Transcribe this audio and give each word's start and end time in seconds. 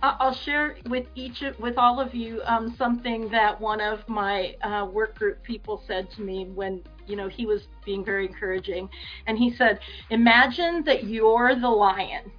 I'll 0.00 0.34
share 0.34 0.76
with 0.88 1.06
each 1.16 1.42
with 1.58 1.76
all 1.76 1.98
of 1.98 2.14
you 2.14 2.40
um, 2.44 2.74
something 2.76 3.28
that 3.30 3.60
one 3.60 3.80
of 3.80 4.08
my 4.08 4.54
uh, 4.62 4.86
work 4.86 5.18
group 5.18 5.42
people 5.42 5.82
said 5.88 6.08
to 6.12 6.22
me 6.22 6.44
when 6.44 6.84
you 7.06 7.16
know 7.16 7.28
he 7.28 7.46
was 7.46 7.66
being 7.84 8.04
very 8.04 8.26
encouraging, 8.26 8.88
and 9.26 9.36
he 9.36 9.50
said, 9.50 9.80
"Imagine 10.10 10.84
that 10.84 11.04
you're 11.04 11.56
the 11.56 11.68
lion, 11.68 12.30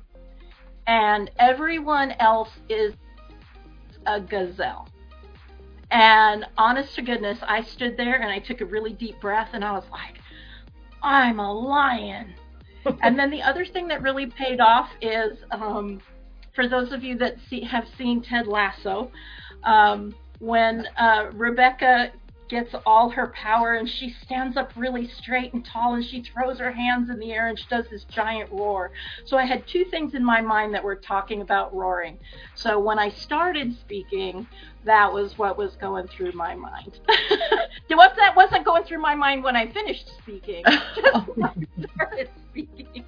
and 0.87 1.29
everyone 1.37 2.13
else 2.19 2.51
is 2.69 2.93
a 4.05 4.21
gazelle." 4.21 4.87
And 5.91 6.45
honest 6.57 6.95
to 6.95 7.01
goodness, 7.01 7.39
I 7.41 7.63
stood 7.63 7.97
there 7.97 8.21
and 8.21 8.31
I 8.31 8.39
took 8.39 8.61
a 8.61 8.65
really 8.65 8.93
deep 8.93 9.19
breath, 9.19 9.49
and 9.51 9.65
I 9.65 9.73
was 9.73 9.85
like, 9.91 10.19
"I'm 11.03 11.41
a 11.41 11.51
lion." 11.51 12.35
and 13.01 13.19
then 13.19 13.29
the 13.29 13.41
other 13.41 13.65
thing 13.65 13.89
that 13.89 14.01
really 14.01 14.27
paid 14.27 14.61
off 14.61 14.89
is. 15.01 15.39
Um, 15.51 15.99
for 16.59 16.67
those 16.67 16.91
of 16.91 17.05
you 17.05 17.17
that 17.17 17.37
see, 17.49 17.61
have 17.61 17.87
seen 17.97 18.21
Ted 18.21 18.45
Lasso, 18.45 19.09
um, 19.63 20.13
when 20.39 20.85
uh, 20.97 21.29
Rebecca 21.31 22.11
gets 22.49 22.75
all 22.85 23.09
her 23.09 23.27
power 23.27 23.75
and 23.75 23.87
she 23.87 24.09
stands 24.09 24.57
up 24.57 24.69
really 24.75 25.07
straight 25.07 25.53
and 25.53 25.63
tall 25.63 25.93
and 25.93 26.03
she 26.03 26.21
throws 26.21 26.59
her 26.59 26.73
hands 26.73 27.09
in 27.09 27.17
the 27.17 27.31
air 27.31 27.47
and 27.47 27.57
she 27.57 27.65
does 27.69 27.85
this 27.89 28.03
giant 28.05 28.51
roar. 28.51 28.91
So 29.23 29.37
I 29.37 29.45
had 29.45 29.65
two 29.67 29.85
things 29.85 30.15
in 30.15 30.25
my 30.25 30.41
mind 30.41 30.73
that 30.73 30.83
were 30.83 30.97
talking 30.97 31.39
about 31.39 31.73
roaring. 31.73 32.17
So 32.55 32.77
when 32.77 32.99
I 32.99 33.07
started 33.07 33.73
speaking, 33.79 34.45
that 34.83 35.13
was 35.13 35.37
what 35.37 35.57
was 35.57 35.77
going 35.77 36.09
through 36.09 36.33
my 36.33 36.55
mind. 36.55 36.99
what 37.87 38.17
that 38.17 38.35
wasn't 38.35 38.65
going 38.65 38.83
through 38.83 39.01
my 39.01 39.15
mind 39.15 39.45
when 39.45 39.55
I 39.55 39.71
finished 39.71 40.11
speaking. 40.17 40.65
Just 40.95 41.27
when 41.35 41.43
I 41.45 41.93
started 41.95 42.29
speaking. 42.49 43.05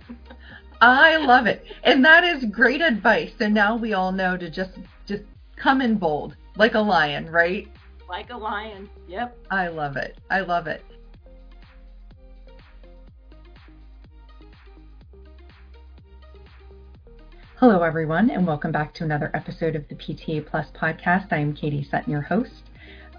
I 0.83 1.17
love 1.17 1.45
it. 1.45 1.63
And 1.83 2.03
that 2.05 2.23
is 2.23 2.43
great 2.45 2.81
advice. 2.81 3.31
So 3.37 3.47
now 3.47 3.75
we 3.75 3.93
all 3.93 4.11
know 4.11 4.35
to 4.35 4.49
just 4.49 4.71
just 5.05 5.21
come 5.55 5.79
in 5.79 5.99
bold, 5.99 6.35
like 6.55 6.73
a 6.73 6.79
lion, 6.79 7.29
right? 7.29 7.67
Like 8.09 8.31
a 8.31 8.37
lion. 8.37 8.89
Yep. 9.07 9.37
I 9.51 9.67
love 9.67 9.95
it. 9.95 10.17
I 10.31 10.39
love 10.39 10.65
it. 10.65 10.83
Hello, 17.57 17.83
everyone, 17.83 18.31
and 18.31 18.47
welcome 18.47 18.71
back 18.71 18.91
to 18.95 19.03
another 19.03 19.29
episode 19.35 19.75
of 19.75 19.87
the 19.87 19.93
PTA 19.93 20.47
Plus 20.47 20.71
podcast. 20.71 21.27
I 21.31 21.37
am 21.37 21.53
Katie 21.53 21.83
Sutton, 21.83 22.11
your 22.11 22.23
host. 22.23 22.71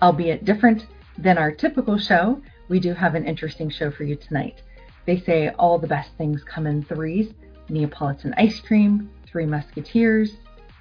Albeit 0.02 0.44
different 0.44 0.88
than 1.16 1.38
our 1.38 1.52
typical 1.52 1.96
show, 1.96 2.42
we 2.68 2.80
do 2.80 2.92
have 2.92 3.14
an 3.14 3.24
interesting 3.24 3.70
show 3.70 3.92
for 3.92 4.02
you 4.02 4.16
tonight. 4.16 4.62
They 5.06 5.20
say 5.20 5.50
all 5.50 5.78
the 5.78 5.86
best 5.86 6.10
things 6.18 6.42
come 6.42 6.66
in 6.66 6.82
threes, 6.82 7.32
Neapolitan 7.72 8.34
Ice 8.36 8.60
Cream, 8.60 9.10
Three 9.26 9.46
Musketeers, 9.46 10.36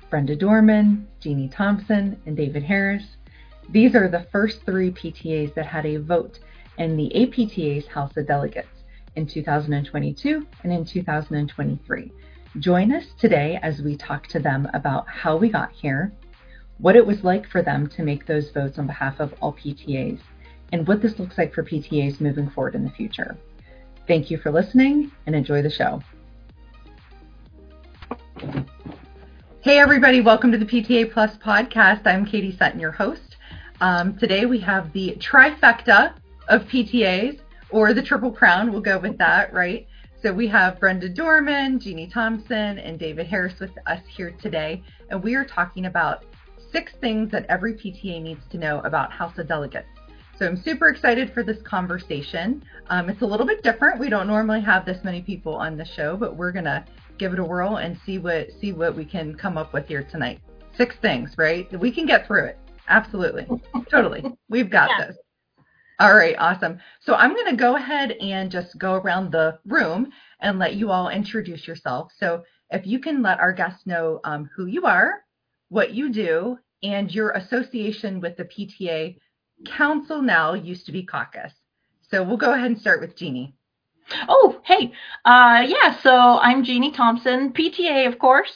Brenda 0.10 0.36
Dorman, 0.36 1.08
Jeannie 1.22 1.48
Thompson, 1.48 2.20
and 2.26 2.36
David 2.36 2.64
Harris. 2.64 3.16
These 3.70 3.96
are 3.96 4.10
the 4.10 4.28
first 4.32 4.66
three 4.66 4.92
PTAs 4.92 5.54
that 5.56 5.66
had 5.66 5.86
a 5.86 5.98
vote 5.98 6.40
in 6.78 6.98
the 6.98 7.10
APTA's 7.16 7.88
House 7.88 8.16
of 8.18 8.28
Delegates 8.28 8.84
in 9.16 9.26
2022 9.26 10.46
and 10.64 10.74
in 10.74 10.84
2023. 10.84 12.12
Join 12.60 12.92
us 12.92 13.06
today 13.18 13.58
as 13.64 13.82
we 13.82 13.96
talk 13.96 14.28
to 14.28 14.40
them 14.40 14.68
about 14.74 15.08
how 15.08 15.38
we 15.38 15.48
got 15.48 15.72
here, 15.72 16.12
what 16.80 16.98
it 16.98 17.06
was 17.06 17.24
like 17.24 17.48
for 17.48 17.62
them 17.62 17.88
to 17.88 18.04
make 18.04 18.26
those 18.26 18.52
votes 18.52 18.78
on 18.78 18.88
behalf 18.88 19.22
of 19.22 19.34
all 19.42 19.54
PTAs, 19.54 20.20
and 20.74 20.86
what 20.86 21.02
this 21.02 21.20
looks 21.20 21.38
like 21.38 21.54
for 21.54 21.64
PTAs 21.64 22.20
moving 22.20 22.50
forward 22.50 22.76
in 22.76 22.84
the 22.84 22.92
future. 22.92 23.38
Thank 24.08 24.30
you 24.30 24.38
for 24.38 24.52
listening 24.52 25.12
and 25.26 25.34
enjoy 25.34 25.62
the 25.62 25.70
show. 25.70 26.02
Hey, 29.62 29.78
everybody, 29.78 30.20
welcome 30.20 30.52
to 30.52 30.58
the 30.58 30.66
PTA 30.66 31.14
Plus 31.14 31.38
podcast. 31.38 32.08
I'm 32.08 32.26
Katie 32.26 32.58
Sutton, 32.58 32.80
your 32.80 32.92
host. 32.92 33.38
Um, 33.82 34.18
today 34.18 34.48
we 34.48 34.60
have 34.62 34.92
the 34.94 35.16
trifecta 35.20 36.16
of 36.48 36.64
PTAs, 36.64 37.40
or 37.70 37.94
the 37.94 38.02
Triple 38.02 38.32
Crown. 38.32 38.72
We'll 38.72 38.82
go 38.82 38.98
with 38.98 39.20
that, 39.20 39.54
right? 39.54 39.88
So 40.24 40.34
we 40.34 40.48
have 40.48 40.80
Brenda 40.80 41.08
Dorman, 41.08 41.80
Jeannie 41.80 42.08
Thompson, 42.08 42.80
and 42.80 42.98
David 42.98 43.28
Harris 43.28 43.60
with 43.60 43.72
us 43.86 44.02
here 44.08 44.32
today. 44.42 44.82
And 45.12 45.22
we 45.22 45.36
are 45.36 45.46
talking 45.46 45.86
about 45.86 46.26
six 46.72 46.94
things 47.00 47.30
that 47.30 47.46
every 47.48 47.76
PTA 47.76 48.24
needs 48.24 48.42
to 48.50 48.58
know 48.58 48.80
about 48.80 49.12
House 49.12 49.38
of 49.38 49.48
Delegates. 49.48 49.88
So 50.40 50.48
I'm 50.48 50.58
super 50.58 50.88
excited 50.88 51.32
for 51.32 51.44
this 51.44 51.62
conversation. 51.62 52.64
Um, 52.88 53.08
it's 53.08 53.22
a 53.22 53.26
little 53.28 53.46
bit 53.46 53.62
different. 53.62 54.00
We 54.00 54.10
don't 54.10 54.26
normally 54.26 54.62
have 54.62 54.84
this 54.84 55.04
many 55.04 55.22
people 55.22 55.54
on 55.54 55.78
the 55.78 55.86
show, 55.86 56.18
but 56.18 56.36
we're 56.36 56.52
gonna 56.52 56.84
give 57.22 57.34
it 57.34 57.40
a 57.40 57.44
whirl 57.44 57.78
and 57.78 58.00
see 58.04 58.18
what 58.18 58.48
see 58.60 58.72
what 58.72 58.98
we 58.98 59.06
can 59.06 59.36
come 59.36 59.56
up 59.56 59.74
with 59.74 59.88
here 59.88 60.04
tonight. 60.04 60.40
Six 60.76 60.96
things, 61.04 61.36
right? 61.38 61.72
We 61.80 61.92
can 61.92 62.08
get 62.08 62.26
through 62.26 62.46
it. 62.46 62.58
Absolutely. 62.88 63.48
totally. 63.92 64.24
We've 64.50 64.72
got 64.72 64.90
yeah. 64.90 65.06
this. 65.06 65.18
All 66.00 66.16
right, 66.16 66.36
awesome. 66.40 66.80
So 67.00 67.14
I'm 67.14 67.36
going 67.36 67.52
to 67.52 67.56
go 67.56 67.76
ahead 67.76 68.14
and 68.14 68.50
just 68.50 68.76
go 68.80 68.96
around 68.96 69.32
the 69.32 69.60
room 69.68 70.12
and 70.40 70.58
let 70.58 70.74
you 70.74 70.90
all 70.90 71.10
introduce 71.10 71.68
yourself. 71.68 72.12
So 72.18 72.44
if 72.72 72.88
you 72.88 72.98
can 72.98 73.22
let 73.22 73.40
our 73.40 73.54
guests 73.54 73.86
know 73.86 74.20
um, 74.24 74.50
who 74.56 74.66
you 74.66 74.88
are, 74.88 75.24
what 75.70 75.94
you 75.94 76.12
do, 76.12 76.58
and 76.82 77.14
your 77.14 77.30
association 77.32 78.20
with 78.20 78.36
the 78.36 78.46
PTA 78.46 79.16
Council 79.68 80.24
now 80.24 80.56
used 80.56 80.88
to 80.88 80.92
be 80.92 81.04
caucus. 81.04 81.54
So 82.10 82.24
we'll 82.24 82.38
go 82.38 82.54
ahead 82.54 82.72
and 82.72 82.82
start 82.82 83.00
with 83.00 83.16
Jeannie. 83.16 83.54
Oh, 84.28 84.62
hey. 84.66 84.92
Uh, 85.26 85.64
yeah, 85.66 86.00
so 86.02 86.12
I'm 86.12 86.64
Jeannie 86.64 86.92
Thompson, 86.92 87.54
PTA, 87.54 88.08
of 88.08 88.20
course. 88.20 88.52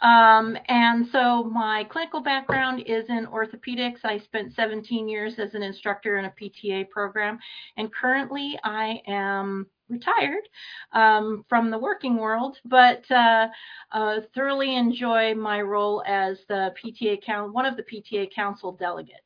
Um, 0.00 0.56
and 0.68 1.06
so 1.10 1.44
my 1.44 1.84
clinical 1.90 2.20
background 2.20 2.84
is 2.86 3.08
in 3.08 3.26
orthopedics. 3.26 4.04
I 4.04 4.18
spent 4.18 4.54
17 4.54 5.08
years 5.08 5.34
as 5.38 5.54
an 5.54 5.62
instructor 5.62 6.18
in 6.18 6.26
a 6.26 6.34
PTA 6.40 6.88
program, 6.90 7.38
and 7.76 7.92
currently 7.92 8.58
I 8.62 9.02
am 9.06 9.66
retired 9.88 10.48
um, 10.92 11.44
from 11.48 11.70
the 11.70 11.78
working 11.78 12.16
world, 12.16 12.58
but 12.64 13.10
uh, 13.10 13.48
uh, 13.90 14.20
thoroughly 14.34 14.76
enjoy 14.76 15.34
my 15.34 15.62
role 15.62 16.02
as 16.06 16.38
the 16.48 16.72
PTA 16.80 17.52
one 17.52 17.66
of 17.66 17.76
the 17.76 17.82
PTA 17.82 18.32
council 18.32 18.72
delegates. 18.72 19.22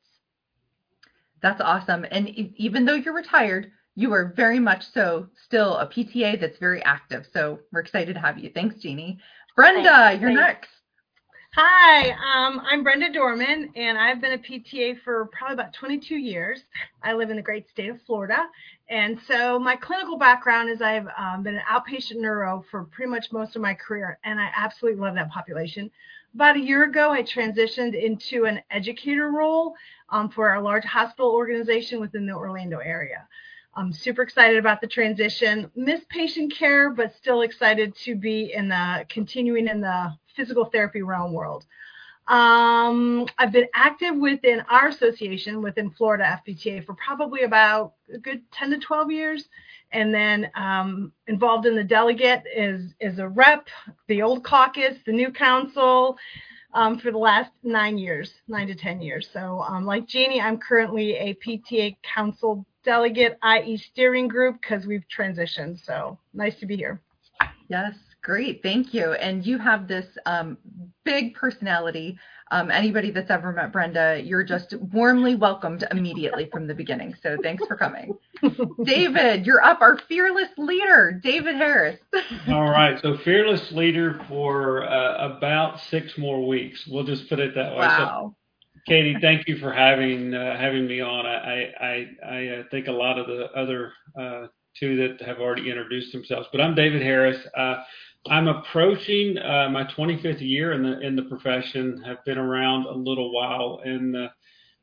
That's 1.42 1.60
awesome. 1.60 2.06
And 2.10 2.28
even 2.28 2.84
though 2.84 2.94
you're 2.94 3.14
retired, 3.14 3.72
you 3.94 4.12
are 4.12 4.32
very 4.36 4.58
much 4.58 4.84
so 4.92 5.26
still 5.44 5.76
a 5.76 5.86
PTA 5.86 6.40
that's 6.40 6.58
very 6.58 6.82
active. 6.84 7.26
So 7.32 7.60
we're 7.72 7.80
excited 7.80 8.14
to 8.14 8.20
have 8.20 8.38
you. 8.38 8.50
Thanks, 8.54 8.76
Jeannie. 8.76 9.18
Brenda, 9.54 9.82
Thanks. 9.82 10.20
you're 10.20 10.30
Thanks. 10.30 10.40
next. 10.40 10.70
Hi, 11.54 12.12
um, 12.12 12.62
I'm 12.64 12.82
Brenda 12.82 13.12
Dorman, 13.12 13.70
and 13.76 13.98
I've 13.98 14.22
been 14.22 14.32
a 14.32 14.38
PTA 14.38 15.02
for 15.02 15.26
probably 15.26 15.52
about 15.52 15.74
22 15.74 16.16
years. 16.16 16.62
I 17.02 17.12
live 17.12 17.28
in 17.28 17.36
the 17.36 17.42
great 17.42 17.68
state 17.68 17.90
of 17.90 18.00
Florida, 18.06 18.46
and 18.88 19.20
so 19.28 19.58
my 19.58 19.76
clinical 19.76 20.16
background 20.16 20.70
is 20.70 20.80
I've 20.80 21.08
um, 21.18 21.42
been 21.42 21.56
an 21.56 21.62
outpatient 21.70 22.16
neuro 22.16 22.64
for 22.70 22.84
pretty 22.84 23.10
much 23.10 23.32
most 23.32 23.54
of 23.54 23.60
my 23.60 23.74
career, 23.74 24.18
and 24.24 24.40
I 24.40 24.48
absolutely 24.56 25.02
love 25.02 25.14
that 25.16 25.30
population. 25.30 25.90
About 26.34 26.56
a 26.56 26.60
year 26.60 26.84
ago, 26.84 27.10
I 27.10 27.22
transitioned 27.22 28.02
into 28.02 28.46
an 28.46 28.62
educator 28.70 29.30
role 29.30 29.74
um, 30.08 30.30
for 30.30 30.54
a 30.54 30.62
large 30.62 30.84
hospital 30.84 31.32
organization 31.32 32.00
within 32.00 32.24
the 32.24 32.32
Orlando 32.32 32.78
area. 32.78 33.28
I'm 33.74 33.92
super 33.92 34.22
excited 34.22 34.58
about 34.58 34.80
the 34.80 34.86
transition. 34.86 35.70
Miss 35.74 36.02
patient 36.10 36.54
care, 36.54 36.90
but 36.90 37.14
still 37.16 37.40
excited 37.40 37.96
to 38.04 38.14
be 38.14 38.52
in 38.54 38.68
the 38.68 39.06
continuing 39.08 39.66
in 39.66 39.80
the 39.80 40.14
physical 40.36 40.66
therapy 40.66 41.02
realm 41.02 41.32
world. 41.32 41.64
Um, 42.28 43.26
I've 43.38 43.50
been 43.50 43.68
active 43.74 44.14
within 44.16 44.60
our 44.70 44.88
association 44.88 45.62
within 45.62 45.90
Florida 45.90 46.38
FPTA 46.46 46.84
for 46.84 46.94
probably 46.94 47.42
about 47.42 47.94
a 48.12 48.18
good 48.18 48.42
10 48.52 48.70
to 48.70 48.78
12 48.78 49.10
years, 49.10 49.48
and 49.90 50.14
then 50.14 50.50
um, 50.54 51.12
involved 51.26 51.66
in 51.66 51.74
the 51.74 51.82
delegate 51.82 52.44
is 52.54 52.92
is 53.00 53.18
a 53.18 53.28
rep, 53.28 53.68
the 54.06 54.22
old 54.22 54.44
caucus, 54.44 54.98
the 55.06 55.12
new 55.12 55.32
council. 55.32 56.16
Um, 56.74 56.98
for 56.98 57.10
the 57.10 57.18
last 57.18 57.50
nine 57.62 57.98
years, 57.98 58.32
nine 58.48 58.66
to 58.68 58.74
10 58.74 59.02
years. 59.02 59.28
So, 59.32 59.60
um, 59.68 59.84
like 59.84 60.06
Jeannie, 60.06 60.40
I'm 60.40 60.56
currently 60.56 61.16
a 61.16 61.34
PTA 61.34 61.96
council 62.02 62.64
delegate, 62.82 63.38
i.e., 63.42 63.76
steering 63.76 64.26
group, 64.26 64.56
because 64.60 64.86
we've 64.86 65.04
transitioned. 65.14 65.84
So 65.84 66.18
nice 66.32 66.58
to 66.60 66.66
be 66.66 66.76
here. 66.76 67.00
Yes, 67.68 67.94
great. 68.22 68.62
Thank 68.62 68.94
you. 68.94 69.12
And 69.12 69.44
you 69.46 69.58
have 69.58 69.86
this 69.86 70.06
um, 70.26 70.56
big 71.04 71.34
personality. 71.34 72.18
Um, 72.52 72.70
anybody 72.70 73.10
that's 73.10 73.30
ever 73.30 73.50
met 73.50 73.72
Brenda, 73.72 74.20
you're 74.22 74.44
just 74.44 74.74
warmly 74.92 75.36
welcomed 75.36 75.86
immediately 75.90 76.50
from 76.52 76.66
the 76.66 76.74
beginning. 76.74 77.14
So 77.22 77.38
thanks 77.42 77.66
for 77.66 77.76
coming. 77.76 78.12
David, 78.84 79.46
you're 79.46 79.64
up, 79.64 79.80
our 79.80 79.98
fearless 80.06 80.50
leader, 80.58 81.18
David 81.22 81.56
Harris. 81.56 81.98
All 82.48 82.68
right. 82.68 83.00
So, 83.00 83.16
fearless 83.24 83.72
leader 83.72 84.20
for 84.28 84.84
uh, 84.84 85.34
about 85.34 85.80
six 85.88 86.18
more 86.18 86.46
weeks. 86.46 86.86
We'll 86.86 87.04
just 87.04 87.26
put 87.30 87.38
it 87.38 87.54
that 87.54 87.72
way. 87.72 87.86
Wow. 87.86 88.34
So, 88.34 88.82
Katie, 88.86 89.16
thank 89.22 89.48
you 89.48 89.56
for 89.56 89.72
having 89.72 90.34
uh, 90.34 90.58
having 90.58 90.86
me 90.86 91.00
on. 91.00 91.24
I 91.24 91.72
I, 91.80 92.06
I 92.28 92.46
uh, 92.48 92.62
think 92.70 92.86
a 92.86 92.92
lot 92.92 93.18
of 93.18 93.28
the 93.28 93.44
other 93.56 93.92
uh, 94.20 94.48
two 94.78 94.96
that 94.96 95.26
have 95.26 95.38
already 95.38 95.70
introduced 95.70 96.12
themselves, 96.12 96.48
but 96.52 96.60
I'm 96.60 96.74
David 96.74 97.00
Harris. 97.00 97.38
Uh, 97.56 97.76
I'm 98.26 98.46
approaching 98.46 99.36
uh, 99.38 99.68
my 99.70 99.84
25th 99.84 100.40
year 100.40 100.72
in 100.72 100.82
the 100.84 101.00
in 101.00 101.16
the 101.16 101.24
profession. 101.24 102.00
Have 102.02 102.24
been 102.24 102.38
around 102.38 102.86
a 102.86 102.92
little 102.92 103.32
while 103.32 103.80
and 103.84 104.16
uh, 104.16 104.28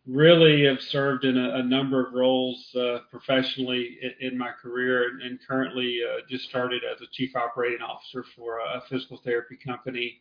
really 0.05 0.65
have 0.65 0.81
served 0.81 1.23
in 1.23 1.37
a, 1.37 1.55
a 1.55 1.63
number 1.63 2.05
of 2.05 2.13
roles 2.13 2.75
uh, 2.75 2.99
professionally 3.09 3.97
in, 4.01 4.31
in, 4.31 4.37
my 4.37 4.49
career, 4.51 5.09
and, 5.09 5.21
and 5.21 5.39
currently 5.47 5.99
uh, 6.03 6.21
just 6.29 6.49
started 6.49 6.81
as 6.83 6.99
a 7.01 7.07
chief 7.11 7.35
operating 7.35 7.81
officer 7.81 8.25
for 8.35 8.59
a 8.59 8.81
physical 8.89 9.21
therapy 9.23 9.57
company. 9.63 10.19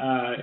Uh, 0.00 0.36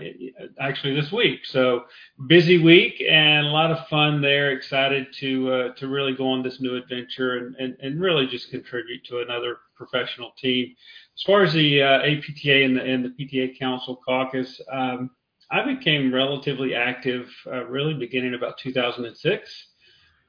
actually, 0.59 0.99
this 0.99 1.11
week, 1.11 1.45
so 1.45 1.83
busy 2.27 2.57
week 2.57 3.03
and 3.07 3.45
a 3.45 3.49
lot 3.49 3.71
of 3.71 3.87
fun 3.87 4.19
there. 4.19 4.51
Excited 4.51 5.13
to 5.13 5.53
uh, 5.53 5.73
to 5.75 5.87
really 5.87 6.15
go 6.15 6.27
on 6.27 6.41
this 6.41 6.59
new 6.59 6.75
adventure 6.75 7.37
and, 7.37 7.55
and, 7.57 7.77
and 7.79 8.01
really 8.01 8.25
just 8.25 8.49
contribute 8.49 9.03
to 9.05 9.19
another 9.19 9.57
professional 9.75 10.31
team. 10.39 10.73
As 11.15 11.21
far 11.21 11.43
as 11.43 11.53
the 11.53 11.83
uh, 11.83 11.99
APTA 11.99 12.63
and 12.63 12.77
the, 12.77 12.83
and 12.83 13.05
the 13.05 13.09
PTA 13.09 13.59
Council 13.59 14.01
Caucus, 14.03 14.59
um, 14.71 15.11
I 15.51 15.63
became 15.75 16.11
relatively 16.11 16.73
active 16.73 17.29
uh, 17.45 17.65
really 17.65 17.93
beginning 17.93 18.33
about 18.33 18.57
2006 18.57 19.67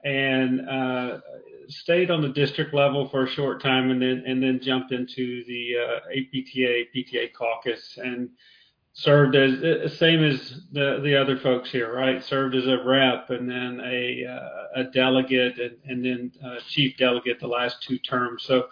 and 0.05 0.69
uh, 0.69 1.19
stayed 1.69 2.11
on 2.11 2.21
the 2.21 2.29
district 2.29 2.75
level 2.75 3.09
for 3.09 3.25
a 3.25 3.31
short 3.31 3.63
time 3.63 3.91
and 3.91 4.03
then 4.03 4.23
and 4.27 4.43
then 4.43 4.61
jumped 4.61 4.93
into 4.93 5.43
the 5.47 5.77
uh, 5.79 5.97
APTA 6.11 6.85
PTA 6.95 7.33
caucus 7.33 7.99
and 8.03 8.29
served 8.95 9.35
as 9.35 9.61
uh, 9.63 9.89
same 9.89 10.23
as 10.23 10.61
the 10.73 11.01
the 11.03 11.21
other 11.21 11.37
folks 11.37 11.71
here 11.71 11.93
right? 11.93 12.25
Served 12.25 12.55
as 12.55 12.67
a 12.67 12.79
rep 12.83 13.29
and 13.31 13.51
then 13.51 13.81
a 13.85 14.25
uh, 14.25 14.81
a 14.81 14.85
delegate 14.85 15.59
and, 15.59 15.77
and 15.85 16.05
then 16.05 16.33
uh, 16.45 16.61
chief 16.69 16.97
delegate 16.97 17.41
the 17.41 17.47
last 17.47 17.83
two 17.83 17.99
terms. 17.99 18.45
So 18.45 18.69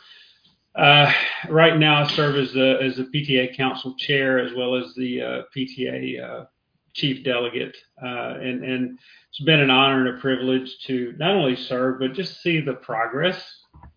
uh, 0.76 1.12
right 1.48 1.76
now, 1.76 2.02
I 2.02 2.06
serve 2.06 2.36
as 2.36 2.52
the 2.52 2.78
as 2.80 2.96
the 2.96 3.04
PTA 3.04 3.56
Council 3.56 3.94
Chair 3.96 4.38
as 4.38 4.54
well 4.54 4.76
as 4.76 4.94
the 4.94 5.20
uh, 5.20 5.42
PTA 5.54 6.46
Chief 6.94 7.24
Delegate, 7.24 7.76
and 7.98 8.64
and 8.64 8.98
it's 9.28 9.40
been 9.44 9.60
an 9.60 9.70
honor 9.70 10.06
and 10.06 10.16
a 10.16 10.20
privilege 10.20 10.78
to 10.86 11.14
not 11.18 11.34
only 11.34 11.56
serve 11.56 11.98
but 11.98 12.14
just 12.14 12.42
see 12.42 12.60
the 12.60 12.74
progress 12.74 13.42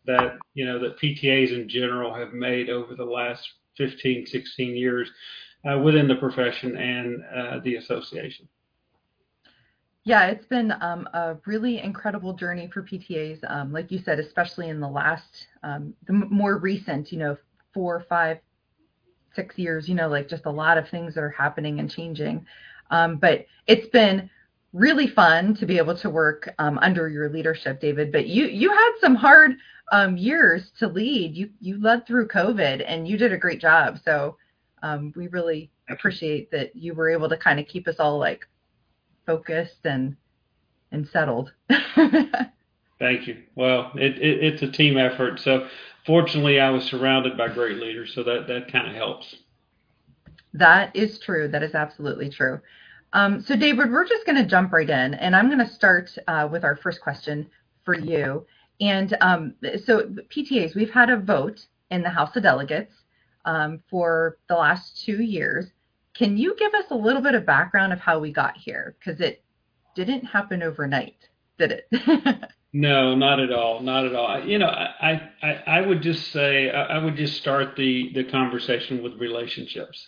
that 0.05 0.37
you 0.55 0.65
know 0.65 0.79
that 0.79 0.99
PTAs 0.99 1.51
in 1.51 1.69
general 1.69 2.13
have 2.13 2.33
made 2.33 2.69
over 2.69 2.95
the 2.95 3.05
last 3.05 3.47
15, 3.77 4.25
16 4.25 4.75
years 4.75 5.11
uh, 5.69 5.77
within 5.79 6.07
the 6.07 6.15
profession 6.15 6.77
and 6.77 7.23
uh, 7.35 7.59
the 7.63 7.75
association. 7.75 8.47
Yeah, 10.03 10.27
it's 10.27 10.45
been 10.45 10.71
um, 10.81 11.09
a 11.13 11.37
really 11.47 11.79
incredible 11.79 12.33
journey 12.33 12.69
for 12.71 12.83
PTAs, 12.83 13.39
um, 13.49 13.73
like 13.73 13.91
you 13.91 13.99
said, 14.05 14.19
especially 14.19 14.69
in 14.69 14.79
the 14.79 14.87
last, 14.87 15.47
um, 15.63 15.95
the 16.05 16.13
more 16.13 16.59
recent, 16.59 17.11
you 17.11 17.17
know, 17.17 17.35
four, 17.73 18.05
five, 18.07 18.37
six 19.35 19.57
years. 19.57 19.89
You 19.89 19.95
know, 19.95 20.07
like 20.07 20.29
just 20.29 20.45
a 20.45 20.51
lot 20.51 20.77
of 20.77 20.87
things 20.89 21.15
that 21.15 21.23
are 21.23 21.31
happening 21.31 21.79
and 21.79 21.89
changing. 21.89 22.45
Um, 22.91 23.17
but 23.17 23.47
it's 23.65 23.87
been 23.87 24.29
really 24.73 25.07
fun 25.07 25.55
to 25.55 25.65
be 25.65 25.79
able 25.79 25.97
to 25.97 26.09
work 26.11 26.53
um, 26.59 26.77
under 26.79 27.09
your 27.09 27.29
leadership, 27.29 27.81
David. 27.81 28.11
But 28.11 28.27
you 28.27 28.45
you 28.45 28.69
had 28.69 28.91
some 29.01 29.15
hard 29.15 29.53
um, 29.91 30.17
years 30.17 30.69
to 30.77 30.87
lead. 30.87 31.35
You 31.35 31.49
you 31.59 31.81
led 31.81 32.05
through 32.05 32.27
COVID, 32.27 32.83
and 32.85 33.07
you 33.07 33.17
did 33.17 33.33
a 33.33 33.37
great 33.39 33.59
job. 33.59 33.97
So 34.05 34.37
we 35.15 35.27
really 35.27 35.71
appreciate 35.89 36.51
that 36.51 36.75
you 36.75 36.93
were 36.93 37.09
able 37.09 37.29
to 37.29 37.37
kind 37.37 37.59
of 37.59 37.67
keep 37.67 37.87
us 37.87 37.95
all 37.99 38.17
like 38.17 38.47
focused 39.25 39.85
and 39.85 40.15
and 40.91 41.07
settled. 41.07 41.51
Thank 42.97 43.27
you. 43.27 43.43
Well, 43.55 43.91
it, 43.95 44.17
it, 44.19 44.43
it's 44.43 44.61
a 44.61 44.71
team 44.71 44.97
effort. 44.97 45.39
So 45.39 45.67
fortunately, 46.05 46.59
I 46.59 46.69
was 46.69 46.85
surrounded 46.85 47.37
by 47.37 47.49
great 47.49 47.77
leaders, 47.77 48.13
so 48.13 48.23
that 48.23 48.47
that 48.47 48.71
kind 48.71 48.87
of 48.87 48.95
helps. 48.95 49.35
That 50.53 50.95
is 50.95 51.19
true. 51.19 51.49
That 51.49 51.63
is 51.63 51.75
absolutely 51.75 52.29
true. 52.29 52.61
Um, 53.11 53.41
so, 53.41 53.55
David, 53.55 53.91
we're 53.91 54.07
just 54.07 54.25
going 54.25 54.37
to 54.37 54.45
jump 54.45 54.71
right 54.71 54.89
in, 54.89 55.13
and 55.13 55.35
I'm 55.35 55.47
going 55.47 55.65
to 55.65 55.73
start 55.73 56.17
uh, 56.27 56.47
with 56.51 56.63
our 56.63 56.75
first 56.75 57.01
question 57.01 57.49
for 57.83 57.93
you. 57.93 58.45
And 58.81 59.15
um, 59.21 59.53
so, 59.85 60.03
PTAs, 60.33 60.75
we've 60.75 60.91
had 60.91 61.09
a 61.09 61.17
vote 61.17 61.65
in 61.91 62.01
the 62.01 62.09
House 62.09 62.35
of 62.35 62.43
Delegates 62.43 62.93
um, 63.45 63.81
for 63.89 64.37
the 64.49 64.55
last 64.55 65.03
two 65.03 65.21
years 65.21 65.71
can 66.15 66.37
you 66.37 66.55
give 66.57 66.73
us 66.73 66.85
a 66.91 66.95
little 66.95 67.21
bit 67.21 67.35
of 67.35 67.45
background 67.45 67.93
of 67.93 67.99
how 67.99 68.19
we 68.19 68.31
got 68.31 68.57
here? 68.57 68.95
Because 68.97 69.19
it 69.19 69.43
didn't 69.95 70.23
happen 70.23 70.63
overnight, 70.63 71.27
did 71.57 71.71
it? 71.73 72.49
no, 72.73 73.15
not 73.15 73.39
at 73.39 73.51
all. 73.51 73.81
Not 73.81 74.05
at 74.05 74.15
all. 74.15 74.43
You 74.43 74.59
know, 74.59 74.67
I, 74.67 75.29
I, 75.43 75.51
I 75.67 75.81
would 75.81 76.01
just 76.01 76.31
say, 76.31 76.69
I 76.71 76.97
would 77.03 77.17
just 77.17 77.37
start 77.37 77.75
the, 77.75 78.11
the 78.13 78.23
conversation 78.23 79.03
with 79.03 79.19
relationships. 79.19 80.07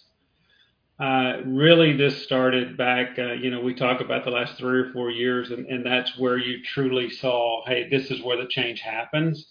Uh, 0.99 1.41
really, 1.45 1.95
this 1.95 2.23
started 2.23 2.75
back, 2.77 3.19
uh, 3.19 3.33
you 3.33 3.51
know, 3.51 3.59
we 3.59 3.75
talk 3.75 4.01
about 4.01 4.23
the 4.23 4.31
last 4.31 4.57
three 4.57 4.79
or 4.79 4.93
four 4.93 5.11
years, 5.11 5.51
and, 5.51 5.67
and 5.67 5.85
that's 5.85 6.17
where 6.17 6.37
you 6.37 6.63
truly 6.63 7.09
saw, 7.09 7.63
hey, 7.67 7.87
this 7.89 8.09
is 8.09 8.23
where 8.23 8.37
the 8.37 8.47
change 8.49 8.79
happens. 8.79 9.45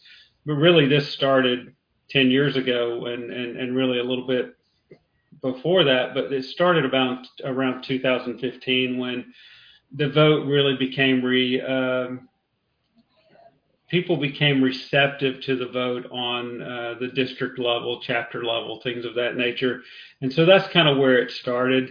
But 0.44 0.55
really, 0.55 0.88
this 0.88 1.09
started 1.11 1.77
10 2.11 2.31
years 2.31 2.56
ago 2.56 3.06
and, 3.06 3.32
and, 3.32 3.56
and 3.56 3.76
really 3.76 3.99
a 3.99 4.05
little 4.05 4.26
bit 4.26 4.56
before 5.43 5.85
that, 5.85 6.14
but 6.14 6.32
it 6.32 6.44
started 6.44 6.85
about 6.85 7.26
around 7.44 7.82
2015 7.82 8.99
when 8.99 9.32
the 9.93 10.08
vote 10.08 10.47
really 10.47 10.76
became 10.76 11.25
re. 11.25 11.61
Um, 11.61 12.29
people 13.88 14.17
became 14.17 14.62
receptive 14.62 15.41
to 15.43 15.56
the 15.56 15.67
vote 15.67 16.06
on 16.11 16.61
uh, 16.61 16.94
the 16.99 17.08
district 17.08 17.58
level, 17.58 18.00
chapter 18.00 18.44
level, 18.44 18.81
things 18.82 19.05
of 19.05 19.14
that 19.14 19.37
nature, 19.37 19.82
and 20.20 20.32
so 20.32 20.44
that's 20.44 20.69
kind 20.73 20.88
of 20.88 20.99
where 20.99 21.19
it 21.19 21.31
started. 21.31 21.91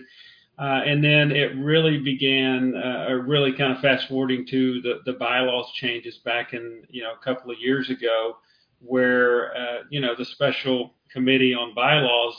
Uh, 0.57 0.81
and 0.85 1.03
then 1.03 1.31
it 1.31 1.53
really 1.57 1.97
began, 1.97 2.73
uh, 2.77 3.11
really 3.11 3.51
kind 3.51 3.73
of 3.73 3.79
fast 3.81 4.07
forwarding 4.07 4.45
to 4.47 4.81
the, 4.81 5.01
the 5.05 5.11
bylaws 5.11 5.69
changes 5.73 6.19
back 6.19 6.53
in, 6.53 6.81
you 6.89 7.03
know, 7.03 7.11
a 7.11 7.23
couple 7.23 7.51
of 7.51 7.59
years 7.59 7.89
ago, 7.89 8.37
where, 8.85 9.55
uh, 9.55 9.83
you 9.89 9.99
know, 9.99 10.15
the 10.15 10.25
special 10.25 10.93
committee 11.11 11.53
on 11.53 11.73
bylaws 11.73 12.35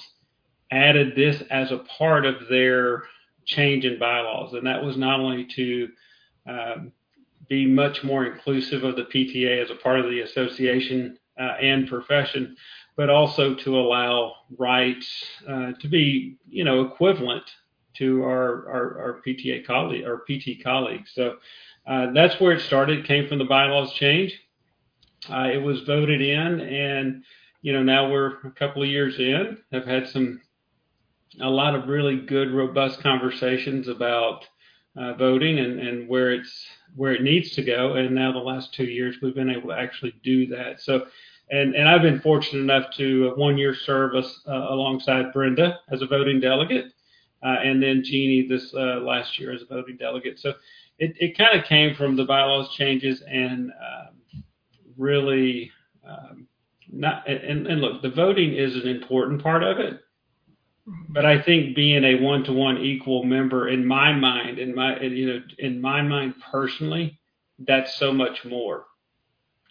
added 0.71 1.15
this 1.15 1.43
as 1.51 1.73
a 1.73 1.79
part 1.99 2.27
of 2.27 2.49
their 2.49 3.05
change 3.45 3.85
in 3.85 3.99
bylaws, 3.99 4.53
and 4.55 4.67
that 4.67 4.83
was 4.83 4.97
not 4.97 5.21
only 5.21 5.45
to 5.45 5.89
um, 6.49 6.93
be 7.49 7.67
much 7.67 8.03
more 8.03 8.27
inclusive 8.27 8.85
of 8.85 8.97
the 8.97 9.05
PTA 9.05 9.63
as 9.63 9.71
a 9.71 9.77
part 9.77 10.01
of 10.01 10.07
the 10.07 10.21
association 10.21 11.19
uh, 11.39 11.55
and 11.61 11.89
profession, 11.89 12.57
but 12.97 13.11
also 13.11 13.55
to 13.55 13.79
allow 13.79 14.35
rights 14.59 15.25
uh, 15.49 15.73
to 15.81 15.89
be, 15.89 16.37
you 16.49 16.65
know, 16.65 16.83
equivalent 16.83 17.45
to 17.99 18.23
our 18.25 18.69
our, 18.69 18.99
our 19.01 19.23
PTA 19.27 19.67
colleague, 19.67 20.05
our 20.05 20.23
PT 20.29 20.63
colleagues. 20.63 21.13
So 21.15 21.37
uh, 21.87 22.13
that's 22.13 22.41
where 22.41 22.53
it 22.53 22.61
started. 22.61 23.07
Came 23.07 23.29
from 23.29 23.39
the 23.39 23.45
bylaws 23.45 23.93
change. 23.93 24.39
Uh, 25.31 25.49
it 25.53 25.63
was 25.63 25.83
voted 25.83 26.21
in, 26.21 26.61
and 26.61 27.25
you 27.63 27.73
know 27.73 27.83
now 27.83 28.11
we're 28.11 28.39
a 28.45 28.51
couple 28.53 28.83
of 28.83 28.89
years 28.89 29.19
in. 29.19 29.59
Have 29.73 29.85
had 29.85 30.09
some 30.09 30.41
a 31.41 31.51
lot 31.51 31.75
of 31.75 31.89
really 31.89 32.17
good, 32.17 32.53
robust 32.53 33.01
conversations 33.01 33.89
about 33.89 34.47
uh, 34.97 35.13
voting 35.15 35.59
and, 35.59 35.79
and 35.81 36.09
where 36.09 36.33
it's 36.33 36.67
where 36.95 37.13
it 37.13 37.23
needs 37.23 37.51
to 37.51 37.63
go. 37.63 37.95
And 37.95 38.15
now 38.15 38.33
the 38.33 38.39
last 38.39 38.73
two 38.73 38.85
years, 38.85 39.17
we've 39.21 39.35
been 39.35 39.51
able 39.51 39.69
to 39.69 39.79
actually 39.79 40.15
do 40.23 40.47
that. 40.49 40.81
So, 40.81 41.07
and 41.51 41.75
and 41.75 41.89
I've 41.89 42.03
been 42.03 42.21
fortunate 42.21 42.61
enough 42.61 42.95
to 42.97 43.33
uh, 43.33 43.39
one 43.39 43.59
year 43.59 43.75
service 43.75 44.41
uh, 44.49 44.67
alongside 44.71 45.33
Brenda 45.33 45.81
as 45.91 46.03
a 46.03 46.07
voting 46.07 46.41
delegate, 46.41 46.93
uh, 47.43 47.57
and 47.63 47.83
then 47.83 48.03
Jeannie 48.03 48.49
this 48.49 48.73
uh, 48.75 49.01
last 49.01 49.39
year 49.39 49.53
as 49.53 49.63
a 49.63 49.67
voting 49.67 49.97
delegate. 49.97 50.39
So, 50.39 50.55
it 50.99 51.15
it 51.21 51.37
kind 51.37 51.59
of 51.59 51.67
came 51.67 51.95
from 51.95 52.17
the 52.17 52.25
bylaws 52.25 52.75
changes 52.75 53.23
and 53.29 53.71
um, 53.71 54.16
really. 54.97 55.71
Um, 56.07 56.47
not 56.93 57.29
and, 57.29 57.67
and 57.67 57.81
look, 57.81 58.03
the 58.03 58.11
voting 58.11 58.55
is 58.55 58.77
an 58.77 58.87
important 58.87 59.43
part 59.43 59.65
of 59.65 59.79
it, 59.79 60.01
but 61.09 61.25
I 61.25 61.43
think 61.43 61.75
being 61.75 62.05
a 62.05 62.23
one 62.23 62.45
to 62.45 62.53
one 62.53 62.79
equal 62.79 63.25
member 63.25 63.69
in 63.69 63.85
my 63.85 64.13
mind, 64.13 64.59
in 64.59 64.75
my 64.75 65.01
you 65.01 65.27
know, 65.27 65.43
in 65.59 65.81
my 65.81 66.03
mind 66.03 66.35
personally, 66.51 67.19
that's 67.59 67.97
so 67.97 68.13
much 68.13 68.45
more. 68.45 68.87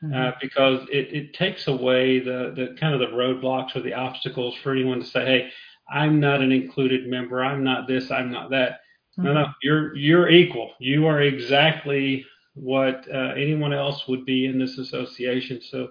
Mm-hmm. 0.04 0.14
Uh, 0.14 0.32
because 0.42 0.86
it, 0.92 1.14
it 1.14 1.34
takes 1.34 1.68
away 1.68 2.20
the, 2.20 2.54
the 2.54 2.76
kind 2.78 2.94
of 2.94 3.00
the 3.00 3.16
roadblocks 3.16 3.78
or 3.78 3.82
the 3.82 3.94
obstacles 3.94 4.54
for 4.62 4.74
anyone 4.74 5.00
to 5.00 5.06
say, 5.06 5.26
hey, 5.26 5.52
I'm 5.90 6.20
not 6.20 6.42
an 6.42 6.52
included 6.52 7.08
member. 7.08 7.42
I'm 7.44 7.64
not 7.64 7.88
this. 7.88 8.12
I'm 8.12 8.30
not 8.30 8.50
that. 8.50 8.82
Mm-hmm. 9.18 9.24
No, 9.24 9.34
no, 9.34 9.46
you're 9.64 9.96
you're 9.96 10.30
equal. 10.30 10.74
You 10.80 11.08
are 11.08 11.22
exactly 11.22 12.26
what 12.56 13.06
uh, 13.14 13.34
anyone 13.36 13.74
else 13.74 14.08
would 14.08 14.26
be 14.26 14.46
in 14.46 14.58
this 14.58 14.78
association. 14.78 15.62
So 15.62 15.90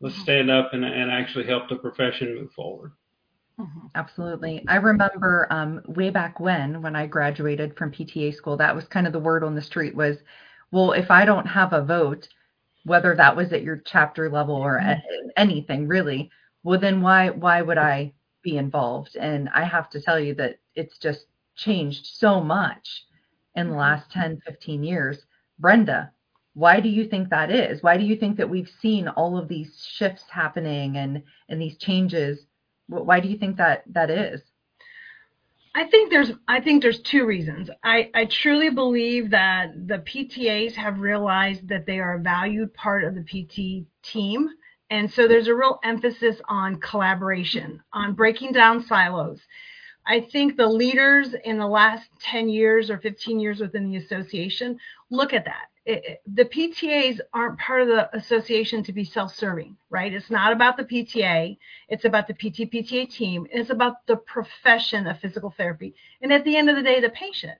let's 0.00 0.14
mm-hmm. 0.14 0.22
stand 0.22 0.50
up 0.50 0.72
and, 0.72 0.84
and 0.84 1.10
actually 1.10 1.46
help 1.46 1.68
the 1.68 1.76
profession 1.76 2.34
move 2.34 2.52
forward. 2.52 2.92
Mm-hmm. 3.58 3.86
Absolutely. 3.94 4.64
I 4.66 4.76
remember 4.76 5.46
um, 5.50 5.82
way 5.86 6.10
back 6.10 6.40
when, 6.40 6.82
when 6.82 6.96
I 6.96 7.06
graduated 7.06 7.76
from 7.76 7.92
PTA 7.92 8.34
school, 8.34 8.56
that 8.56 8.74
was 8.74 8.86
kind 8.86 9.06
of 9.06 9.12
the 9.12 9.20
word 9.20 9.44
on 9.44 9.54
the 9.54 9.62
street 9.62 9.94
was, 9.94 10.18
well, 10.72 10.92
if 10.92 11.10
I 11.10 11.24
don't 11.24 11.46
have 11.46 11.72
a 11.72 11.84
vote, 11.84 12.28
whether 12.84 13.14
that 13.14 13.36
was 13.36 13.52
at 13.52 13.62
your 13.62 13.82
chapter 13.84 14.30
level 14.30 14.56
or 14.56 14.80
mm-hmm. 14.80 15.28
anything 15.36 15.86
really, 15.86 16.30
well, 16.62 16.80
then 16.80 17.00
why 17.02 17.30
why 17.30 17.62
would 17.62 17.78
I 17.78 18.12
be 18.44 18.58
involved. 18.58 19.16
And 19.16 19.48
I 19.52 19.64
have 19.64 19.90
to 19.90 20.00
tell 20.00 20.20
you 20.20 20.34
that 20.34 20.60
it's 20.76 20.98
just 20.98 21.26
changed 21.56 22.06
so 22.06 22.40
much 22.40 23.06
in 23.56 23.70
the 23.70 23.76
last 23.76 24.10
10, 24.12 24.40
15 24.46 24.84
years. 24.84 25.24
Brenda, 25.58 26.12
why 26.54 26.80
do 26.80 26.88
you 26.88 27.06
think 27.06 27.30
that 27.30 27.50
is? 27.50 27.82
Why 27.82 27.96
do 27.96 28.04
you 28.04 28.16
think 28.16 28.36
that 28.36 28.48
we've 28.48 28.70
seen 28.80 29.08
all 29.08 29.36
of 29.36 29.48
these 29.48 29.86
shifts 29.96 30.24
happening 30.30 30.96
and, 30.96 31.22
and 31.48 31.60
these 31.60 31.76
changes? 31.76 32.46
Why 32.86 33.20
do 33.20 33.28
you 33.28 33.36
think 33.36 33.56
that 33.56 33.82
that 33.92 34.10
is? 34.10 34.40
I 35.76 35.84
think 35.88 36.10
there's 36.10 36.30
I 36.46 36.60
think 36.60 36.82
there's 36.82 37.00
two 37.00 37.26
reasons. 37.26 37.68
I, 37.82 38.08
I 38.14 38.26
truly 38.26 38.70
believe 38.70 39.30
that 39.30 39.88
the 39.88 39.98
PTAs 39.98 40.74
have 40.74 41.00
realized 41.00 41.68
that 41.68 41.84
they 41.84 41.98
are 41.98 42.14
a 42.14 42.20
valued 42.20 42.72
part 42.74 43.02
of 43.02 43.16
the 43.16 43.24
PT 43.24 43.84
team. 44.02 44.50
And 44.90 45.10
so 45.10 45.26
there's 45.26 45.48
a 45.48 45.54
real 45.54 45.80
emphasis 45.82 46.36
on 46.48 46.76
collaboration, 46.76 47.82
on 47.92 48.12
breaking 48.12 48.52
down 48.52 48.84
silos. 48.84 49.40
I 50.06 50.20
think 50.20 50.56
the 50.56 50.66
leaders 50.66 51.34
in 51.44 51.58
the 51.58 51.66
last 51.66 52.08
10 52.20 52.48
years 52.50 52.90
or 52.90 52.98
15 52.98 53.40
years 53.40 53.60
within 53.60 53.90
the 53.90 53.96
association 53.96 54.78
look 55.14 55.32
at 55.32 55.44
that. 55.44 55.66
It, 55.86 56.22
the 56.26 56.44
PTAs 56.44 57.20
aren't 57.32 57.58
part 57.58 57.82
of 57.82 57.88
the 57.88 58.16
association 58.16 58.82
to 58.84 58.92
be 58.92 59.04
self-serving, 59.04 59.76
right? 59.90 60.12
It's 60.12 60.30
not 60.30 60.52
about 60.52 60.76
the 60.76 60.84
PTA. 60.84 61.58
It's 61.88 62.04
about 62.04 62.26
the 62.26 62.34
PT 62.34 62.72
PTA 62.72 63.10
team. 63.10 63.46
It's 63.50 63.70
about 63.70 64.06
the 64.06 64.16
profession 64.16 65.06
of 65.06 65.20
physical 65.20 65.50
therapy. 65.56 65.94
And 66.22 66.32
at 66.32 66.44
the 66.44 66.56
end 66.56 66.70
of 66.70 66.76
the 66.76 66.82
day, 66.82 67.00
the 67.00 67.10
patient. 67.10 67.58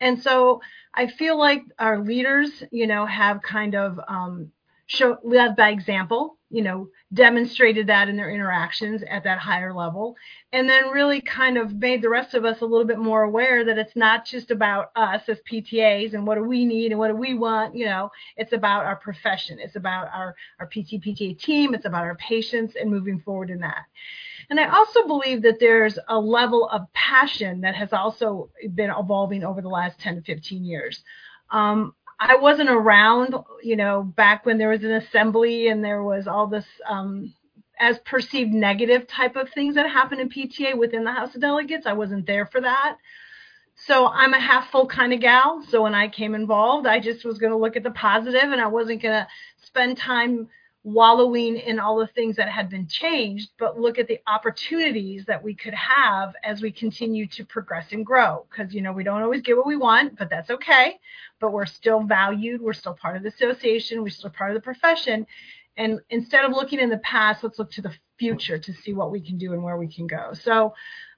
And 0.00 0.20
so 0.20 0.60
I 0.92 1.06
feel 1.06 1.38
like 1.38 1.62
our 1.78 2.00
leaders, 2.00 2.64
you 2.72 2.88
know, 2.88 3.06
have 3.06 3.40
kind 3.42 3.76
of 3.76 4.00
um, 4.08 4.50
show 4.92 5.16
led 5.24 5.56
by 5.56 5.70
example, 5.70 6.36
you 6.50 6.62
know, 6.62 6.86
demonstrated 7.14 7.86
that 7.86 8.10
in 8.10 8.16
their 8.16 8.30
interactions 8.30 9.02
at 9.08 9.24
that 9.24 9.38
higher 9.38 9.72
level, 9.72 10.14
and 10.52 10.68
then 10.68 10.90
really 10.90 11.22
kind 11.22 11.56
of 11.56 11.74
made 11.74 12.02
the 12.02 12.10
rest 12.10 12.34
of 12.34 12.44
us 12.44 12.60
a 12.60 12.66
little 12.66 12.86
bit 12.86 12.98
more 12.98 13.22
aware 13.22 13.64
that 13.64 13.78
it's 13.78 13.96
not 13.96 14.26
just 14.26 14.50
about 14.50 14.90
us 14.94 15.22
as 15.28 15.40
PTAs 15.50 16.12
and 16.12 16.26
what 16.26 16.34
do 16.34 16.44
we 16.44 16.66
need 16.66 16.92
and 16.92 16.98
what 16.98 17.08
do 17.08 17.16
we 17.16 17.32
want, 17.32 17.74
you 17.74 17.86
know, 17.86 18.10
it's 18.36 18.52
about 18.52 18.84
our 18.84 18.96
profession, 18.96 19.58
it's 19.58 19.76
about 19.76 20.08
our 20.12 20.34
our 20.60 20.66
PT 20.66 21.00
PTA 21.02 21.38
team, 21.38 21.72
it's 21.72 21.86
about 21.86 22.04
our 22.04 22.16
patients 22.16 22.76
and 22.78 22.90
moving 22.90 23.18
forward 23.20 23.48
in 23.48 23.60
that. 23.60 23.84
And 24.50 24.60
I 24.60 24.68
also 24.68 25.06
believe 25.06 25.40
that 25.42 25.58
there's 25.58 25.98
a 26.08 26.18
level 26.18 26.68
of 26.68 26.92
passion 26.92 27.62
that 27.62 27.74
has 27.74 27.94
also 27.94 28.50
been 28.74 28.90
evolving 28.90 29.42
over 29.42 29.62
the 29.62 29.70
last 29.70 29.98
10 30.00 30.16
to 30.16 30.22
15 30.22 30.64
years. 30.64 31.02
Um, 31.50 31.94
I 32.28 32.36
wasn't 32.36 32.70
around, 32.70 33.34
you 33.62 33.76
know, 33.76 34.02
back 34.02 34.46
when 34.46 34.58
there 34.58 34.68
was 34.68 34.84
an 34.84 34.92
assembly 34.92 35.68
and 35.68 35.84
there 35.84 36.02
was 36.02 36.26
all 36.26 36.46
this 36.46 36.66
um, 36.88 37.34
as 37.78 37.98
perceived 38.00 38.52
negative 38.52 39.06
type 39.06 39.36
of 39.36 39.50
things 39.50 39.74
that 39.74 39.90
happened 39.90 40.20
in 40.20 40.28
PTA 40.28 40.76
within 40.76 41.04
the 41.04 41.12
House 41.12 41.34
of 41.34 41.40
Delegates. 41.40 41.86
I 41.86 41.94
wasn't 41.94 42.26
there 42.26 42.46
for 42.46 42.60
that. 42.60 42.96
So 43.74 44.06
I'm 44.06 44.34
a 44.34 44.40
half 44.40 44.70
full 44.70 44.86
kind 44.86 45.12
of 45.12 45.20
gal. 45.20 45.64
So 45.68 45.82
when 45.82 45.94
I 45.94 46.08
came 46.08 46.34
involved, 46.34 46.86
I 46.86 47.00
just 47.00 47.24
was 47.24 47.38
going 47.38 47.52
to 47.52 47.58
look 47.58 47.76
at 47.76 47.82
the 47.82 47.90
positive 47.90 48.52
and 48.52 48.60
I 48.60 48.68
wasn't 48.68 49.02
going 49.02 49.14
to 49.14 49.28
spend 49.64 49.96
time 49.96 50.48
wallowing 50.84 51.56
in 51.58 51.78
all 51.78 51.96
the 51.96 52.06
things 52.08 52.36
that 52.36 52.48
had 52.48 52.68
been 52.68 52.86
changed, 52.88 53.50
but 53.58 53.78
look 53.78 53.98
at 53.98 54.08
the 54.08 54.18
opportunities 54.26 55.24
that 55.26 55.42
we 55.42 55.54
could 55.54 55.74
have 55.74 56.34
as 56.42 56.60
we 56.60 56.72
continue 56.72 57.26
to 57.28 57.44
progress 57.44 57.92
and 57.92 58.04
grow. 58.04 58.46
Because, 58.50 58.74
you 58.74 58.82
know, 58.82 58.92
we 58.92 59.04
don't 59.04 59.22
always 59.22 59.42
get 59.42 59.56
what 59.56 59.66
we 59.66 59.76
want, 59.76 60.18
but 60.18 60.28
that's 60.28 60.50
okay. 60.50 60.98
But 61.40 61.52
we're 61.52 61.66
still 61.66 62.00
valued. 62.00 62.60
We're 62.60 62.72
still 62.72 62.94
part 62.94 63.16
of 63.16 63.22
the 63.22 63.28
association. 63.28 64.02
We're 64.02 64.10
still 64.10 64.30
part 64.30 64.50
of 64.50 64.54
the 64.54 64.60
profession. 64.60 65.26
And 65.76 66.00
instead 66.10 66.44
of 66.44 66.52
looking 66.52 66.80
in 66.80 66.90
the 66.90 66.98
past, 66.98 67.42
let's 67.44 67.58
look 67.58 67.70
to 67.72 67.82
the 67.82 67.94
future 68.22 68.56
to 68.56 68.72
see 68.72 68.92
what 68.92 69.10
we 69.10 69.20
can 69.20 69.36
do 69.36 69.52
and 69.52 69.64
where 69.64 69.76
we 69.76 69.88
can 69.92 70.06
go. 70.06 70.32
So 70.32 70.74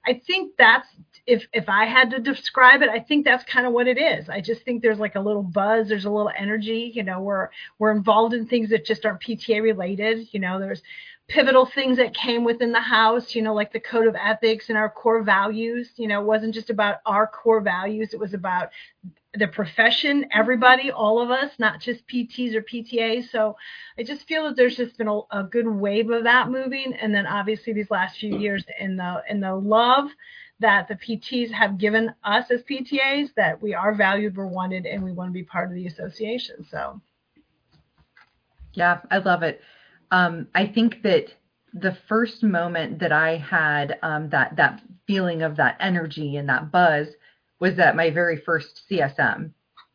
I 0.07 0.21
think 0.25 0.53
that's 0.57 0.87
if 1.27 1.45
if 1.53 1.69
I 1.69 1.85
had 1.85 2.09
to 2.11 2.19
describe 2.19 2.81
it, 2.81 2.89
I 2.89 2.99
think 2.99 3.25
that's 3.25 3.43
kind 3.43 3.67
of 3.67 3.73
what 3.73 3.87
it 3.87 3.99
is. 3.99 4.27
I 4.27 4.41
just 4.41 4.63
think 4.63 4.81
there's 4.81 4.97
like 4.97 5.13
a 5.13 5.19
little 5.19 5.43
buzz, 5.43 5.87
there's 5.87 6.05
a 6.05 6.09
little 6.09 6.31
energy. 6.35 6.91
You 6.95 7.03
know, 7.03 7.19
we're 7.21 7.49
we're 7.77 7.91
involved 7.91 8.33
in 8.33 8.47
things 8.47 8.69
that 8.71 8.85
just 8.85 9.05
aren't 9.05 9.21
PTA 9.21 9.61
related. 9.61 10.27
You 10.31 10.39
know, 10.39 10.59
there's 10.59 10.81
pivotal 11.27 11.65
things 11.65 11.97
that 11.97 12.13
came 12.13 12.43
within 12.43 12.71
the 12.71 12.79
house, 12.79 13.33
you 13.33 13.41
know, 13.41 13.53
like 13.53 13.73
the 13.73 13.79
code 13.79 14.07
of 14.07 14.15
ethics 14.15 14.69
and 14.69 14.77
our 14.77 14.89
core 14.89 15.23
values. 15.23 15.89
You 15.95 16.07
know, 16.07 16.21
it 16.21 16.25
wasn't 16.25 16.53
just 16.53 16.69
about 16.69 16.97
our 17.05 17.27
core 17.27 17.61
values, 17.61 18.13
it 18.13 18.19
was 18.19 18.33
about 18.33 18.69
the 19.37 19.47
profession, 19.47 20.25
everybody, 20.31 20.91
all 20.91 21.21
of 21.21 21.29
us, 21.29 21.51
not 21.59 21.81
just 21.81 22.07
PTs 22.07 22.53
or 22.55 22.61
PTAs. 22.61 23.29
So 23.31 23.57
I 23.97 24.03
just 24.03 24.27
feel 24.27 24.45
that 24.45 24.55
there's 24.55 24.77
just 24.77 24.97
been 24.97 25.09
a, 25.09 25.19
a 25.31 25.43
good 25.43 25.67
wave 25.67 26.09
of 26.09 26.23
that 26.23 26.49
moving. 26.49 26.93
And 26.93 27.13
then 27.13 27.27
obviously 27.27 27.73
these 27.73 27.91
last 27.91 28.17
few 28.17 28.37
years 28.37 28.63
in 28.79 28.95
the 28.95 29.23
in 29.29 29.41
the 29.41 29.55
love 29.55 30.09
that 30.59 30.87
the 30.87 30.95
PTs 30.95 31.51
have 31.51 31.77
given 31.77 32.13
us 32.23 32.49
as 32.49 32.61
PTAs 32.63 33.33
that 33.35 33.61
we 33.61 33.73
are 33.73 33.93
valued, 33.93 34.37
we're 34.37 34.47
wanted, 34.47 34.85
and 34.85 35.03
we 35.03 35.11
want 35.11 35.29
to 35.29 35.33
be 35.33 35.43
part 35.43 35.67
of 35.67 35.75
the 35.75 35.87
association. 35.87 36.65
So 36.69 37.01
Yeah, 38.73 38.99
I 39.11 39.17
love 39.17 39.43
it. 39.43 39.61
Um, 40.11 40.47
I 40.55 40.67
think 40.67 41.01
that 41.03 41.27
the 41.73 41.97
first 42.07 42.41
moment 42.41 42.99
that 42.99 43.11
I 43.11 43.37
had 43.37 43.99
um, 44.01 44.29
that 44.29 44.55
that 44.55 44.81
feeling 45.07 45.41
of 45.41 45.57
that 45.57 45.77
energy 45.79 46.37
and 46.37 46.47
that 46.49 46.71
buzz 46.71 47.07
was 47.59 47.77
at 47.79 47.95
my 47.95 48.09
very 48.09 48.37
first 48.37 48.83
CSM. 48.89 49.51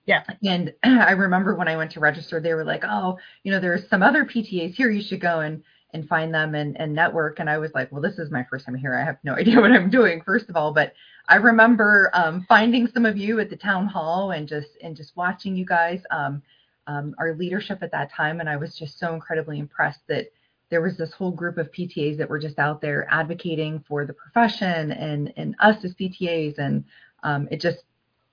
Yeah. 0.06 0.22
And 0.44 0.74
I 0.82 1.12
remember 1.12 1.54
when 1.54 1.68
I 1.68 1.76
went 1.76 1.92
to 1.92 2.00
register, 2.00 2.40
they 2.40 2.54
were 2.54 2.64
like, 2.64 2.84
"Oh, 2.84 3.18
you 3.44 3.52
know, 3.52 3.60
there's 3.60 3.88
some 3.88 4.02
other 4.02 4.24
PTAs 4.24 4.74
here. 4.74 4.90
You 4.90 5.02
should 5.02 5.20
go 5.20 5.40
and 5.40 5.62
and 5.92 6.06
find 6.08 6.32
them 6.34 6.54
and, 6.54 6.78
and 6.80 6.94
network." 6.94 7.40
And 7.40 7.48
I 7.48 7.58
was 7.58 7.72
like, 7.74 7.90
"Well, 7.90 8.02
this 8.02 8.18
is 8.18 8.30
my 8.30 8.44
first 8.50 8.66
time 8.66 8.74
here. 8.74 8.94
I 8.94 9.04
have 9.04 9.18
no 9.24 9.34
idea 9.36 9.60
what 9.60 9.72
I'm 9.72 9.90
doing, 9.90 10.22
first 10.22 10.50
of 10.50 10.56
all." 10.56 10.72
But 10.72 10.92
I 11.28 11.36
remember 11.36 12.10
um, 12.12 12.44
finding 12.48 12.88
some 12.88 13.06
of 13.06 13.16
you 13.16 13.40
at 13.40 13.50
the 13.50 13.56
town 13.56 13.86
hall 13.86 14.32
and 14.32 14.48
just 14.48 14.70
and 14.82 14.96
just 14.96 15.16
watching 15.16 15.56
you 15.56 15.64
guys. 15.64 16.02
Um, 16.10 16.42
um, 16.90 17.14
our 17.18 17.34
leadership 17.34 17.78
at 17.82 17.92
that 17.92 18.12
time, 18.12 18.40
and 18.40 18.48
I 18.48 18.56
was 18.56 18.76
just 18.76 18.98
so 18.98 19.14
incredibly 19.14 19.58
impressed 19.60 20.00
that 20.08 20.26
there 20.70 20.82
was 20.82 20.96
this 20.96 21.12
whole 21.12 21.30
group 21.30 21.56
of 21.56 21.70
PTAs 21.70 22.16
that 22.18 22.28
were 22.28 22.38
just 22.38 22.58
out 22.58 22.80
there 22.80 23.06
advocating 23.10 23.84
for 23.86 24.04
the 24.04 24.12
profession 24.12 24.90
and 24.92 25.32
and 25.36 25.54
us 25.60 25.84
as 25.84 25.94
PTAs, 25.94 26.58
and 26.58 26.84
um, 27.22 27.46
it 27.50 27.60
just 27.60 27.84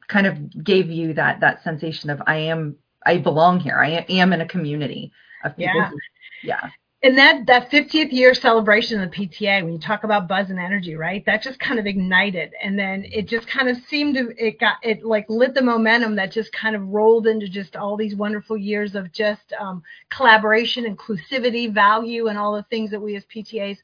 kind 0.07 0.25
of 0.25 0.63
gave 0.63 0.89
you 0.89 1.13
that 1.13 1.39
that 1.39 1.63
sensation 1.63 2.09
of 2.09 2.21
I 2.25 2.37
am 2.37 2.77
I 3.05 3.17
belong 3.17 3.59
here. 3.59 3.77
I 3.77 4.05
am 4.09 4.33
in 4.33 4.41
a 4.41 4.47
community 4.47 5.11
of 5.43 5.55
people. 5.55 5.75
Yeah. 5.75 5.89
Who, 5.89 5.97
yeah. 6.43 6.69
And 7.07 7.17
that 7.17 7.45
that 7.45 7.71
50th 7.71 8.11
year 8.11 8.33
celebration 8.33 9.01
of 9.01 9.09
the 9.09 9.15
PTA, 9.15 9.63
when 9.63 9.71
you 9.71 9.79
talk 9.79 10.03
about 10.03 10.27
buzz 10.27 10.49
and 10.49 10.59
energy, 10.59 10.95
right? 10.95 11.25
That 11.25 11.41
just 11.41 11.57
kind 11.57 11.79
of 11.79 11.85
ignited, 11.85 12.51
and 12.61 12.77
then 12.77 13.05
it 13.05 13.29
just 13.29 13.47
kind 13.47 13.69
of 13.69 13.77
seemed 13.87 14.15
to 14.15 14.33
it 14.37 14.59
got 14.59 14.75
it 14.83 15.05
like 15.05 15.25
lit 15.29 15.53
the 15.53 15.61
momentum 15.61 16.15
that 16.17 16.33
just 16.33 16.51
kind 16.51 16.75
of 16.75 16.85
rolled 16.89 17.25
into 17.25 17.47
just 17.47 17.77
all 17.77 17.95
these 17.95 18.13
wonderful 18.13 18.57
years 18.57 18.93
of 18.93 19.13
just 19.13 19.53
um, 19.57 19.83
collaboration, 20.09 20.83
inclusivity, 20.83 21.73
value, 21.73 22.27
and 22.27 22.37
all 22.37 22.53
the 22.53 22.63
things 22.63 22.91
that 22.91 23.01
we 23.01 23.15
as 23.15 23.23
PTAs, 23.33 23.77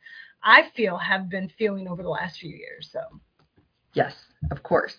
I 0.43 0.69
feel, 0.75 0.97
have 0.97 1.29
been 1.29 1.47
feeling 1.57 1.87
over 1.87 2.03
the 2.03 2.09
last 2.09 2.39
few 2.39 2.51
years. 2.51 2.89
So 2.91 2.99
Yes, 3.93 4.15
of 4.51 4.63
course. 4.63 4.97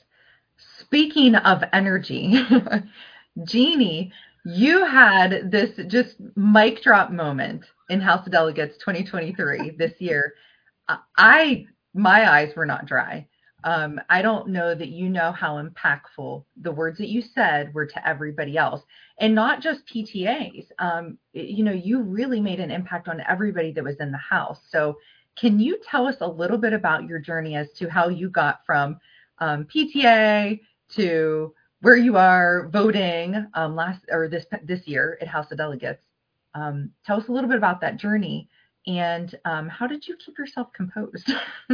Speaking 0.79 1.35
of 1.35 1.63
energy, 1.75 2.43
Jeannie, 3.45 4.13
you 4.45 4.85
had 4.85 5.51
this 5.51 5.71
just 5.89 6.17
mic 6.37 6.83
drop 6.83 7.11
moment 7.11 7.65
in 7.89 8.01
House 8.01 8.27
of 8.27 8.33
Delegates 8.33 8.77
2023 8.79 9.71
this 9.79 9.93
year. 9.99 10.35
I 11.17 11.67
my 11.95 12.31
eyes 12.31 12.55
were 12.55 12.67
not 12.67 12.87
dry. 12.87 13.27
Um, 13.63 13.99
I 14.11 14.21
don't 14.21 14.49
know 14.49 14.75
that 14.75 14.89
you 14.89 15.09
know 15.09 15.33
how 15.33 15.63
impactful 15.63 16.45
the 16.61 16.73
words 16.73 16.99
that 16.99 17.09
you 17.09 17.23
said 17.23 17.73
were 17.73 17.87
to 17.87 18.07
everybody 18.09 18.59
else, 18.59 18.83
and 19.19 19.35
not 19.35 19.63
just 19.63 19.87
PTAs. 19.87 20.67
Um, 20.79 21.17
you 21.33 21.65
know, 21.65 21.73
you 21.73 22.03
really 22.03 22.41
made 22.41 22.61
an 22.61 22.71
impact 22.71 23.09
on 23.09 23.23
everybody 23.27 23.73
that 23.73 23.85
was 23.85 23.97
in 24.01 24.13
the 24.13 24.19
house. 24.19 24.61
So, 24.69 24.99
can 25.37 25.59
you 25.59 25.79
tell 25.89 26.07
us 26.07 26.17
a 26.21 26.29
little 26.29 26.59
bit 26.59 26.75
about 26.75 27.09
your 27.09 27.19
journey 27.19 27.57
as 27.57 27.73
to 27.73 27.89
how 27.89 28.09
you 28.09 28.29
got 28.29 28.61
from 28.67 28.99
um, 29.39 29.67
PTA 29.75 30.61
to 30.91 31.55
where 31.85 31.97
you 31.97 32.17
are 32.17 32.69
voting 32.73 33.47
um, 33.53 33.77
last 33.77 34.01
or 34.11 34.27
this 34.27 34.47
this 34.63 34.87
year 34.87 35.19
at 35.21 35.29
House 35.29 35.53
of 35.53 35.59
Delegates? 35.59 36.03
Um, 36.55 36.91
tell 37.05 37.21
us 37.21 37.29
a 37.29 37.33
little 37.33 37.49
bit 37.49 37.59
about 37.59 37.81
that 37.83 37.99
journey 37.99 38.49
and 38.87 39.35
um, 39.45 39.69
how 39.69 39.87
did 39.87 40.07
you 40.07 40.17
keep 40.17 40.39
yourself 40.39 40.73
composed? 40.73 41.31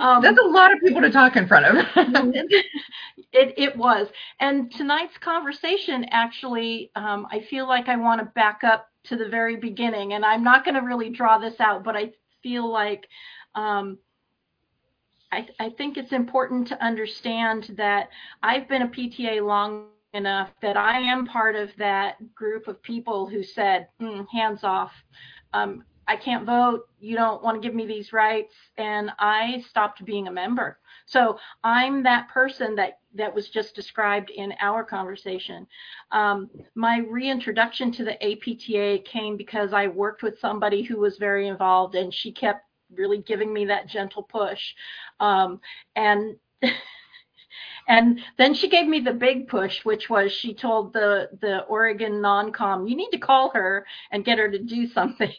Um, 0.00 0.22
That's 0.22 0.38
a 0.38 0.46
lot 0.46 0.72
of 0.72 0.80
people 0.80 1.00
to 1.00 1.10
talk 1.10 1.36
in 1.36 1.48
front 1.48 1.64
of. 1.64 1.86
it, 1.96 3.54
it 3.56 3.76
was. 3.76 4.08
And 4.40 4.70
tonight's 4.70 5.16
conversation, 5.18 6.04
actually, 6.10 6.90
um, 6.96 7.26
I 7.30 7.40
feel 7.48 7.66
like 7.66 7.88
I 7.88 7.96
want 7.96 8.20
to 8.20 8.26
back 8.26 8.62
up 8.62 8.88
to 9.04 9.16
the 9.16 9.28
very 9.28 9.56
beginning. 9.56 10.12
And 10.12 10.24
I'm 10.24 10.44
not 10.44 10.64
going 10.66 10.74
to 10.74 10.82
really 10.82 11.08
draw 11.08 11.38
this 11.38 11.58
out, 11.60 11.82
but 11.82 11.96
I 11.96 12.12
feel 12.42 12.70
like 12.70 13.08
um, 13.54 13.96
I, 15.32 15.46
I 15.58 15.70
think 15.70 15.96
it's 15.96 16.12
important 16.12 16.68
to 16.68 16.84
understand 16.84 17.74
that 17.76 18.08
I've 18.42 18.68
been 18.68 18.82
a 18.82 18.88
PTA 18.88 19.44
long 19.44 19.86
enough 20.14 20.50
that 20.62 20.76
I 20.76 20.98
am 21.00 21.26
part 21.26 21.56
of 21.56 21.70
that 21.76 22.34
group 22.34 22.68
of 22.68 22.82
people 22.82 23.28
who 23.28 23.42
said, 23.42 23.88
mm, 24.00 24.26
hands 24.28 24.64
off. 24.64 24.92
Um, 25.52 25.84
I 26.08 26.16
can't 26.16 26.46
vote. 26.46 26.88
You 27.00 27.16
don't 27.16 27.42
want 27.42 27.60
to 27.60 27.66
give 27.66 27.74
me 27.74 27.86
these 27.86 28.12
rights. 28.12 28.54
And 28.78 29.10
I 29.18 29.64
stopped 29.68 30.04
being 30.04 30.28
a 30.28 30.32
member. 30.32 30.78
So 31.06 31.38
I'm 31.64 32.02
that 32.04 32.28
person 32.28 32.74
that, 32.76 33.00
that 33.14 33.34
was 33.34 33.48
just 33.48 33.74
described 33.74 34.30
in 34.30 34.54
our 34.60 34.84
conversation. 34.84 35.66
Um, 36.12 36.48
my 36.74 36.98
reintroduction 36.98 37.90
to 37.92 38.04
the 38.04 38.22
APTA 38.24 39.02
came 39.04 39.36
because 39.36 39.72
I 39.72 39.88
worked 39.88 40.22
with 40.22 40.38
somebody 40.38 40.82
who 40.82 40.98
was 40.98 41.16
very 41.18 41.48
involved 41.48 41.94
and 41.96 42.14
she 42.14 42.32
kept 42.32 42.64
really 42.96 43.18
giving 43.18 43.52
me 43.52 43.66
that 43.66 43.88
gentle 43.88 44.22
push. 44.22 44.74
Um, 45.20 45.60
and 45.94 46.36
And 47.88 48.20
then 48.36 48.54
she 48.54 48.68
gave 48.68 48.86
me 48.86 49.00
the 49.00 49.12
big 49.12 49.46
push, 49.48 49.84
which 49.84 50.10
was 50.10 50.32
she 50.32 50.54
told 50.54 50.92
the 50.92 51.28
the 51.40 51.60
Oregon 51.64 52.20
nom-com, 52.20 52.88
you 52.88 52.96
need 52.96 53.10
to 53.10 53.18
call 53.18 53.50
her 53.50 53.86
and 54.10 54.24
get 54.24 54.38
her 54.38 54.50
to 54.50 54.58
do 54.58 54.88
something. 54.88 55.34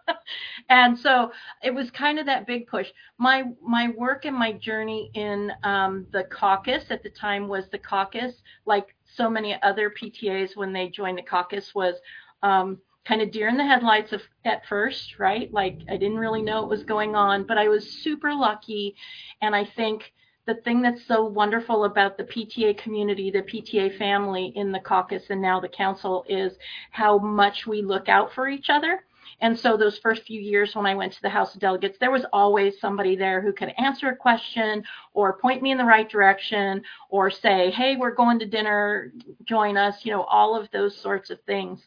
and 0.68 0.98
so 0.98 1.30
it 1.62 1.72
was 1.72 1.90
kind 1.92 2.18
of 2.18 2.26
that 2.26 2.46
big 2.46 2.66
push. 2.66 2.90
My 3.18 3.44
my 3.62 3.90
work 3.96 4.24
and 4.24 4.36
my 4.36 4.52
journey 4.52 5.10
in 5.14 5.52
um, 5.62 6.06
the 6.10 6.24
caucus 6.24 6.84
at 6.90 7.02
the 7.04 7.10
time 7.10 7.46
was 7.46 7.68
the 7.68 7.78
caucus, 7.78 8.42
like 8.66 8.96
so 9.04 9.30
many 9.30 9.56
other 9.62 9.90
PTAs 9.90 10.56
when 10.56 10.72
they 10.72 10.88
joined 10.88 11.18
the 11.18 11.22
caucus 11.22 11.74
was. 11.74 11.94
Um, 12.42 12.78
kind 13.04 13.20
of 13.20 13.30
deer 13.30 13.48
in 13.48 13.56
the 13.56 13.66
headlights 13.66 14.12
of, 14.12 14.22
at 14.44 14.66
first, 14.66 15.18
right? 15.18 15.52
Like 15.52 15.78
I 15.90 15.96
didn't 15.96 16.18
really 16.18 16.42
know 16.42 16.60
what 16.60 16.70
was 16.70 16.84
going 16.84 17.14
on, 17.14 17.44
but 17.44 17.58
I 17.58 17.68
was 17.68 17.88
super 18.02 18.32
lucky. 18.34 18.94
And 19.40 19.54
I 19.54 19.64
think 19.64 20.12
the 20.46 20.54
thing 20.54 20.82
that's 20.82 21.06
so 21.06 21.24
wonderful 21.24 21.84
about 21.84 22.16
the 22.16 22.24
PTA 22.24 22.78
community, 22.78 23.30
the 23.30 23.42
PTA 23.42 23.96
family 23.96 24.52
in 24.56 24.72
the 24.72 24.80
caucus 24.80 25.24
and 25.30 25.40
now 25.40 25.60
the 25.60 25.68
council 25.68 26.24
is 26.28 26.56
how 26.90 27.18
much 27.18 27.66
we 27.66 27.82
look 27.82 28.08
out 28.08 28.32
for 28.32 28.48
each 28.48 28.68
other. 28.68 29.04
And 29.40 29.58
so 29.58 29.76
those 29.76 29.98
first 29.98 30.22
few 30.22 30.40
years 30.40 30.74
when 30.74 30.86
I 30.86 30.94
went 30.94 31.12
to 31.14 31.22
the 31.22 31.28
House 31.28 31.54
of 31.54 31.60
Delegates, 31.60 31.98
there 31.98 32.10
was 32.12 32.24
always 32.32 32.78
somebody 32.80 33.16
there 33.16 33.40
who 33.40 33.52
could 33.52 33.72
answer 33.76 34.08
a 34.08 34.16
question 34.16 34.84
or 35.14 35.38
point 35.38 35.62
me 35.62 35.72
in 35.72 35.78
the 35.78 35.84
right 35.84 36.08
direction 36.08 36.82
or 37.08 37.30
say, 37.30 37.70
hey, 37.72 37.96
we're 37.96 38.14
going 38.14 38.38
to 38.38 38.46
dinner, 38.46 39.12
join 39.44 39.76
us, 39.76 40.04
you 40.04 40.12
know, 40.12 40.22
all 40.22 40.56
of 40.56 40.70
those 40.70 40.96
sorts 40.96 41.30
of 41.30 41.40
things. 41.42 41.84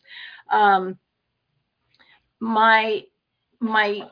Um, 0.50 0.98
my 2.46 3.02
my 3.60 4.08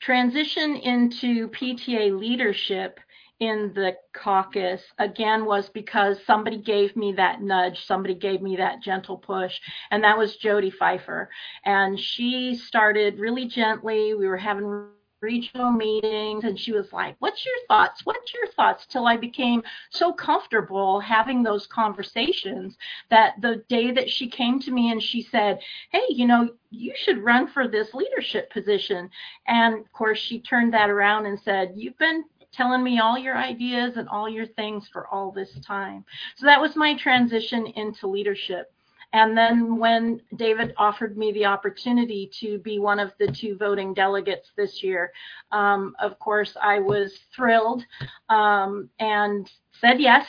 transition 0.00 0.76
into 0.76 1.48
PTA 1.48 2.16
leadership 2.16 3.00
in 3.40 3.72
the 3.74 3.94
caucus 4.14 4.82
again 4.98 5.44
was 5.44 5.68
because 5.70 6.24
somebody 6.24 6.58
gave 6.58 6.96
me 6.96 7.12
that 7.12 7.42
nudge, 7.42 7.84
somebody 7.84 8.14
gave 8.14 8.40
me 8.40 8.56
that 8.56 8.80
gentle 8.80 9.18
push, 9.18 9.60
and 9.90 10.04
that 10.04 10.16
was 10.16 10.36
Jody 10.36 10.70
Pfeiffer. 10.70 11.28
And 11.64 11.98
she 11.98 12.54
started 12.54 13.18
really 13.18 13.46
gently. 13.46 14.14
We 14.14 14.28
were 14.28 14.36
having 14.36 14.88
regional 15.20 15.70
meetings 15.70 16.44
and 16.44 16.58
she 16.58 16.72
was 16.72 16.92
like 16.92 17.16
what's 17.20 17.44
your 17.44 17.54
thoughts 17.68 18.02
what's 18.04 18.32
your 18.34 18.46
thoughts 18.52 18.86
till 18.86 19.06
i 19.06 19.16
became 19.16 19.62
so 19.90 20.12
comfortable 20.12 21.00
having 21.00 21.42
those 21.42 21.66
conversations 21.66 22.76
that 23.10 23.34
the 23.40 23.62
day 23.68 23.90
that 23.90 24.10
she 24.10 24.28
came 24.28 24.60
to 24.60 24.70
me 24.70 24.90
and 24.90 25.02
she 25.02 25.22
said 25.22 25.58
hey 25.90 26.04
you 26.10 26.26
know 26.26 26.48
you 26.70 26.92
should 26.96 27.24
run 27.24 27.48
for 27.48 27.66
this 27.66 27.94
leadership 27.94 28.50
position 28.50 29.08
and 29.46 29.78
of 29.78 29.90
course 29.92 30.18
she 30.18 30.40
turned 30.40 30.72
that 30.72 30.90
around 30.90 31.24
and 31.24 31.40
said 31.40 31.72
you've 31.74 31.98
been 31.98 32.24
telling 32.52 32.82
me 32.82 32.98
all 32.98 33.18
your 33.18 33.36
ideas 33.36 33.96
and 33.96 34.08
all 34.08 34.28
your 34.28 34.46
things 34.46 34.88
for 34.92 35.06
all 35.08 35.30
this 35.30 35.58
time. 35.60 36.04
So 36.36 36.46
that 36.46 36.60
was 36.60 36.74
my 36.74 36.96
transition 36.96 37.66
into 37.66 38.06
leadership. 38.06 38.72
And 39.16 39.34
then 39.34 39.78
when 39.78 40.20
David 40.36 40.74
offered 40.76 41.16
me 41.16 41.32
the 41.32 41.46
opportunity 41.46 42.30
to 42.38 42.58
be 42.58 42.78
one 42.78 42.98
of 42.98 43.12
the 43.18 43.28
two 43.28 43.56
voting 43.56 43.94
delegates 43.94 44.50
this 44.58 44.82
year, 44.82 45.10
um, 45.52 45.96
of 45.98 46.18
course, 46.18 46.54
I 46.62 46.80
was 46.80 47.18
thrilled 47.34 47.82
um, 48.28 48.90
and 49.00 49.50
said 49.80 50.00
yes. 50.00 50.26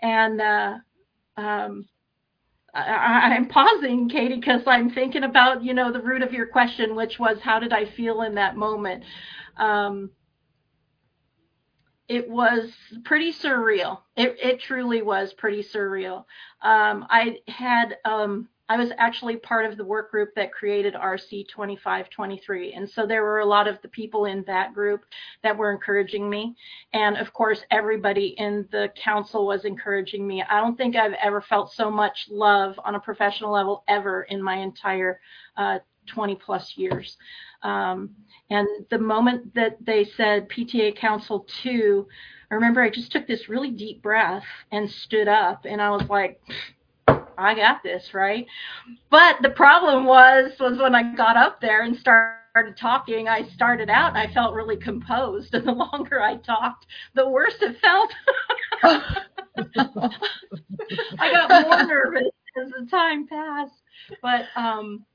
And 0.00 0.40
uh, 0.40 0.74
um, 1.36 1.86
I, 2.72 3.36
am 3.36 3.48
pausing, 3.48 4.08
Katie, 4.08 4.36
because 4.36 4.62
I'm 4.66 4.88
thinking 4.88 5.24
about, 5.24 5.62
you 5.62 5.74
know, 5.74 5.92
the 5.92 6.00
root 6.00 6.22
of 6.22 6.32
your 6.32 6.46
question, 6.46 6.96
which 6.96 7.18
was 7.18 7.36
how 7.42 7.58
did 7.58 7.74
I 7.74 7.84
feel 7.84 8.22
in 8.22 8.34
that 8.36 8.56
moment? 8.56 9.04
Um, 9.58 10.10
it 12.12 12.28
was 12.28 12.70
pretty 13.04 13.32
surreal. 13.32 14.00
It, 14.16 14.36
it 14.38 14.60
truly 14.60 15.00
was 15.00 15.32
pretty 15.32 15.62
surreal. 15.62 16.26
Um, 16.60 17.06
I 17.08 17.38
had 17.48 17.96
um, 18.04 18.50
I 18.68 18.76
was 18.76 18.90
actually 18.98 19.36
part 19.36 19.64
of 19.64 19.78
the 19.78 19.84
work 19.86 20.10
group 20.10 20.28
that 20.36 20.52
created 20.52 20.92
RC 20.92 21.48
2523, 21.48 22.74
and 22.74 22.88
so 22.88 23.06
there 23.06 23.22
were 23.22 23.38
a 23.38 23.46
lot 23.46 23.66
of 23.66 23.80
the 23.80 23.88
people 23.88 24.26
in 24.26 24.44
that 24.46 24.74
group 24.74 25.06
that 25.42 25.56
were 25.56 25.72
encouraging 25.72 26.28
me, 26.28 26.54
and 26.92 27.16
of 27.16 27.32
course 27.32 27.64
everybody 27.70 28.34
in 28.36 28.68
the 28.72 28.90
council 28.94 29.46
was 29.46 29.64
encouraging 29.64 30.26
me. 30.26 30.42
I 30.42 30.60
don't 30.60 30.76
think 30.76 30.96
I've 30.96 31.14
ever 31.14 31.40
felt 31.40 31.72
so 31.72 31.90
much 31.90 32.28
love 32.30 32.78
on 32.84 32.94
a 32.94 33.00
professional 33.00 33.52
level 33.52 33.84
ever 33.88 34.24
in 34.24 34.42
my 34.42 34.56
entire 34.56 35.18
uh, 35.56 35.78
20 36.06 36.34
plus 36.36 36.76
years. 36.76 37.16
Um, 37.62 38.10
and 38.50 38.68
the 38.90 38.98
moment 38.98 39.54
that 39.54 39.76
they 39.84 40.04
said 40.04 40.48
PTA 40.48 40.96
Council 40.96 41.46
2, 41.62 42.06
I 42.50 42.54
remember 42.54 42.82
I 42.82 42.90
just 42.90 43.10
took 43.10 43.26
this 43.26 43.48
really 43.48 43.70
deep 43.70 44.02
breath 44.02 44.44
and 44.70 44.90
stood 44.90 45.26
up 45.28 45.64
and 45.64 45.80
I 45.80 45.90
was 45.90 46.06
like, 46.08 46.40
I 47.38 47.54
got 47.54 47.82
this, 47.82 48.12
right? 48.12 48.46
But 49.10 49.36
the 49.40 49.50
problem 49.50 50.04
was 50.04 50.52
was 50.60 50.78
when 50.78 50.94
I 50.94 51.14
got 51.14 51.36
up 51.36 51.60
there 51.60 51.82
and 51.82 51.96
started 51.96 52.76
talking, 52.78 53.26
I 53.26 53.48
started 53.48 53.88
out 53.88 54.10
and 54.10 54.18
I 54.18 54.32
felt 54.34 54.54
really 54.54 54.76
composed 54.76 55.54
and 55.54 55.66
the 55.66 55.72
longer 55.72 56.20
I 56.20 56.36
talked, 56.36 56.86
the 57.14 57.28
worse 57.28 57.56
it 57.60 57.78
felt. 57.80 58.12
I 61.18 61.32
got 61.32 61.62
more 61.66 61.84
nervous 61.84 62.28
as 62.62 62.70
the 62.78 62.86
time 62.90 63.26
passed. 63.26 63.80
But 64.20 64.44
um 64.56 65.06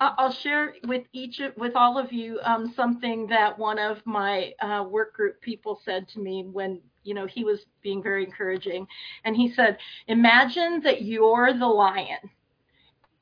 I'll 0.00 0.30
share 0.32 0.74
with 0.86 1.06
each 1.12 1.40
with 1.56 1.74
all 1.76 1.98
of 1.98 2.12
you 2.12 2.40
um, 2.42 2.66
something 2.66 3.26
that 3.28 3.58
one 3.58 3.78
of 3.78 4.04
my 4.06 4.52
uh, 4.60 4.84
work 4.88 5.14
group 5.14 5.40
people 5.40 5.80
said 5.84 6.08
to 6.08 6.20
me 6.20 6.44
when 6.44 6.80
you 7.04 7.14
know 7.14 7.26
he 7.26 7.44
was 7.44 7.66
being 7.82 8.02
very 8.02 8.24
encouraging, 8.24 8.86
and 9.24 9.36
he 9.36 9.48
said, 9.48 9.78
"Imagine 10.08 10.80
that 10.82 11.02
you're 11.02 11.52
the 11.52 11.66
lion, 11.66 12.30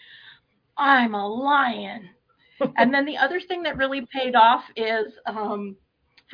"I'm 0.76 1.14
a 1.14 1.26
lion." 1.28 2.10
and 2.76 2.94
then 2.94 3.04
the 3.04 3.16
other 3.18 3.40
thing 3.40 3.62
that 3.64 3.76
really 3.76 4.06
paid 4.06 4.34
off 4.34 4.64
is. 4.76 5.18
Um, 5.26 5.76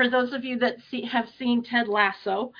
for 0.00 0.08
those 0.08 0.32
of 0.32 0.46
you 0.46 0.58
that 0.58 0.76
see, 0.90 1.02
have 1.02 1.28
seen 1.38 1.62
Ted 1.62 1.86
Lasso, 1.86 2.52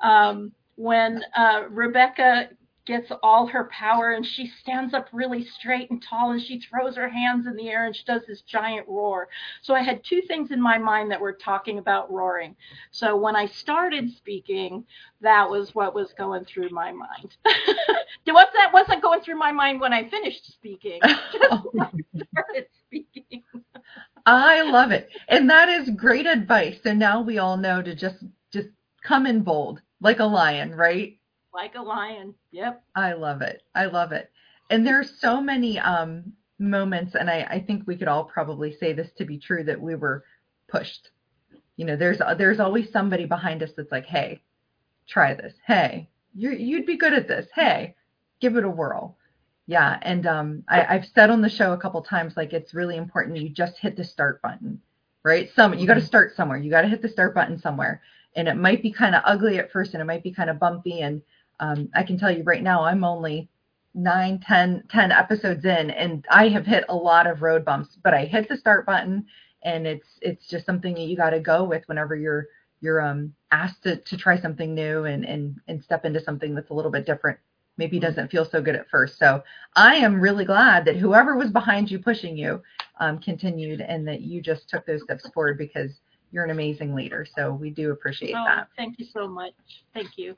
um, 0.00 0.50
when 0.76 1.22
uh, 1.36 1.64
Rebecca 1.68 2.48
gets 2.86 3.12
all 3.22 3.46
her 3.46 3.68
power 3.70 4.12
and 4.12 4.24
she 4.24 4.46
stands 4.62 4.94
up 4.94 5.08
really 5.12 5.44
straight 5.44 5.90
and 5.90 6.02
tall 6.02 6.30
and 6.30 6.40
she 6.40 6.58
throws 6.58 6.96
her 6.96 7.10
hands 7.10 7.46
in 7.46 7.54
the 7.54 7.68
air 7.68 7.84
and 7.84 7.94
she 7.94 8.04
does 8.04 8.22
this 8.26 8.40
giant 8.42 8.88
roar. 8.88 9.28
So 9.60 9.74
I 9.74 9.82
had 9.82 10.04
two 10.04 10.22
things 10.22 10.52
in 10.52 10.62
my 10.62 10.78
mind 10.78 11.10
that 11.10 11.20
were 11.20 11.34
talking 11.34 11.76
about 11.78 12.10
roaring. 12.10 12.56
So 12.92 13.14
when 13.14 13.36
I 13.36 13.44
started 13.44 14.10
speaking, 14.16 14.82
that 15.20 15.50
was 15.50 15.74
what 15.74 15.94
was 15.94 16.14
going 16.14 16.46
through 16.46 16.70
my 16.70 16.92
mind. 16.92 17.36
What's 18.24 18.52
that 18.54 18.72
wasn't 18.72 19.02
going 19.02 19.20
through 19.20 19.38
my 19.38 19.52
mind 19.52 19.82
when 19.82 19.92
I 19.92 20.08
finished 20.08 20.50
speaking. 20.50 21.00
Just 21.04 21.66
when 21.72 21.82
I 21.82 22.24
started 22.32 22.68
speaking. 22.86 23.42
I 24.26 24.62
love 24.62 24.90
it. 24.90 25.08
And 25.28 25.48
that 25.50 25.68
is 25.68 25.90
great 25.90 26.26
advice. 26.26 26.78
So 26.82 26.92
now 26.92 27.22
we 27.22 27.38
all 27.38 27.56
know 27.56 27.80
to 27.80 27.94
just 27.94 28.24
just 28.52 28.68
come 29.02 29.26
in 29.26 29.42
bold 29.42 29.80
like 30.00 30.18
a 30.18 30.24
lion, 30.24 30.74
right? 30.74 31.18
Like 31.54 31.76
a 31.76 31.82
lion. 31.82 32.34
Yep. 32.50 32.82
I 32.96 33.12
love 33.14 33.40
it. 33.42 33.62
I 33.74 33.86
love 33.86 34.12
it. 34.12 34.30
And 34.70 34.86
there's 34.86 35.18
so 35.20 35.40
many 35.40 35.78
um 35.78 36.32
moments 36.58 37.14
and 37.14 37.30
I 37.30 37.46
I 37.48 37.60
think 37.60 37.86
we 37.86 37.96
could 37.96 38.08
all 38.08 38.24
probably 38.24 38.72
say 38.72 38.92
this 38.92 39.12
to 39.18 39.24
be 39.24 39.38
true 39.38 39.62
that 39.64 39.80
we 39.80 39.94
were 39.94 40.24
pushed. 40.68 41.10
You 41.76 41.84
know, 41.84 41.96
there's 41.96 42.18
there's 42.36 42.60
always 42.60 42.90
somebody 42.90 43.26
behind 43.26 43.62
us 43.62 43.70
that's 43.76 43.92
like, 43.92 44.06
"Hey, 44.06 44.42
try 45.06 45.34
this. 45.34 45.54
Hey, 45.66 46.08
you 46.34 46.50
you'd 46.50 46.86
be 46.86 46.96
good 46.96 47.12
at 47.12 47.28
this. 47.28 47.46
Hey, 47.54 47.94
give 48.40 48.56
it 48.56 48.64
a 48.64 48.70
whirl." 48.70 49.16
Yeah, 49.66 49.98
and 50.02 50.26
um, 50.26 50.64
I, 50.68 50.94
I've 50.94 51.06
said 51.06 51.30
on 51.30 51.40
the 51.42 51.48
show 51.48 51.72
a 51.72 51.78
couple 51.78 52.00
times, 52.00 52.36
like 52.36 52.52
it's 52.52 52.72
really 52.72 52.96
important 52.96 53.36
you 53.36 53.48
just 53.48 53.78
hit 53.78 53.96
the 53.96 54.04
start 54.04 54.40
button, 54.40 54.80
right? 55.24 55.50
Some 55.54 55.74
you 55.74 55.86
got 55.88 55.94
to 55.94 56.00
mm-hmm. 56.00 56.06
start 56.06 56.36
somewhere. 56.36 56.58
You 56.58 56.70
got 56.70 56.82
to 56.82 56.88
hit 56.88 57.02
the 57.02 57.08
start 57.08 57.34
button 57.34 57.58
somewhere, 57.58 58.00
and 58.36 58.46
it 58.46 58.54
might 58.54 58.80
be 58.80 58.92
kind 58.92 59.16
of 59.16 59.22
ugly 59.24 59.58
at 59.58 59.72
first, 59.72 59.94
and 59.94 60.00
it 60.00 60.06
might 60.06 60.22
be 60.22 60.30
kind 60.30 60.50
of 60.50 60.60
bumpy. 60.60 61.00
And 61.00 61.20
um, 61.58 61.88
I 61.96 62.04
can 62.04 62.16
tell 62.16 62.30
you 62.30 62.44
right 62.44 62.62
now, 62.62 62.84
I'm 62.84 63.02
only 63.02 63.48
nine, 63.92 64.38
ten, 64.38 64.84
ten 64.88 65.10
episodes 65.10 65.64
in, 65.64 65.90
and 65.90 66.24
I 66.30 66.48
have 66.48 66.66
hit 66.66 66.84
a 66.88 66.94
lot 66.94 67.26
of 67.26 67.42
road 67.42 67.64
bumps. 67.64 67.98
But 68.04 68.14
I 68.14 68.24
hit 68.24 68.48
the 68.48 68.56
start 68.56 68.86
button, 68.86 69.26
and 69.62 69.84
it's 69.84 70.06
it's 70.22 70.46
just 70.46 70.64
something 70.64 70.94
that 70.94 71.00
you 71.00 71.16
got 71.16 71.30
to 71.30 71.40
go 71.40 71.64
with 71.64 71.82
whenever 71.88 72.14
you're 72.14 72.46
you're 72.80 73.00
um, 73.00 73.34
asked 73.50 73.82
to, 73.82 73.96
to 73.96 74.16
try 74.16 74.38
something 74.38 74.76
new 74.76 75.06
and, 75.06 75.24
and 75.24 75.56
and 75.66 75.82
step 75.82 76.04
into 76.04 76.20
something 76.20 76.54
that's 76.54 76.70
a 76.70 76.74
little 76.74 76.92
bit 76.92 77.04
different 77.04 77.38
maybe 77.76 77.98
doesn't 77.98 78.30
feel 78.30 78.44
so 78.44 78.60
good 78.62 78.74
at 78.76 78.88
first 78.88 79.18
so 79.18 79.42
i 79.74 79.94
am 79.94 80.20
really 80.20 80.44
glad 80.44 80.84
that 80.84 80.96
whoever 80.96 81.36
was 81.36 81.50
behind 81.50 81.90
you 81.90 81.98
pushing 81.98 82.36
you 82.36 82.62
um, 83.00 83.18
continued 83.18 83.80
and 83.80 84.06
that 84.08 84.20
you 84.22 84.40
just 84.40 84.68
took 84.68 84.86
those 84.86 85.02
steps 85.02 85.28
forward 85.34 85.58
because 85.58 85.90
you're 86.32 86.44
an 86.44 86.50
amazing 86.50 86.94
leader 86.94 87.26
so 87.36 87.52
we 87.52 87.70
do 87.70 87.90
appreciate 87.92 88.34
Oh, 88.34 88.44
that 88.46 88.68
thank 88.76 88.98
you 88.98 89.06
so 89.06 89.28
much. 89.28 89.54
Thank 89.94 90.16
you. 90.16 90.34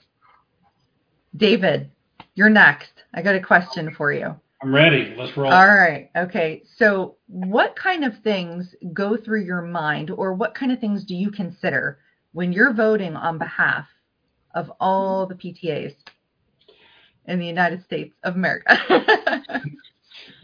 david 1.36 1.90
you're 2.34 2.50
next 2.50 2.92
i 3.14 3.22
got 3.22 3.34
a 3.34 3.40
question 3.40 3.94
for 3.94 4.12
you 4.12 4.34
I'm 4.60 4.74
ready. 4.74 5.14
Let's 5.16 5.36
roll. 5.36 5.52
All 5.52 5.68
right. 5.68 6.10
Okay. 6.16 6.64
So, 6.78 7.14
what 7.28 7.76
kind 7.76 8.04
of 8.04 8.18
things 8.24 8.74
go 8.92 9.16
through 9.16 9.44
your 9.44 9.62
mind, 9.62 10.10
or 10.10 10.34
what 10.34 10.52
kind 10.52 10.72
of 10.72 10.80
things 10.80 11.04
do 11.04 11.14
you 11.14 11.30
consider 11.30 12.00
when 12.32 12.52
you're 12.52 12.72
voting 12.72 13.14
on 13.14 13.38
behalf 13.38 13.86
of 14.56 14.72
all 14.80 15.26
the 15.26 15.36
PTAs 15.36 15.94
in 17.28 17.38
the 17.38 17.46
United 17.46 17.84
States 17.84 18.14
of 18.24 18.34
America? 18.34 18.76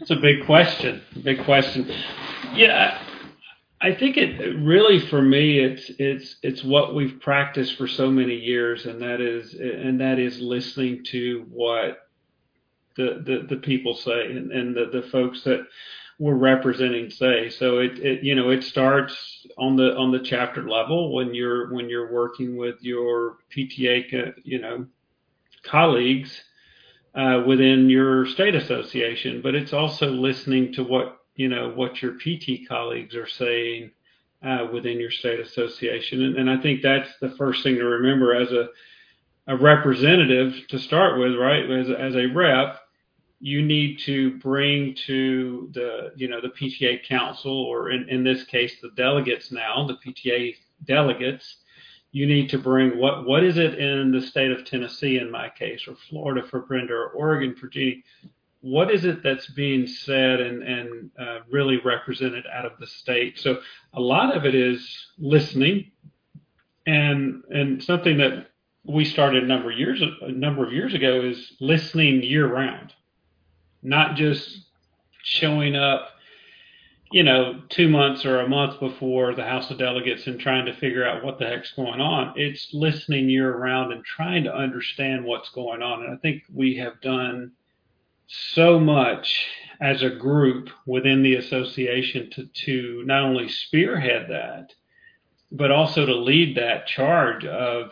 It's 0.01 0.11
a 0.11 0.15
big 0.15 0.45
question. 0.45 1.01
Big 1.23 1.43
question. 1.45 1.89
Yeah, 2.53 3.01
I 3.81 3.93
think 3.93 4.17
it 4.17 4.57
really 4.59 4.99
for 4.99 5.21
me 5.21 5.59
it's 5.59 5.89
it's 5.99 6.35
it's 6.43 6.63
what 6.63 6.95
we've 6.95 7.19
practiced 7.21 7.77
for 7.77 7.87
so 7.87 8.11
many 8.11 8.35
years, 8.35 8.85
and 8.85 9.01
that 9.01 9.21
is 9.21 9.53
and 9.53 9.99
that 10.01 10.19
is 10.19 10.39
listening 10.39 11.03
to 11.05 11.45
what 11.49 12.09
the 12.97 13.23
the, 13.25 13.55
the 13.55 13.61
people 13.61 13.93
say 13.93 14.31
and, 14.31 14.51
and 14.51 14.75
the, 14.75 14.89
the 14.91 15.07
folks 15.09 15.43
that 15.43 15.65
we're 16.19 16.35
representing 16.35 17.09
say. 17.09 17.49
So 17.49 17.79
it, 17.79 17.99
it 17.99 18.23
you 18.23 18.35
know 18.35 18.49
it 18.49 18.63
starts 18.63 19.45
on 19.57 19.75
the 19.75 19.95
on 19.95 20.11
the 20.11 20.19
chapter 20.19 20.69
level 20.69 21.13
when 21.13 21.33
you're 21.33 21.73
when 21.73 21.89
you're 21.89 22.11
working 22.11 22.57
with 22.57 22.75
your 22.81 23.37
PTA 23.55 24.33
you 24.43 24.59
know 24.59 24.85
colleagues 25.63 26.43
uh, 27.15 27.43
within 27.45 27.89
your 27.89 28.25
state 28.25 28.55
association, 28.55 29.41
but 29.41 29.55
it's 29.55 29.73
also 29.73 30.07
listening 30.07 30.73
to 30.73 30.83
what 30.83 31.19
you 31.35 31.49
know 31.49 31.69
what 31.69 32.01
your 32.01 32.13
PT 32.13 32.67
colleagues 32.67 33.15
are 33.15 33.27
saying 33.27 33.91
uh, 34.43 34.67
within 34.71 34.99
your 34.99 35.11
state 35.11 35.39
association, 35.39 36.23
and, 36.23 36.37
and 36.37 36.49
I 36.49 36.57
think 36.57 36.81
that's 36.81 37.09
the 37.21 37.31
first 37.31 37.63
thing 37.63 37.75
to 37.75 37.85
remember 37.85 38.35
as 38.35 38.51
a 38.51 38.69
a 39.47 39.55
representative 39.55 40.67
to 40.69 40.79
start 40.79 41.19
with, 41.19 41.35
right? 41.35 41.69
As, 41.69 41.89
as 41.89 42.15
a 42.15 42.25
rep, 42.27 42.79
you 43.39 43.61
need 43.61 43.99
to 43.99 44.37
bring 44.39 44.95
to 45.05 45.69
the 45.73 46.11
you 46.15 46.27
know 46.27 46.41
the 46.41 46.49
PTA 46.49 47.05
council, 47.05 47.51
or 47.51 47.91
in, 47.91 48.09
in 48.09 48.23
this 48.23 48.43
case 48.43 48.73
the 48.81 48.91
delegates 48.95 49.51
now, 49.51 49.87
the 49.87 49.97
PTA 50.05 50.55
delegates 50.85 51.57
you 52.15 52.25
need 52.25 52.49
to 52.49 52.57
bring 52.57 52.97
what 52.97 53.27
what 53.27 53.43
is 53.43 53.57
it 53.57 53.77
in 53.77 54.13
the 54.13 54.21
state 54.21 54.49
of 54.49 54.63
Tennessee 54.63 55.17
in 55.17 55.29
my 55.29 55.49
case, 55.49 55.85
or 55.85 55.97
Florida 56.09 56.47
for 56.47 56.61
Brenda, 56.61 56.93
or 56.93 57.09
Oregon 57.09 57.53
for 57.53 57.67
Jeannie. 57.67 58.05
What 58.61 58.89
is 58.89 59.03
it 59.03 59.21
that's 59.21 59.47
being 59.47 59.85
said 59.85 60.39
and 60.39 60.63
and 60.63 61.11
uh, 61.19 61.39
really 61.51 61.77
represented 61.83 62.45
out 62.49 62.65
of 62.65 62.71
the 62.79 62.87
state? 62.87 63.37
So 63.37 63.59
a 63.93 63.99
lot 63.99 64.33
of 64.33 64.45
it 64.45 64.55
is 64.55 65.07
listening, 65.17 65.91
and 66.87 67.43
and 67.49 67.83
something 67.83 68.17
that 68.19 68.47
we 68.85 69.03
started 69.03 69.43
a 69.43 69.47
number 69.47 69.73
of 69.73 69.77
years 69.77 70.01
a 70.21 70.31
number 70.31 70.65
of 70.65 70.71
years 70.71 70.93
ago 70.93 71.19
is 71.19 71.51
listening 71.59 72.23
year 72.23 72.47
round, 72.47 72.93
not 73.83 74.15
just 74.15 74.67
showing 75.21 75.75
up 75.75 76.11
you 77.11 77.23
know, 77.23 77.61
two 77.69 77.87
months 77.87 78.25
or 78.25 78.39
a 78.39 78.49
month 78.49 78.79
before 78.79 79.35
the 79.35 79.43
House 79.43 79.69
of 79.69 79.77
Delegates 79.77 80.27
and 80.27 80.39
trying 80.39 80.65
to 80.65 80.75
figure 80.75 81.07
out 81.07 81.23
what 81.23 81.37
the 81.37 81.45
heck's 81.45 81.71
going 81.73 82.01
on. 82.01 82.33
It's 82.35 82.69
listening 82.73 83.29
year 83.29 83.55
round 83.55 83.93
and 83.93 84.03
trying 84.03 84.43
to 84.45 84.55
understand 84.55 85.23
what's 85.23 85.49
going 85.49 85.81
on. 85.81 86.03
And 86.03 86.13
I 86.13 86.17
think 86.17 86.43
we 86.51 86.77
have 86.77 86.99
done 87.01 87.51
so 88.27 88.79
much 88.79 89.45
as 89.79 90.01
a 90.01 90.09
group 90.09 90.69
within 90.85 91.21
the 91.21 91.35
association 91.35 92.31
to, 92.31 92.45
to 92.65 93.03
not 93.05 93.23
only 93.23 93.49
spearhead 93.49 94.27
that, 94.29 94.73
but 95.51 95.71
also 95.71 96.05
to 96.05 96.15
lead 96.15 96.57
that 96.57 96.87
charge 96.87 97.45
of, 97.45 97.91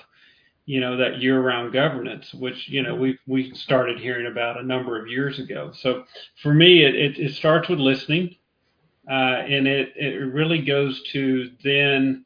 you 0.65 0.79
know, 0.79 0.97
that 0.97 1.21
year 1.21 1.39
round 1.39 1.71
governance, 1.71 2.33
which, 2.33 2.67
you 2.67 2.81
know, 2.81 2.95
we 2.95 3.19
we 3.27 3.53
started 3.53 3.99
hearing 3.99 4.25
about 4.25 4.59
a 4.59 4.65
number 4.65 4.99
of 4.99 5.07
years 5.07 5.37
ago. 5.37 5.71
So 5.73 6.05
for 6.41 6.53
me, 6.53 6.83
it, 6.83 6.95
it, 6.95 7.19
it 7.19 7.35
starts 7.35 7.69
with 7.69 7.79
listening 7.79 8.35
and 9.11 9.67
it, 9.67 9.93
it 9.95 10.33
really 10.33 10.61
goes 10.61 11.01
to 11.11 11.51
then 11.63 12.25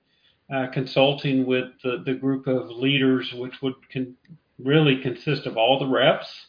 uh, 0.53 0.67
consulting 0.67 1.45
with 1.45 1.69
the, 1.83 2.03
the 2.05 2.13
group 2.13 2.47
of 2.47 2.69
leaders, 2.69 3.33
which 3.33 3.61
would 3.61 3.75
con- 3.91 4.15
really 4.59 5.01
consist 5.01 5.45
of 5.45 5.57
all 5.57 5.79
the 5.79 5.87
reps, 5.87 6.47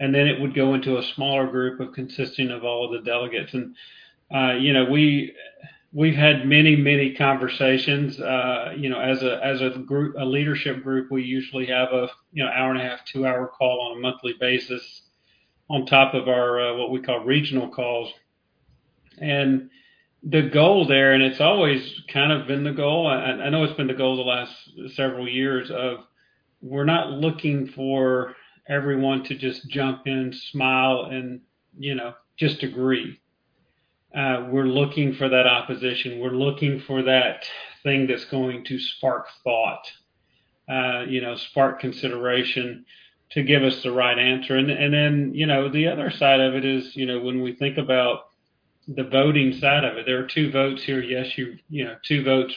and 0.00 0.14
then 0.14 0.26
it 0.26 0.40
would 0.40 0.54
go 0.54 0.74
into 0.74 0.98
a 0.98 1.02
smaller 1.02 1.46
group 1.46 1.80
of 1.80 1.92
consisting 1.92 2.50
of 2.50 2.64
all 2.64 2.84
of 2.86 2.92
the 2.92 3.10
delegates. 3.10 3.54
And 3.54 3.76
uh, 4.34 4.54
you 4.54 4.72
know, 4.72 4.84
we 4.86 5.34
we've 5.92 6.14
had 6.14 6.46
many 6.46 6.76
many 6.76 7.14
conversations. 7.14 8.18
Uh, 8.20 8.72
you 8.76 8.88
know, 8.88 9.00
as 9.00 9.22
a 9.22 9.44
as 9.44 9.60
a 9.60 9.70
group, 9.70 10.16
a 10.18 10.24
leadership 10.24 10.82
group, 10.82 11.10
we 11.10 11.22
usually 11.22 11.66
have 11.66 11.92
a 11.92 12.08
you 12.32 12.44
know 12.44 12.50
hour 12.50 12.70
and 12.70 12.80
a 12.80 12.84
half, 12.84 13.04
two 13.04 13.26
hour 13.26 13.46
call 13.46 13.80
on 13.80 13.98
a 13.98 14.00
monthly 14.00 14.34
basis, 14.40 15.02
on 15.68 15.86
top 15.86 16.14
of 16.14 16.28
our 16.28 16.60
uh, 16.60 16.76
what 16.76 16.90
we 16.90 17.00
call 17.00 17.20
regional 17.20 17.68
calls 17.68 18.12
and 19.18 19.70
the 20.22 20.42
goal 20.42 20.86
there, 20.86 21.12
and 21.12 21.22
it's 21.22 21.40
always 21.40 22.00
kind 22.12 22.32
of 22.32 22.46
been 22.46 22.64
the 22.64 22.72
goal. 22.72 23.06
I, 23.06 23.16
I 23.16 23.50
know 23.50 23.64
it's 23.64 23.74
been 23.74 23.86
the 23.86 23.94
goal 23.94 24.16
the 24.16 24.22
last 24.22 24.54
several 24.94 25.28
years 25.28 25.70
of 25.70 25.98
we're 26.62 26.84
not 26.84 27.10
looking 27.10 27.68
for 27.68 28.34
everyone 28.68 29.22
to 29.24 29.34
just 29.34 29.68
jump 29.68 30.06
in, 30.06 30.32
smile, 30.32 31.08
and 31.10 31.40
you 31.78 31.94
know 31.94 32.14
just 32.36 32.62
agree. 32.62 33.20
Uh, 34.16 34.46
we're 34.50 34.66
looking 34.66 35.12
for 35.14 35.28
that 35.28 35.46
opposition. 35.46 36.20
We're 36.20 36.30
looking 36.30 36.80
for 36.80 37.02
that 37.02 37.44
thing 37.82 38.06
that's 38.06 38.24
going 38.24 38.64
to 38.66 38.78
spark 38.78 39.26
thought, 39.42 39.90
uh, 40.68 41.02
you 41.08 41.20
know, 41.20 41.34
spark 41.34 41.80
consideration 41.80 42.86
to 43.30 43.42
give 43.42 43.62
us 43.64 43.82
the 43.82 43.92
right 43.92 44.18
answer. 44.18 44.56
And 44.56 44.70
and 44.70 44.94
then 44.94 45.32
you 45.34 45.46
know 45.46 45.68
the 45.68 45.88
other 45.88 46.10
side 46.10 46.40
of 46.40 46.54
it 46.54 46.64
is 46.64 46.96
you 46.96 47.04
know 47.06 47.20
when 47.20 47.42
we 47.42 47.54
think 47.54 47.76
about 47.76 48.28
the 48.88 49.04
voting 49.04 49.52
side 49.52 49.84
of 49.84 49.96
it. 49.96 50.06
There 50.06 50.22
are 50.22 50.26
two 50.26 50.50
votes 50.50 50.82
here. 50.82 51.02
Yes, 51.02 51.36
you 51.38 51.58
you 51.68 51.84
know 51.84 51.96
two 52.02 52.24
votes 52.24 52.54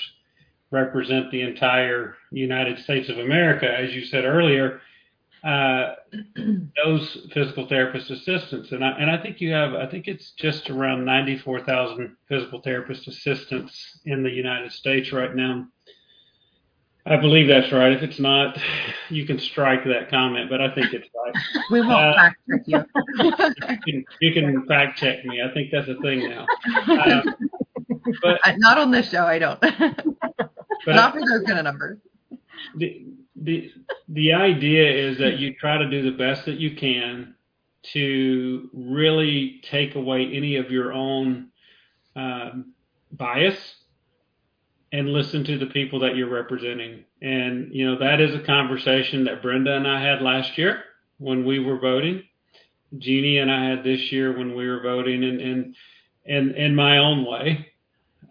represent 0.72 1.32
the 1.32 1.42
entire 1.42 2.16
United 2.32 2.80
States 2.80 3.10
of 3.10 3.18
America, 3.20 3.68
as 3.70 3.94
you 3.94 4.06
said 4.06 4.26
earlier. 4.26 4.82
Uh, 5.44 5.96
those 6.84 7.30
physical 7.34 7.68
therapist 7.68 8.10
assistants, 8.10 8.72
and 8.72 8.84
I 8.84 8.90
and 8.92 9.10
I 9.10 9.22
think 9.22 9.40
you 9.40 9.54
have. 9.54 9.74
I 9.74 9.88
think 9.88 10.08
it's 10.08 10.32
just 10.32 10.70
around 10.70 11.06
ninety 11.06 11.38
four 11.38 11.62
thousand 11.62 12.16
physical 12.28 12.62
therapist 12.62 13.08
assistants 13.08 14.00
in 14.06 14.24
the 14.24 14.32
United 14.32 14.72
States 14.72 15.12
right 15.12 15.34
now. 15.34 15.68
I 17.10 17.18
believe 17.18 17.48
that's 17.48 17.72
right. 17.72 17.92
If 17.94 18.02
it's 18.04 18.20
not, 18.20 18.58
you 19.10 19.26
can 19.26 19.40
strike 19.40 19.84
that 19.86 20.10
comment, 20.10 20.50
but 20.50 20.62
I 20.62 20.74
think 20.74 20.94
it's 20.94 21.08
right. 21.16 21.34
we 21.72 21.82
won't 21.82 21.92
Uh, 21.94 22.14
fact 22.16 22.38
check 22.50 22.62
you. 22.66 22.86
You 23.86 23.94
can, 23.94 24.06
you 24.22 24.34
can 24.34 24.66
fact 24.68 24.98
check 25.00 25.24
me. 25.26 25.42
I 25.42 25.54
think 25.54 25.72
that's 25.72 25.88
a 25.88 25.96
thing 26.02 26.30
now. 26.30 26.46
Um, 26.88 27.24
but 28.22 28.40
Uh, 28.46 28.54
Not 28.58 28.78
on 28.78 28.92
this 28.92 29.10
show, 29.10 29.26
I 29.26 29.40
don't. 29.40 29.60
but 29.62 30.96
Not 30.96 31.14
for 31.14 31.20
those 31.22 31.44
kind 31.46 31.58
of 31.60 31.64
numbers. 31.66 32.00
the 32.76 33.06
the 33.36 33.72
the 34.10 34.34
idea 34.34 34.92
is 34.92 35.18
that 35.20 35.38
you 35.38 35.54
try 35.56 35.78
to 35.78 35.90
do 35.90 36.02
the 36.04 36.18
best 36.18 36.46
that 36.46 36.58
you 36.60 36.76
can 36.76 37.36
to 37.94 38.70
really 38.74 39.62
take 39.64 39.96
away 39.96 40.30
any 40.34 40.56
of 40.58 40.72
your 40.72 40.92
own 40.92 41.50
um, 42.16 42.74
bias 43.12 43.58
and 44.92 45.10
listen 45.10 45.44
to 45.44 45.58
the 45.58 45.66
people 45.68 46.00
that 46.00 46.16
you're 46.16 46.30
representing. 46.30 47.04
And 47.22 47.74
you 47.74 47.86
know 47.86 48.00
that 48.00 48.22
is 48.22 48.36
a 48.36 48.40
conversation 48.40 49.26
that 49.26 49.42
Brenda 49.42 49.76
and 49.76 49.88
I 49.88 50.02
had 50.02 50.22
last 50.22 50.58
year 50.58 50.84
when 51.18 51.46
we 51.46 51.60
were 51.60 51.80
voting. 51.80 52.24
Jeannie 52.98 53.40
and 53.40 53.52
I 53.52 53.70
had 53.70 53.84
this 53.84 54.12
year 54.12 54.38
when 54.38 54.56
we 54.56 54.68
were 54.68 54.82
voting, 54.82 55.24
and 55.24 55.42
and 55.42 55.76
and 56.26 56.56
in 56.56 56.76
my 56.76 56.98
own 57.00 57.26
way, 57.26 57.68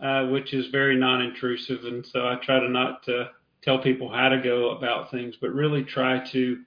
uh, 0.02 0.26
which 0.26 0.54
is 0.54 0.68
very 0.68 0.96
non-intrusive. 0.96 1.84
And 1.84 2.06
so 2.06 2.26
I 2.26 2.36
try 2.36 2.60
to 2.60 2.68
not 2.68 3.02
to 3.04 3.30
tell 3.62 3.78
people 3.78 4.08
how 4.08 4.28
to 4.30 4.40
go 4.40 4.70
about 4.70 5.10
things, 5.10 5.36
but 5.40 5.50
really 5.50 5.82
try 5.82 6.24
to 6.30 6.58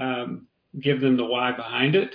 um, 0.00 0.46
give 0.80 1.00
them 1.00 1.16
the 1.16 1.24
why 1.24 1.52
behind 1.52 1.94
it. 1.94 2.14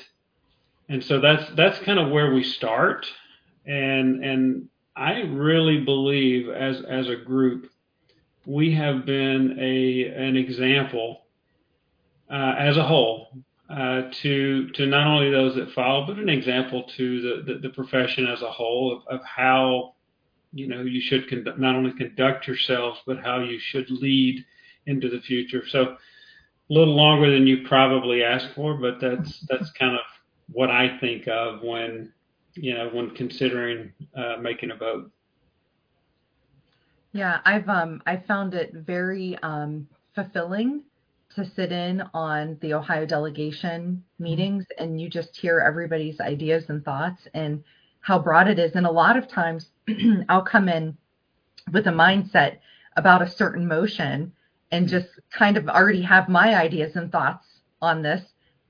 And 0.89 1.03
so 1.03 1.19
that's 1.19 1.49
that's 1.55 1.79
kind 1.79 1.99
of 1.99 2.09
where 2.09 2.33
we 2.33 2.43
start. 2.43 3.05
And 3.65 4.23
and 4.23 4.69
I 4.97 5.21
really 5.21 5.81
believe 5.81 6.49
as 6.49 6.81
as 6.81 7.07
a 7.07 7.15
group, 7.15 7.69
we 8.45 8.73
have 8.73 9.05
been 9.05 9.57
a 9.59 10.05
an 10.07 10.35
example 10.35 11.21
uh, 12.31 12.55
as 12.57 12.77
a 12.77 12.83
whole 12.83 13.27
uh, 13.69 14.03
to 14.11 14.69
to 14.71 14.85
not 14.87 15.05
only 15.05 15.29
those 15.29 15.55
that 15.55 15.71
follow, 15.71 16.07
but 16.07 16.17
an 16.17 16.29
example 16.29 16.83
to 16.97 17.21
the, 17.21 17.53
the, 17.53 17.59
the 17.59 17.69
profession 17.69 18.25
as 18.25 18.41
a 18.41 18.51
whole 18.51 18.91
of, 18.91 19.19
of 19.19 19.25
how 19.25 19.93
you 20.51 20.67
know 20.67 20.81
you 20.81 20.99
should 20.99 21.27
conduct, 21.27 21.59
not 21.59 21.75
only 21.75 21.91
conduct 21.93 22.47
yourselves, 22.47 22.99
but 23.05 23.19
how 23.19 23.39
you 23.39 23.59
should 23.59 23.89
lead 23.91 24.43
into 24.87 25.09
the 25.09 25.21
future. 25.21 25.63
So 25.67 25.83
a 25.83 26.73
little 26.73 26.95
longer 26.95 27.31
than 27.31 27.45
you 27.45 27.67
probably 27.67 28.23
asked 28.23 28.49
for, 28.55 28.73
but 28.73 28.99
that's 28.99 29.41
that's 29.41 29.71
kind 29.73 29.95
of 29.95 30.01
what 30.51 30.71
I 30.71 30.97
think 30.97 31.27
of 31.27 31.61
when 31.61 32.13
you 32.57 32.73
know 32.73 32.89
when 32.89 33.11
considering 33.11 33.93
uh, 34.15 34.37
making 34.41 34.71
a 34.71 34.75
vote. 34.75 35.11
Yeah, 37.13 37.39
I've 37.45 37.67
um 37.69 38.01
I 38.05 38.17
found 38.17 38.53
it 38.53 38.73
very 38.73 39.37
um 39.41 39.87
fulfilling 40.13 40.83
to 41.35 41.45
sit 41.45 41.71
in 41.71 42.01
on 42.13 42.57
the 42.61 42.73
Ohio 42.73 43.05
delegation 43.05 44.03
meetings 44.19 44.65
and 44.77 44.99
you 44.99 45.09
just 45.09 45.35
hear 45.35 45.59
everybody's 45.59 46.19
ideas 46.19 46.65
and 46.69 46.83
thoughts 46.83 47.27
and 47.33 47.63
how 48.01 48.17
broad 48.17 48.47
it 48.47 48.57
is. 48.57 48.71
And 48.75 48.85
a 48.85 48.91
lot 48.91 49.17
of 49.17 49.27
times 49.27 49.69
I'll 50.29 50.41
come 50.41 50.69
in 50.69 50.97
with 51.71 51.87
a 51.87 51.91
mindset 51.91 52.57
about 52.95 53.21
a 53.21 53.29
certain 53.29 53.67
motion 53.67 54.31
and 54.71 54.87
just 54.87 55.07
kind 55.31 55.57
of 55.57 55.67
already 55.69 56.01
have 56.01 56.29
my 56.29 56.55
ideas 56.55 56.95
and 56.95 57.11
thoughts 57.11 57.45
on 57.81 58.01
this 58.01 58.23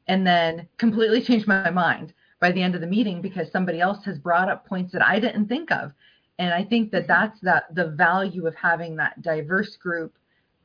and 0.07 0.25
then 0.25 0.67
completely 0.77 1.21
change 1.21 1.47
my 1.47 1.69
mind 1.69 2.13
by 2.39 2.51
the 2.51 2.61
end 2.61 2.75
of 2.75 2.81
the 2.81 2.87
meeting 2.87 3.21
because 3.21 3.51
somebody 3.51 3.79
else 3.79 4.03
has 4.05 4.19
brought 4.19 4.49
up 4.49 4.65
points 4.65 4.91
that 4.93 5.05
I 5.05 5.19
didn't 5.19 5.47
think 5.47 5.71
of. 5.71 5.91
And 6.39 6.53
I 6.53 6.63
think 6.63 6.91
that 6.91 7.07
that's 7.07 7.39
that 7.41 7.73
the 7.73 7.87
value 7.87 8.45
of 8.45 8.55
having 8.55 8.95
that 8.97 9.21
diverse 9.21 9.75
group 9.75 10.13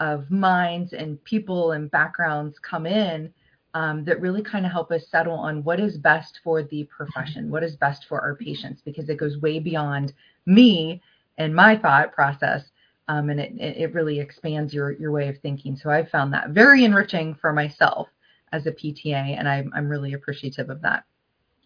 of 0.01 0.31
minds 0.31 0.93
and 0.93 1.23
people 1.25 1.73
and 1.73 1.91
backgrounds 1.91 2.59
come 2.59 2.87
in 2.87 3.33
um, 3.75 4.05
that 4.05 4.21
really 4.21 4.43
kind 4.43 4.67
of 4.67 4.73
help 4.73 4.91
us 4.91 5.09
settle 5.09 5.35
on 5.35 5.65
what 5.65 5.81
is 5.81 5.97
best 5.97 6.41
for 6.45 6.63
the 6.63 6.85
profession, 6.85 7.51
what 7.51 7.63
is 7.63 7.77
best 7.77 8.07
for 8.07 8.21
our 8.21 8.35
patients, 8.35 8.83
because 8.85 9.09
it 9.09 9.17
goes 9.17 9.39
way 9.39 9.59
beyond 9.59 10.13
me 10.45 11.01
and 11.39 11.55
my 11.55 11.77
thought 11.77 12.13
process. 12.13 12.65
Um, 13.09 13.31
and 13.31 13.41
it, 13.41 13.53
it 13.59 13.95
really 13.95 14.21
expands 14.21 14.75
your, 14.75 14.93
your 14.93 15.11
way 15.11 15.29
of 15.29 15.39
thinking. 15.39 15.77
So 15.77 15.91
I 15.91 16.05
found 16.05 16.33
that 16.35 16.51
very 16.51 16.85
enriching 16.85 17.35
for 17.35 17.53
myself 17.53 18.09
as 18.53 18.67
a 18.67 18.73
PTA, 18.73 19.39
and 19.39 19.49
I'm, 19.49 19.73
I'm 19.75 19.89
really 19.89 20.13
appreciative 20.13 20.69
of 20.69 20.83
that. 20.83 21.05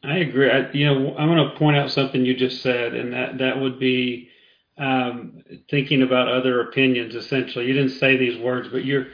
I 0.04 0.18
agree. 0.18 0.50
I, 0.50 0.70
you 0.72 0.86
know, 0.86 1.16
I'm 1.16 1.28
going 1.28 1.48
to 1.50 1.56
point 1.56 1.76
out 1.76 1.90
something 1.90 2.24
you 2.24 2.36
just 2.36 2.62
said, 2.62 2.94
and 2.94 3.12
that 3.12 3.38
that 3.38 3.60
would 3.60 3.78
be 3.78 4.28
um, 4.78 5.42
thinking 5.70 6.02
about 6.02 6.28
other 6.28 6.60
opinions. 6.60 7.14
Essentially, 7.14 7.66
you 7.66 7.72
didn't 7.72 7.98
say 7.98 8.16
these 8.16 8.38
words, 8.38 8.68
but 8.68 8.84
you're 8.84 9.06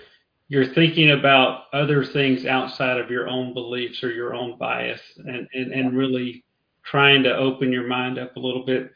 you're 0.49 0.75
thinking 0.75 1.13
about 1.13 1.65
other 1.73 2.05
things 2.05 2.45
outside 2.45 2.99
of 2.99 3.11
your 3.11 3.29
own 3.29 3.55
beliefs 3.55 4.03
or 4.05 4.11
your 4.11 4.35
own 4.35 4.59
bias, 4.59 5.01
and 5.17 5.49
and, 5.55 5.73
and 5.73 5.97
really 5.97 6.45
trying 6.85 7.23
to 7.23 7.35
open 7.35 7.73
your 7.73 7.87
mind 7.87 8.19
up 8.19 8.37
a 8.37 8.41
little 8.41 8.65
bit. 8.65 8.91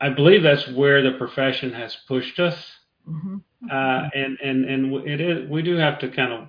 I 0.00 0.10
believe 0.10 0.42
that's 0.42 0.68
where 0.68 1.02
the 1.02 1.16
profession 1.16 1.72
has 1.72 1.96
pushed 2.06 2.38
us, 2.38 2.70
mm-hmm. 3.08 3.36
uh, 3.70 4.08
and 4.14 4.38
and 4.42 4.64
and 4.66 5.08
it 5.08 5.20
is 5.20 5.48
we 5.48 5.62
do 5.62 5.76
have 5.76 5.98
to 6.00 6.08
kind 6.08 6.32
of 6.32 6.48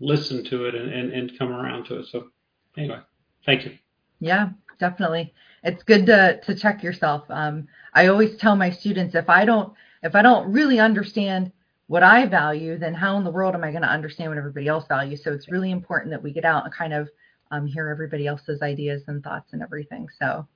listen 0.00 0.44
to 0.44 0.66
it 0.66 0.74
and, 0.74 0.92
and, 0.92 1.12
and 1.12 1.38
come 1.38 1.52
around 1.52 1.84
to 1.86 2.00
it. 2.00 2.06
So 2.06 2.28
anyway, 2.76 2.98
thank 3.46 3.64
you. 3.64 3.76
Yeah, 4.20 4.50
definitely. 4.78 5.32
It's 5.62 5.82
good 5.82 6.06
to 6.06 6.40
to 6.44 6.54
check 6.54 6.82
yourself. 6.82 7.24
Um, 7.28 7.68
I 7.94 8.08
always 8.08 8.36
tell 8.36 8.56
my 8.56 8.70
students 8.70 9.14
if 9.14 9.28
I 9.28 9.44
don't 9.44 9.72
if 10.02 10.14
I 10.14 10.22
don't 10.22 10.52
really 10.52 10.78
understand 10.78 11.52
what 11.86 12.02
I 12.02 12.26
value, 12.26 12.78
then 12.78 12.94
how 12.94 13.16
in 13.18 13.24
the 13.24 13.30
world 13.30 13.54
am 13.54 13.64
I 13.64 13.70
going 13.70 13.82
to 13.82 13.88
understand 13.88 14.30
what 14.30 14.38
everybody 14.38 14.68
else 14.68 14.86
values? 14.88 15.22
So 15.22 15.32
it's 15.32 15.50
really 15.50 15.70
important 15.70 16.10
that 16.10 16.22
we 16.22 16.32
get 16.32 16.44
out 16.44 16.64
and 16.64 16.72
kind 16.72 16.94
of 16.94 17.08
um, 17.50 17.66
hear 17.66 17.88
everybody 17.88 18.26
else's 18.26 18.62
ideas 18.62 19.02
and 19.06 19.22
thoughts 19.22 19.52
and 19.52 19.62
everything. 19.62 20.08
So 20.18 20.46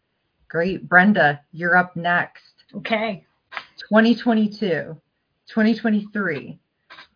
great, 0.49 0.89
Brenda, 0.89 1.41
you're 1.53 1.77
up 1.77 1.97
next. 1.97 2.55
Okay. 2.75 3.25
2022, 3.91 4.97
2023. 5.49 6.59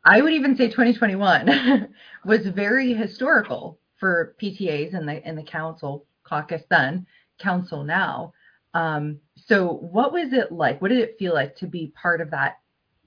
I 0.04 0.20
would 0.20 0.32
even 0.32 0.56
say 0.56 0.66
2021 0.68 1.88
was 2.24 2.46
very 2.46 2.92
historical 2.94 3.78
for 4.02 4.34
PTAs 4.42 4.94
and 4.94 5.08
the 5.08 5.22
the 5.36 5.44
council 5.44 6.06
caucus 6.24 6.62
then, 6.68 7.06
council 7.38 7.84
now. 7.84 8.32
Um, 8.74 9.20
so, 9.36 9.74
what 9.74 10.12
was 10.12 10.32
it 10.32 10.50
like? 10.50 10.82
What 10.82 10.88
did 10.88 10.98
it 10.98 11.14
feel 11.20 11.32
like 11.34 11.54
to 11.58 11.68
be 11.68 11.92
part 11.94 12.20
of 12.20 12.28
that 12.32 12.58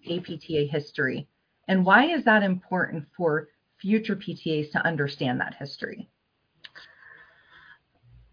APTA 0.10 0.70
history? 0.72 1.28
And 1.68 1.86
why 1.86 2.06
is 2.06 2.24
that 2.24 2.44
important 2.44 3.08
for 3.18 3.50
future 3.78 4.16
PTAs 4.16 4.72
to 4.72 4.88
understand 4.88 5.42
that 5.42 5.56
history? 5.56 6.08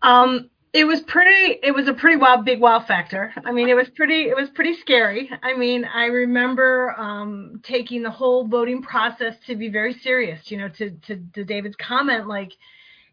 Um, 0.02 0.48
it 0.72 0.84
was 0.84 1.00
pretty 1.02 1.58
it 1.62 1.74
was 1.74 1.86
a 1.86 1.92
pretty 1.92 2.16
wild 2.16 2.44
big 2.44 2.60
wow 2.60 2.80
factor. 2.80 3.32
I 3.44 3.52
mean 3.52 3.68
it 3.68 3.74
was 3.74 3.88
pretty 3.90 4.22
it 4.28 4.36
was 4.36 4.48
pretty 4.50 4.74
scary. 4.80 5.30
I 5.42 5.54
mean 5.54 5.84
i 5.84 6.06
remember 6.06 6.94
um 6.98 7.60
taking 7.62 8.02
the 8.02 8.10
whole 8.10 8.46
voting 8.46 8.82
process 8.82 9.34
to 9.46 9.56
be 9.56 9.68
very 9.68 9.92
serious 9.92 10.50
you 10.50 10.56
know 10.58 10.68
to 10.68 10.90
to, 11.06 11.16
to 11.34 11.44
david's 11.44 11.76
comment 11.76 12.26
like 12.26 12.52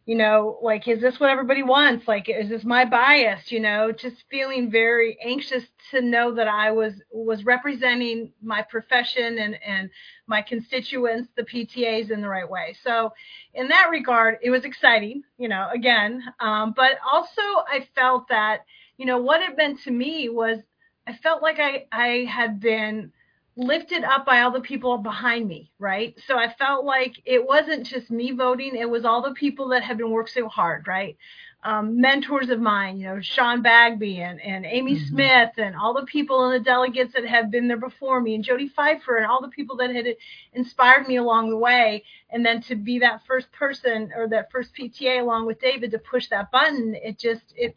you 0.09 0.15
know, 0.15 0.57
like, 0.63 0.87
is 0.87 0.99
this 1.01 1.19
what 1.19 1.29
everybody 1.29 1.61
wants? 1.61 2.07
Like, 2.07 2.29
is 2.29 2.49
this 2.49 2.63
my 2.63 2.83
bias? 2.83 3.51
You 3.51 3.59
know, 3.59 3.91
just 3.91 4.15
feeling 4.31 4.71
very 4.71 5.15
anxious 5.23 5.63
to 5.91 6.01
know 6.01 6.33
that 6.33 6.47
I 6.47 6.71
was 6.71 6.95
was 7.11 7.45
representing 7.45 8.33
my 8.41 8.63
profession 8.63 9.37
and 9.37 9.55
and 9.63 9.87
my 10.25 10.41
constituents, 10.41 11.29
the 11.37 11.43
PTAs, 11.43 12.09
in 12.09 12.21
the 12.21 12.27
right 12.27 12.49
way. 12.49 12.75
So, 12.83 13.13
in 13.53 13.67
that 13.67 13.89
regard, 13.91 14.39
it 14.41 14.49
was 14.49 14.65
exciting. 14.65 15.21
You 15.37 15.47
know, 15.47 15.69
again, 15.71 16.23
um, 16.39 16.73
but 16.75 16.93
also 17.13 17.43
I 17.71 17.87
felt 17.93 18.29
that 18.29 18.61
you 18.97 19.05
know 19.05 19.19
what 19.19 19.43
it 19.43 19.57
meant 19.57 19.79
to 19.83 19.91
me 19.91 20.27
was 20.27 20.57
I 21.05 21.13
felt 21.17 21.43
like 21.43 21.59
I 21.59 21.85
I 21.91 22.25
had 22.27 22.59
been 22.59 23.11
lifted 23.59 24.05
up 24.05 24.25
by 24.25 24.41
all 24.41 24.51
the 24.51 24.61
people 24.61 24.97
behind 24.97 25.45
me, 25.45 25.69
right? 25.79 26.17
So 26.25 26.37
I 26.37 26.53
felt 26.53 26.85
like 26.85 27.21
it 27.25 27.45
wasn't 27.45 27.85
just 27.85 28.09
me 28.09 28.31
voting, 28.31 28.75
it 28.75 28.89
was 28.89 29.03
all 29.03 29.21
the 29.21 29.33
people 29.33 29.67
that 29.69 29.83
had 29.83 29.97
been 29.97 30.11
working 30.11 30.43
so 30.43 30.47
hard, 30.47 30.87
right? 30.87 31.17
Um, 31.61 31.99
mentors 31.99 32.49
of 32.49 32.61
mine, 32.61 32.97
you 32.97 33.07
know, 33.07 33.19
Sean 33.19 33.61
Bagby 33.61 34.21
and, 34.21 34.39
and 34.39 34.65
Amy 34.65 34.95
mm-hmm. 34.95 35.07
Smith 35.07 35.51
and 35.57 35.75
all 35.75 35.93
the 35.93 36.05
people 36.05 36.45
and 36.45 36.55
the 36.55 36.63
delegates 36.63 37.13
that 37.13 37.25
have 37.25 37.51
been 37.51 37.67
there 37.67 37.75
before 37.75 38.21
me 38.21 38.35
and 38.35 38.45
Jody 38.45 38.69
Pfeiffer 38.69 39.17
and 39.17 39.25
all 39.25 39.41
the 39.41 39.49
people 39.49 39.75
that 39.75 39.93
had 39.93 40.07
inspired 40.53 41.05
me 41.09 41.17
along 41.17 41.49
the 41.49 41.57
way. 41.57 42.05
And 42.29 42.45
then 42.45 42.61
to 42.61 42.75
be 42.75 42.99
that 42.99 43.25
first 43.27 43.51
person 43.51 44.09
or 44.15 44.29
that 44.29 44.49
first 44.53 44.71
PTA 44.73 45.19
along 45.19 45.47
with 45.47 45.59
David 45.59 45.91
to 45.91 45.99
push 45.99 46.29
that 46.29 46.49
button, 46.49 46.95
it 46.95 47.19
just, 47.19 47.43
it, 47.57 47.75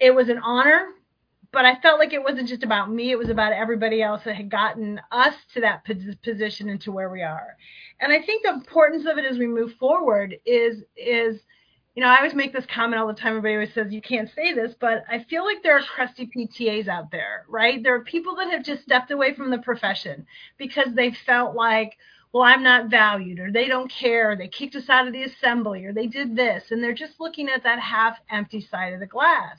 it 0.00 0.12
was 0.12 0.28
an 0.28 0.38
honor 0.38 0.88
but 1.52 1.66
I 1.66 1.78
felt 1.80 1.98
like 1.98 2.14
it 2.14 2.22
wasn't 2.22 2.48
just 2.48 2.62
about 2.62 2.90
me, 2.90 3.10
it 3.10 3.18
was 3.18 3.28
about 3.28 3.52
everybody 3.52 4.02
else 4.02 4.22
that 4.24 4.36
had 4.36 4.50
gotten 4.50 5.00
us 5.10 5.34
to 5.54 5.60
that 5.60 5.84
position 6.22 6.70
and 6.70 6.80
to 6.80 6.92
where 6.92 7.10
we 7.10 7.22
are. 7.22 7.56
And 8.00 8.12
I 8.12 8.22
think 8.22 8.42
the 8.42 8.52
importance 8.52 9.06
of 9.06 9.18
it 9.18 9.24
as 9.26 9.38
we 9.38 9.46
move 9.46 9.74
forward 9.74 10.36
is 10.46 10.82
is 10.96 11.40
you 11.94 12.02
know, 12.02 12.08
I 12.08 12.16
always 12.16 12.34
make 12.34 12.54
this 12.54 12.64
comment 12.74 12.98
all 12.98 13.06
the 13.06 13.12
time. 13.12 13.36
Everybody 13.36 13.54
always 13.54 13.74
says 13.74 13.92
you 13.92 14.00
can't 14.00 14.30
say 14.34 14.54
this, 14.54 14.74
but 14.80 15.04
I 15.10 15.24
feel 15.24 15.44
like 15.44 15.62
there 15.62 15.76
are 15.76 15.82
crusty 15.82 16.26
PTAs 16.26 16.88
out 16.88 17.10
there, 17.10 17.44
right? 17.48 17.82
There 17.82 17.94
are 17.94 18.04
people 18.04 18.34
that 18.36 18.50
have 18.50 18.64
just 18.64 18.82
stepped 18.82 19.10
away 19.10 19.34
from 19.34 19.50
the 19.50 19.58
profession 19.58 20.26
because 20.56 20.94
they 20.94 21.12
felt 21.26 21.54
like, 21.54 21.98
well, 22.32 22.44
I'm 22.44 22.62
not 22.62 22.88
valued, 22.88 23.38
or 23.40 23.52
they 23.52 23.68
don't 23.68 23.90
care, 23.90 24.30
or 24.30 24.36
they 24.36 24.48
kicked 24.48 24.74
us 24.74 24.88
out 24.88 25.06
of 25.06 25.12
the 25.12 25.24
assembly, 25.24 25.84
or 25.84 25.92
they 25.92 26.06
did 26.06 26.34
this, 26.34 26.70
and 26.70 26.82
they're 26.82 26.94
just 26.94 27.20
looking 27.20 27.50
at 27.50 27.62
that 27.64 27.78
half 27.78 28.18
empty 28.30 28.62
side 28.62 28.94
of 28.94 29.00
the 29.00 29.06
glass 29.06 29.58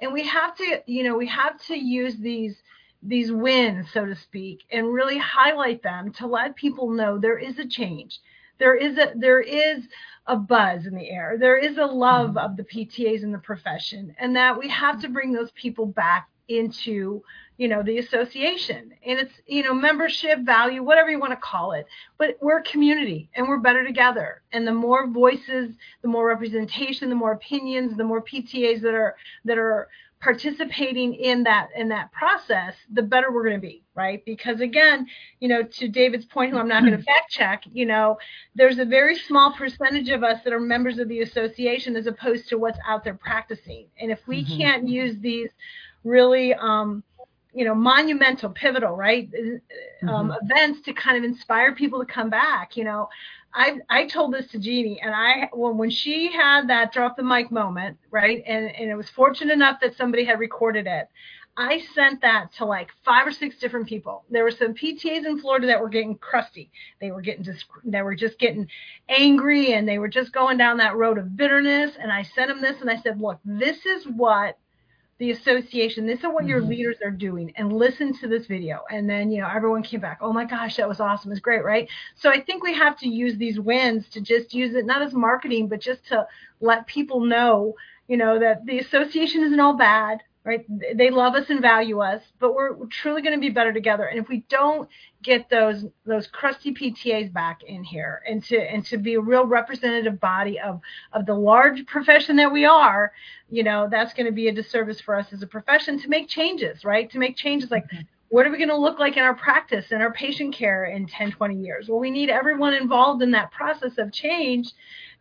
and 0.00 0.12
we 0.12 0.26
have 0.26 0.56
to 0.56 0.82
you 0.86 1.02
know 1.04 1.16
we 1.16 1.26
have 1.26 1.60
to 1.66 1.76
use 1.76 2.16
these 2.16 2.56
these 3.02 3.30
wins 3.30 3.86
so 3.92 4.04
to 4.04 4.14
speak 4.14 4.60
and 4.70 4.92
really 4.92 5.18
highlight 5.18 5.82
them 5.82 6.12
to 6.12 6.26
let 6.26 6.56
people 6.56 6.90
know 6.90 7.18
there 7.18 7.38
is 7.38 7.58
a 7.58 7.66
change 7.66 8.20
there 8.58 8.74
is 8.74 8.96
a 8.98 9.12
there 9.16 9.40
is 9.40 9.84
a 10.26 10.36
buzz 10.36 10.86
in 10.86 10.94
the 10.94 11.10
air 11.10 11.36
there 11.38 11.58
is 11.58 11.76
a 11.76 11.84
love 11.84 12.30
mm-hmm. 12.30 12.38
of 12.38 12.56
the 12.56 12.64
ptas 12.64 13.22
in 13.22 13.32
the 13.32 13.38
profession 13.38 14.14
and 14.18 14.36
that 14.36 14.58
we 14.58 14.68
have 14.68 15.00
to 15.00 15.08
bring 15.08 15.32
those 15.32 15.50
people 15.52 15.86
back 15.86 16.28
into 16.48 17.22
you 17.56 17.68
know 17.68 17.82
the 17.82 17.98
association. 17.98 18.92
And 19.06 19.18
it's 19.18 19.34
you 19.46 19.62
know 19.62 19.74
membership 19.74 20.40
value 20.40 20.82
whatever 20.82 21.10
you 21.10 21.20
want 21.20 21.32
to 21.32 21.36
call 21.36 21.72
it. 21.72 21.86
But 22.18 22.36
we're 22.40 22.58
a 22.58 22.64
community 22.64 23.30
and 23.34 23.48
we're 23.48 23.58
better 23.58 23.84
together. 23.84 24.42
And 24.52 24.66
the 24.66 24.74
more 24.74 25.06
voices 25.06 25.74
the 26.02 26.08
more 26.08 26.26
representation 26.26 27.08
the 27.08 27.14
more 27.14 27.32
opinions 27.32 27.96
the 27.96 28.04
more 28.04 28.22
ptas 28.22 28.80
that 28.82 28.94
are 28.94 29.16
that 29.44 29.58
are 29.58 29.88
participating 30.20 31.14
in 31.14 31.42
that 31.42 31.68
in 31.76 31.88
that 31.90 32.10
process 32.12 32.74
the 32.94 33.02
better 33.02 33.30
we're 33.30 33.44
going 33.44 33.60
to 33.60 33.60
be 33.60 33.82
right? 33.94 34.24
Because 34.24 34.60
again 34.60 35.06
you 35.40 35.48
know 35.48 35.62
to 35.62 35.88
david's 35.88 36.24
point 36.24 36.50
who 36.50 36.58
i'm 36.58 36.66
not 36.66 36.82
going 36.82 36.96
to 36.96 37.02
fact 37.02 37.30
check 37.30 37.62
you 37.72 37.84
know 37.84 38.16
there's 38.54 38.78
a 38.78 38.84
very 38.84 39.16
small 39.16 39.52
percentage 39.52 40.08
of 40.08 40.22
us 40.22 40.38
that 40.44 40.52
are 40.52 40.60
members 40.60 40.98
of 40.98 41.08
the 41.08 41.20
association 41.20 41.96
as 41.96 42.06
opposed 42.06 42.48
to 42.48 42.58
what's 42.58 42.78
out 42.86 43.04
there 43.04 43.14
practicing. 43.14 43.86
And 43.98 44.10
if 44.10 44.20
we 44.26 44.44
mm-hmm. 44.44 44.56
can't 44.56 44.88
use 44.88 45.16
these 45.20 45.50
really 46.04 46.54
um, 46.54 47.02
you 47.54 47.64
know 47.64 47.74
monumental 47.74 48.50
pivotal 48.50 48.94
right 48.96 49.28
um, 50.02 50.28
mm-hmm. 50.28 50.32
events 50.42 50.80
to 50.82 50.92
kind 50.92 51.16
of 51.16 51.24
inspire 51.24 51.74
people 51.74 52.00
to 52.00 52.06
come 52.06 52.30
back 52.30 52.76
you 52.76 52.84
know 52.84 53.08
I, 53.56 53.78
I 53.88 54.06
told 54.06 54.34
this 54.34 54.48
to 54.48 54.58
Jeannie, 54.58 55.00
and 55.00 55.14
I 55.14 55.48
when 55.52 55.78
when 55.78 55.90
she 55.90 56.32
had 56.32 56.68
that 56.70 56.92
drop 56.92 57.16
the 57.16 57.22
mic 57.22 57.52
moment, 57.52 57.96
right, 58.10 58.42
and 58.44 58.74
and 58.74 58.90
it 58.90 58.96
was 58.96 59.08
fortunate 59.10 59.52
enough 59.52 59.78
that 59.80 59.96
somebody 59.96 60.24
had 60.24 60.40
recorded 60.40 60.88
it. 60.88 61.08
I 61.56 61.82
sent 61.94 62.20
that 62.22 62.52
to 62.54 62.64
like 62.64 62.90
five 63.04 63.26
or 63.26 63.30
six 63.30 63.58
different 63.58 63.86
people. 63.86 64.24
There 64.28 64.42
were 64.42 64.50
some 64.50 64.74
PTAs 64.74 65.24
in 65.24 65.38
Florida 65.38 65.68
that 65.68 65.80
were 65.80 65.88
getting 65.88 66.16
crusty. 66.18 66.70
They 67.00 67.12
were 67.12 67.20
getting 67.20 67.44
just 67.44 67.64
they 67.84 68.02
were 68.02 68.16
just 68.16 68.38
getting 68.40 68.68
angry 69.08 69.72
and 69.74 69.88
they 69.88 69.98
were 69.98 70.08
just 70.08 70.32
going 70.32 70.58
down 70.58 70.78
that 70.78 70.96
road 70.96 71.16
of 71.16 71.36
bitterness. 71.36 71.92
And 71.96 72.10
I 72.10 72.24
sent 72.24 72.48
them 72.48 72.60
this 72.60 72.80
and 72.80 72.90
I 72.90 72.96
said, 72.96 73.20
look, 73.20 73.38
this 73.44 73.86
is 73.86 74.04
what 74.04 74.58
the 75.18 75.30
association, 75.30 76.06
this 76.06 76.20
is 76.20 76.24
what 76.24 76.46
your 76.46 76.60
mm-hmm. 76.60 76.70
leaders 76.70 76.96
are 77.04 77.10
doing, 77.10 77.52
and 77.56 77.72
listen 77.72 78.12
to 78.18 78.28
this 78.28 78.46
video. 78.46 78.80
And 78.90 79.08
then, 79.08 79.30
you 79.30 79.40
know, 79.40 79.48
everyone 79.48 79.82
came 79.82 80.00
back, 80.00 80.18
oh 80.20 80.32
my 80.32 80.44
gosh, 80.44 80.76
that 80.76 80.88
was 80.88 81.00
awesome. 81.00 81.30
It's 81.30 81.40
great, 81.40 81.64
right? 81.64 81.88
So 82.16 82.30
I 82.30 82.40
think 82.40 82.62
we 82.62 82.74
have 82.74 82.98
to 82.98 83.08
use 83.08 83.36
these 83.36 83.60
wins 83.60 84.08
to 84.10 84.20
just 84.20 84.54
use 84.54 84.74
it 84.74 84.86
not 84.86 85.02
as 85.02 85.12
marketing, 85.12 85.68
but 85.68 85.80
just 85.80 86.06
to 86.08 86.26
let 86.60 86.86
people 86.86 87.20
know, 87.20 87.74
you 88.08 88.16
know, 88.16 88.38
that 88.38 88.66
the 88.66 88.78
association 88.78 89.44
isn't 89.44 89.60
all 89.60 89.76
bad 89.76 90.22
right? 90.44 90.64
They 90.94 91.10
love 91.10 91.34
us 91.34 91.48
and 91.48 91.62
value 91.62 92.00
us, 92.00 92.22
but 92.38 92.54
we're 92.54 92.74
truly 92.86 93.22
going 93.22 93.34
to 93.34 93.40
be 93.40 93.48
better 93.48 93.72
together. 93.72 94.04
And 94.04 94.18
if 94.18 94.28
we 94.28 94.44
don't 94.50 94.88
get 95.22 95.48
those 95.48 95.86
those 96.04 96.26
crusty 96.26 96.74
PTAs 96.74 97.32
back 97.32 97.62
in 97.62 97.82
here 97.82 98.22
and 98.28 98.44
to 98.44 98.58
and 98.58 98.84
to 98.86 98.98
be 98.98 99.14
a 99.14 99.20
real 99.20 99.46
representative 99.46 100.20
body 100.20 100.60
of 100.60 100.80
of 101.14 101.24
the 101.24 101.34
large 101.34 101.86
profession 101.86 102.36
that 102.36 102.52
we 102.52 102.66
are, 102.66 103.12
you 103.48 103.62
know, 103.62 103.88
that's 103.90 104.12
going 104.12 104.26
to 104.26 104.32
be 104.32 104.48
a 104.48 104.52
disservice 104.52 105.00
for 105.00 105.14
us 105.16 105.32
as 105.32 105.42
a 105.42 105.46
profession 105.46 105.98
to 106.00 106.08
make 106.08 106.28
changes, 106.28 106.84
right? 106.84 107.10
To 107.12 107.18
make 107.18 107.36
changes 107.36 107.70
like 107.70 107.84
mm-hmm. 107.84 108.02
what 108.28 108.46
are 108.46 108.50
we 108.50 108.58
going 108.58 108.68
to 108.68 108.76
look 108.76 108.98
like 108.98 109.16
in 109.16 109.22
our 109.22 109.34
practice 109.34 109.92
and 109.92 110.02
our 110.02 110.12
patient 110.12 110.54
care 110.54 110.84
in 110.84 111.06
10, 111.06 111.32
20 111.32 111.56
years? 111.56 111.88
Well, 111.88 112.00
we 112.00 112.10
need 112.10 112.28
everyone 112.28 112.74
involved 112.74 113.22
in 113.22 113.30
that 113.30 113.50
process 113.50 113.96
of 113.96 114.12
change 114.12 114.72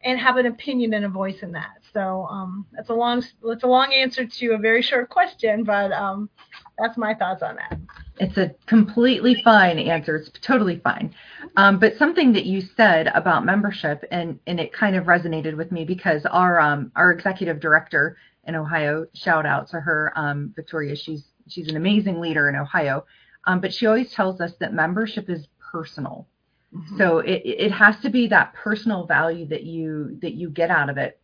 and 0.04 0.20
have 0.20 0.38
an 0.38 0.46
opinion 0.46 0.94
and 0.94 1.06
a 1.06 1.10
voice 1.10 1.40
in 1.42 1.52
that. 1.54 1.78
So 1.94 2.26
um, 2.30 2.66
that's 2.72 2.90
a 2.90 2.94
long 2.94 3.24
that's 3.44 3.64
a 3.64 3.68
long 3.68 3.94
answer 3.94 4.26
to 4.26 4.54
a 4.54 4.58
very 4.58 4.82
short 4.82 5.10
question, 5.10 5.64
but 5.64 5.92
um, 5.92 6.30
that's 6.78 6.98
my 6.98 7.14
thoughts 7.14 7.44
on 7.44 7.56
that. 7.56 7.80
It's 8.20 8.38
a 8.38 8.54
completely 8.66 9.42
fine 9.44 9.80
answer. 9.80 10.18
It's 10.18 10.30
totally 10.42 10.80
fine. 10.80 11.14
Um, 11.56 11.80
but 11.80 11.98
something 11.98 12.34
that 12.34 12.46
you 12.46 12.62
said 12.62 13.08
about 13.08 13.46
membership, 13.46 14.04
and 14.12 14.40
and 14.48 14.60
it 14.60 14.74
kind 14.74 14.96
of 14.96 15.06
resonated 15.06 15.56
with 15.56 15.72
me 15.72 15.86
because 15.86 16.26
our 16.26 16.60
um, 16.60 16.92
our 16.96 17.12
executive 17.12 17.60
director 17.60 18.18
in 18.46 18.56
Ohio, 18.56 19.06
shout 19.14 19.46
out 19.46 19.70
to 19.70 19.80
her, 19.80 20.12
um, 20.16 20.54
Victoria. 20.56 20.96
She's 20.96 21.26
she's 21.48 21.70
an 21.70 21.78
amazing 21.78 22.20
leader 22.20 22.50
in 22.50 22.56
Ohio, 22.56 23.06
um, 23.46 23.62
but 23.62 23.74
she 23.74 23.86
always 23.86 24.12
tells 24.12 24.42
us 24.42 24.54
that 24.60 24.74
membership 24.74 25.30
is 25.30 25.48
personal. 25.72 26.28
Mm-hmm. 26.74 26.98
So 26.98 27.20
it, 27.20 27.42
it 27.46 27.72
has 27.72 28.00
to 28.00 28.10
be 28.10 28.28
that 28.28 28.54
personal 28.54 29.06
value 29.06 29.46
that 29.48 29.64
you 29.64 30.18
that 30.22 30.34
you 30.34 30.50
get 30.50 30.72
out 30.72 30.90
of 30.90 30.98
it 30.98 31.20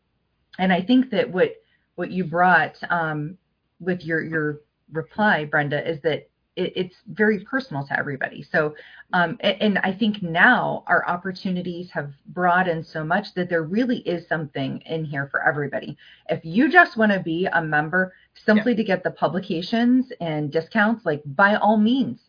and 0.59 0.73
I 0.73 0.81
think 0.81 1.09
that 1.12 1.31
what 1.31 1.53
what 1.95 2.12
you 2.12 2.23
brought 2.23 2.77
um, 2.89 3.38
with 3.79 4.03
your 4.03 4.21
your 4.21 4.62
reply, 4.91 5.45
Brenda, 5.45 5.88
is 5.89 6.01
that 6.01 6.29
it, 6.55 6.73
it's 6.75 6.95
very 7.07 7.39
personal 7.45 7.88
to 7.88 7.97
everybody. 7.97 8.43
So, 8.43 8.75
um, 9.13 9.38
and, 9.39 9.62
and, 9.62 9.79
I 9.79 9.93
think 9.93 10.21
now 10.21 10.83
our 10.88 11.07
opportunities 11.07 11.89
have 11.91 12.12
broadened 12.27 12.85
so 12.85 13.03
much 13.03 13.33
that 13.35 13.49
there 13.49 13.63
really 13.63 13.99
is 13.99 14.27
something 14.27 14.81
in 14.85 15.05
here 15.05 15.27
for 15.31 15.47
everybody. 15.47 15.97
If 16.29 16.43
you 16.43 16.69
just 16.69 16.97
want 16.97 17.12
to 17.12 17.19
be 17.19 17.45
a 17.45 17.62
member 17.62 18.13
simply 18.45 18.73
yeah. 18.73 18.77
to 18.77 18.83
get 18.83 19.03
the 19.03 19.12
publications 19.12 20.12
and 20.19 20.51
discounts, 20.51 21.05
like 21.05 21.21
by 21.25 21.55
all 21.55 21.77
means, 21.77 22.19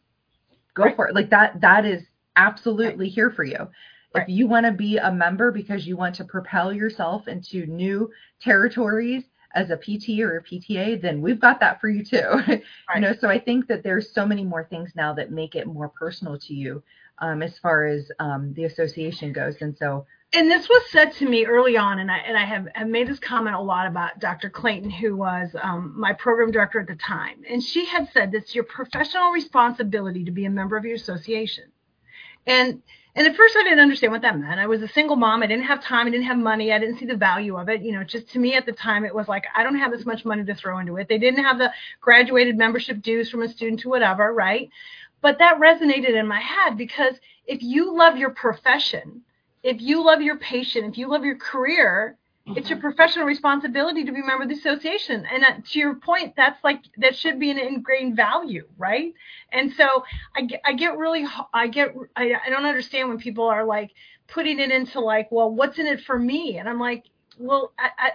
go 0.74 0.84
right. 0.84 0.96
for 0.96 1.08
it. 1.08 1.14
Like 1.14 1.30
that 1.30 1.60
that 1.60 1.84
is 1.84 2.02
absolutely 2.36 3.06
right. 3.06 3.14
here 3.14 3.30
for 3.30 3.44
you. 3.44 3.68
Right. 4.14 4.22
If 4.22 4.28
you 4.28 4.46
want 4.46 4.66
to 4.66 4.72
be 4.72 4.96
a 4.96 5.12
member 5.12 5.52
because 5.52 5.86
you 5.86 5.96
want 5.96 6.16
to 6.16 6.24
propel 6.24 6.72
yourself 6.72 7.28
into 7.28 7.66
new 7.66 8.10
territories 8.40 9.24
as 9.54 9.70
a 9.70 9.76
PT 9.76 10.20
or 10.20 10.38
a 10.38 10.42
PTA, 10.42 11.00
then 11.00 11.20
we've 11.20 11.40
got 11.40 11.60
that 11.60 11.80
for 11.80 11.88
you 11.88 12.04
too. 12.04 12.22
Right. 12.46 12.62
you 12.94 13.00
know, 13.00 13.14
so 13.20 13.28
I 13.28 13.38
think 13.38 13.68
that 13.68 13.82
there's 13.82 14.12
so 14.12 14.26
many 14.26 14.44
more 14.44 14.64
things 14.64 14.90
now 14.96 15.14
that 15.14 15.30
make 15.30 15.54
it 15.54 15.66
more 15.66 15.88
personal 15.88 16.38
to 16.38 16.54
you 16.54 16.82
um, 17.18 17.42
as 17.42 17.58
far 17.58 17.86
as 17.86 18.10
um, 18.18 18.52
the 18.54 18.64
association 18.64 19.32
goes. 19.32 19.56
And 19.60 19.76
so 19.76 20.06
and 20.32 20.48
this 20.48 20.68
was 20.68 20.90
said 20.90 21.12
to 21.14 21.28
me 21.28 21.44
early 21.44 21.76
on, 21.76 21.98
and 21.98 22.10
I 22.10 22.18
and 22.18 22.38
I 22.38 22.44
have, 22.44 22.68
have 22.74 22.88
made 22.88 23.08
this 23.08 23.18
comment 23.18 23.56
a 23.56 23.60
lot 23.60 23.88
about 23.88 24.20
Dr. 24.20 24.48
Clayton, 24.48 24.90
who 24.90 25.16
was 25.16 25.50
um, 25.60 25.92
my 25.96 26.12
program 26.12 26.52
director 26.52 26.78
at 26.78 26.86
the 26.86 26.94
time, 26.94 27.42
and 27.48 27.62
she 27.62 27.84
had 27.84 28.08
said 28.12 28.32
it's 28.32 28.54
your 28.54 28.64
professional 28.64 29.32
responsibility 29.32 30.24
to 30.24 30.30
be 30.30 30.44
a 30.44 30.50
member 30.50 30.76
of 30.76 30.84
your 30.84 30.94
association, 30.94 31.64
and 32.46 32.82
and 33.16 33.26
at 33.26 33.36
first 33.36 33.56
I 33.56 33.64
didn't 33.64 33.80
understand 33.80 34.12
what 34.12 34.22
that 34.22 34.38
meant. 34.38 34.60
I 34.60 34.66
was 34.66 34.82
a 34.82 34.88
single 34.88 35.16
mom. 35.16 35.42
I 35.42 35.46
didn't 35.46 35.64
have 35.64 35.82
time. 35.82 36.06
I 36.06 36.10
didn't 36.10 36.26
have 36.26 36.38
money. 36.38 36.72
I 36.72 36.78
didn't 36.78 36.98
see 36.98 37.06
the 37.06 37.16
value 37.16 37.56
of 37.56 37.68
it. 37.68 37.82
You 37.82 37.92
know, 37.92 38.04
just 38.04 38.30
to 38.30 38.38
me 38.38 38.54
at 38.54 38.66
the 38.66 38.72
time, 38.72 39.04
it 39.04 39.14
was 39.14 39.26
like, 39.26 39.44
I 39.54 39.64
don't 39.64 39.78
have 39.78 39.90
this 39.90 40.06
much 40.06 40.24
money 40.24 40.44
to 40.44 40.54
throw 40.54 40.78
into 40.78 40.96
it. 40.96 41.08
They 41.08 41.18
didn't 41.18 41.44
have 41.44 41.58
the 41.58 41.72
graduated 42.00 42.56
membership 42.56 43.02
dues 43.02 43.28
from 43.28 43.42
a 43.42 43.48
student 43.48 43.80
to 43.80 43.88
whatever, 43.88 44.32
right? 44.32 44.70
But 45.22 45.38
that 45.38 45.58
resonated 45.58 46.14
in 46.14 46.26
my 46.26 46.40
head 46.40 46.76
because 46.78 47.16
if 47.46 47.62
you 47.62 47.96
love 47.96 48.16
your 48.16 48.30
profession, 48.30 49.22
if 49.62 49.80
you 49.80 50.04
love 50.04 50.22
your 50.22 50.38
patient, 50.38 50.86
if 50.86 50.96
you 50.96 51.08
love 51.08 51.24
your 51.24 51.36
career, 51.36 52.16
Mm-hmm. 52.48 52.58
It's 52.58 52.70
your 52.70 52.78
mm-hmm. 52.78 52.86
professional 52.86 53.26
responsibility 53.26 54.04
to 54.04 54.12
be 54.12 54.20
a 54.20 54.24
member 54.24 54.44
of 54.44 54.48
the 54.48 54.54
association. 54.54 55.26
And 55.32 55.44
uh, 55.44 55.52
to 55.72 55.78
your 55.78 55.94
point, 55.96 56.34
that's 56.36 56.62
like 56.64 56.82
that 56.98 57.16
should 57.16 57.38
be 57.38 57.50
an 57.50 57.58
ingrained 57.58 58.16
value, 58.16 58.66
right? 58.78 59.12
And 59.52 59.72
so 59.74 60.04
I 60.36 60.42
get, 60.42 60.60
I 60.64 60.72
get 60.72 60.96
really 60.96 61.26
I 61.52 61.68
get 61.68 61.94
I, 62.16 62.34
I 62.46 62.50
don't 62.50 62.64
understand 62.64 63.08
when 63.08 63.18
people 63.18 63.44
are 63.44 63.64
like 63.64 63.90
putting 64.28 64.58
it 64.58 64.70
into 64.70 65.00
like, 65.00 65.30
well, 65.30 65.50
what's 65.50 65.78
in 65.78 65.86
it 65.86 66.00
for 66.00 66.18
me? 66.18 66.56
And 66.58 66.68
I'm 66.68 66.80
like, 66.80 67.04
well, 67.40 67.72
I, 67.78 67.90
I, 67.98 68.10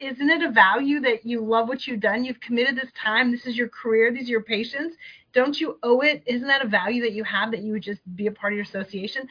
isn't 0.00 0.30
it 0.30 0.42
a 0.42 0.50
value 0.50 1.00
that 1.00 1.24
you 1.24 1.40
love 1.40 1.68
what 1.68 1.86
you've 1.86 2.00
done? 2.00 2.24
You've 2.24 2.40
committed 2.40 2.76
this 2.76 2.90
time. 3.02 3.32
This 3.32 3.46
is 3.46 3.56
your 3.56 3.68
career. 3.68 4.12
These 4.12 4.28
are 4.28 4.32
your 4.32 4.42
patients 4.42 4.96
don't 5.36 5.60
you 5.60 5.78
owe 5.82 6.00
it? 6.00 6.22
Isn't 6.24 6.48
that 6.48 6.64
a 6.64 6.66
value 6.66 7.02
that 7.02 7.12
you 7.12 7.22
have 7.24 7.50
that 7.50 7.60
you 7.60 7.72
would 7.72 7.82
just 7.82 8.00
be 8.16 8.26
a 8.26 8.32
part 8.32 8.54
of 8.54 8.56
your 8.56 8.64
association? 8.64 9.28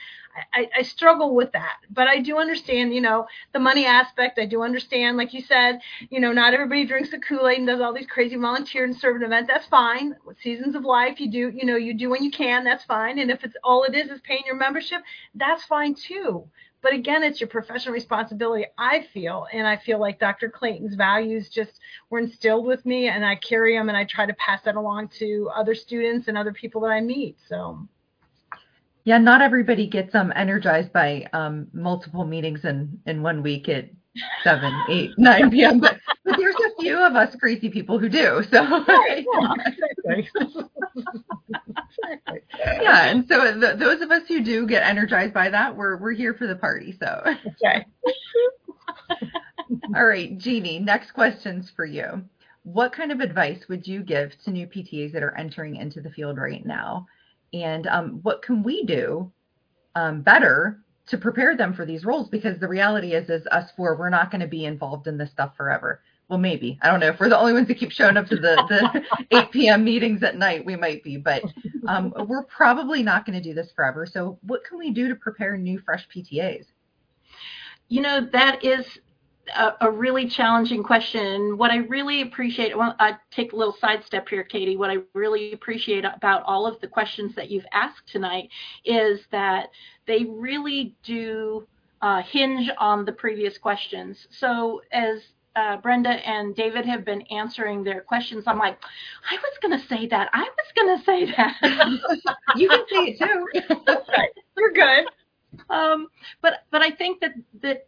I, 0.53 0.69
I, 0.77 0.83
struggle 0.83 1.33
with 1.33 1.51
that, 1.53 1.77
but 1.89 2.07
I 2.07 2.19
do 2.19 2.37
understand, 2.37 2.93
you 2.93 3.01
know, 3.01 3.25
the 3.53 3.59
money 3.59 3.87
aspect. 3.87 4.37
I 4.37 4.45
do 4.45 4.61
understand, 4.61 5.17
like 5.17 5.33
you 5.33 5.41
said, 5.41 5.79
you 6.11 6.19
know, 6.19 6.31
not 6.31 6.53
everybody 6.53 6.85
drinks 6.85 7.09
the 7.09 7.17
Kool-Aid 7.17 7.57
and 7.57 7.65
does 7.65 7.81
all 7.81 7.91
these 7.91 8.05
crazy 8.05 8.35
volunteer 8.35 8.83
and 8.83 8.95
serve 8.95 9.15
an 9.15 9.23
event. 9.23 9.47
That's 9.47 9.65
fine. 9.65 10.15
With 10.23 10.37
seasons 10.43 10.75
of 10.75 10.85
life, 10.85 11.19
you 11.19 11.31
do, 11.31 11.51
you 11.55 11.65
know, 11.65 11.75
you 11.75 11.95
do 11.95 12.11
when 12.11 12.23
you 12.23 12.29
can. 12.29 12.63
That's 12.63 12.83
fine. 12.83 13.17
And 13.17 13.31
if 13.31 13.43
it's 13.43 13.55
all 13.63 13.83
it 13.83 13.95
is 13.95 14.11
is 14.11 14.21
paying 14.21 14.43
your 14.45 14.57
membership, 14.57 15.01
that's 15.33 15.65
fine 15.65 15.95
too. 15.95 16.47
But 16.81 16.93
again, 16.93 17.23
it's 17.23 17.41
your 17.41 17.47
professional 17.47 17.93
responsibility, 17.93 18.65
I 18.77 19.07
feel. 19.13 19.47
And 19.51 19.65
I 19.65 19.77
feel 19.77 19.99
like 19.99 20.19
Dr. 20.19 20.49
Clayton's 20.49 20.95
values 20.95 21.49
just 21.49 21.79
were 22.09 22.19
instilled 22.19 22.65
with 22.65 22.85
me, 22.85 23.07
and 23.07 23.25
I 23.25 23.35
carry 23.37 23.75
them 23.75 23.89
and 23.89 23.97
I 23.97 24.03
try 24.03 24.25
to 24.25 24.33
pass 24.35 24.61
that 24.65 24.75
along 24.75 25.09
to 25.19 25.49
other 25.55 25.73
students 25.73 26.27
and 26.27 26.37
other 26.37 26.53
people 26.53 26.81
that 26.81 26.91
I 26.91 27.01
meet. 27.01 27.37
So. 27.49 27.87
Yeah, 29.03 29.19
not 29.19 29.41
everybody 29.41 29.85
gets 29.87 30.15
um 30.15 30.33
energized 30.35 30.91
by 30.91 31.27
um 31.31 31.67
multiple 31.73 32.25
meetings 32.25 32.65
in 32.65 32.99
in 33.05 33.21
one 33.21 33.43
week 33.43 33.69
at 33.69 33.89
seven, 34.43 34.73
eight, 34.89 35.11
nine 35.17 35.51
p.m. 35.51 35.79
But, 35.79 35.99
but 36.23 36.37
there's 36.37 36.55
a 36.55 36.81
few 36.81 36.97
of 36.97 37.15
us 37.15 37.35
crazy 37.35 37.69
people 37.69 37.99
who 37.99 38.09
do. 38.09 38.41
So 38.49 38.83
right, 38.87 39.25
yeah. 40.05 40.21
yeah, 42.81 43.05
and 43.07 43.27
so 43.27 43.59
the, 43.59 43.75
those 43.77 44.01
of 44.01 44.11
us 44.11 44.23
who 44.27 44.43
do 44.43 44.67
get 44.67 44.83
energized 44.83 45.33
by 45.33 45.49
that, 45.49 45.75
we're 45.75 45.97
we're 45.97 46.13
here 46.13 46.33
for 46.33 46.47
the 46.47 46.55
party. 46.55 46.95
So 46.99 47.23
okay. 47.25 47.85
All 49.95 50.05
right, 50.05 50.37
Jeannie. 50.37 50.79
Next 50.79 51.11
questions 51.11 51.71
for 51.75 51.85
you. 51.85 52.23
What 52.63 52.93
kind 52.93 53.11
of 53.11 53.19
advice 53.19 53.65
would 53.69 53.85
you 53.87 54.01
give 54.03 54.31
to 54.43 54.51
new 54.51 54.67
PTAs 54.67 55.11
that 55.13 55.23
are 55.23 55.37
entering 55.37 55.75
into 55.75 56.01
the 56.01 56.09
field 56.09 56.37
right 56.37 56.65
now? 56.65 57.05
And 57.53 57.87
um, 57.87 58.19
what 58.23 58.41
can 58.41 58.63
we 58.63 58.83
do 58.85 59.31
um, 59.95 60.21
better 60.21 60.79
to 61.07 61.17
prepare 61.17 61.55
them 61.55 61.73
for 61.73 61.85
these 61.85 62.05
roles 62.05 62.29
because 62.29 62.59
the 62.59 62.67
reality 62.67 63.13
is 63.13 63.29
is 63.29 63.45
us 63.47 63.69
four 63.77 63.95
we're 63.95 64.09
not 64.09 64.31
going 64.31 64.41
to 64.41 64.47
be 64.47 64.65
involved 64.65 65.07
in 65.07 65.17
this 65.17 65.31
stuff 65.31 65.55
forever 65.55 66.01
well 66.27 66.39
maybe 66.39 66.77
i 66.81 66.89
don't 66.89 66.99
know 66.99 67.07
if 67.07 67.19
we're 67.19 67.29
the 67.29 67.37
only 67.37 67.53
ones 67.53 67.67
that 67.67 67.77
keep 67.77 67.91
showing 67.91 68.17
up 68.17 68.27
to 68.27 68.35
the, 68.35 68.55
the 68.69 69.03
8 69.37 69.51
p.m 69.51 69.83
meetings 69.83 70.23
at 70.23 70.37
night 70.37 70.65
we 70.65 70.75
might 70.75 71.03
be 71.03 71.17
but 71.17 71.43
um, 71.87 72.13
we're 72.27 72.43
probably 72.43 73.03
not 73.03 73.25
going 73.25 73.37
to 73.37 73.43
do 73.43 73.53
this 73.53 73.71
forever 73.75 74.05
so 74.05 74.37
what 74.41 74.63
can 74.63 74.77
we 74.77 74.91
do 74.91 75.07
to 75.07 75.15
prepare 75.15 75.57
new 75.57 75.79
fresh 75.79 76.07
ptas 76.09 76.65
you 77.87 78.01
know 78.01 78.27
that 78.31 78.63
is 78.63 78.99
a, 79.53 79.73
a, 79.81 79.91
really 79.91 80.27
challenging 80.27 80.83
question. 80.83 81.57
What 81.57 81.71
I 81.71 81.77
really 81.77 82.21
appreciate, 82.21 82.77
well, 82.77 82.95
I 82.99 83.17
take 83.31 83.53
a 83.53 83.55
little 83.55 83.75
sidestep 83.79 84.27
here, 84.27 84.43
Katie. 84.43 84.77
What 84.77 84.89
I 84.89 84.97
really 85.13 85.53
appreciate 85.53 86.05
about 86.05 86.43
all 86.43 86.65
of 86.65 86.79
the 86.81 86.87
questions 86.87 87.35
that 87.35 87.49
you've 87.49 87.65
asked 87.71 88.07
tonight 88.11 88.49
is 88.83 89.21
that 89.31 89.69
they 90.07 90.25
really 90.25 90.95
do 91.03 91.67
uh, 92.01 92.21
hinge 92.21 92.69
on 92.77 93.05
the 93.05 93.11
previous 93.11 93.57
questions. 93.57 94.27
So 94.31 94.81
as 94.91 95.21
uh, 95.55 95.77
Brenda 95.77 96.09
and 96.09 96.55
David 96.55 96.85
have 96.85 97.05
been 97.05 97.21
answering 97.23 97.83
their 97.83 98.01
questions, 98.01 98.43
I'm 98.47 98.59
like, 98.59 98.77
I 99.29 99.35
was 99.35 99.53
going 99.61 99.79
to 99.79 99.87
say 99.87 100.07
that. 100.07 100.29
I 100.33 100.43
was 100.43 100.71
going 100.75 100.97
to 100.97 101.03
say 101.05 101.25
that. 101.37 102.35
you 102.55 102.69
can 102.69 102.85
say 102.89 103.15
it 103.17 103.19
too. 103.19 103.47
You're 104.57 104.73
good. 104.73 105.05
Um, 105.69 106.07
but 106.41 106.65
but 106.71 106.81
I 106.81 106.91
think 106.91 107.21
that 107.21 107.31
that 107.61 107.87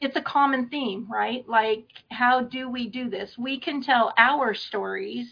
it's 0.00 0.16
a 0.16 0.22
common 0.22 0.68
theme, 0.68 1.06
right? 1.10 1.48
Like, 1.48 1.86
how 2.10 2.42
do 2.42 2.70
we 2.70 2.88
do 2.88 3.10
this? 3.10 3.36
We 3.36 3.58
can 3.58 3.82
tell 3.82 4.12
our 4.16 4.54
stories 4.54 5.26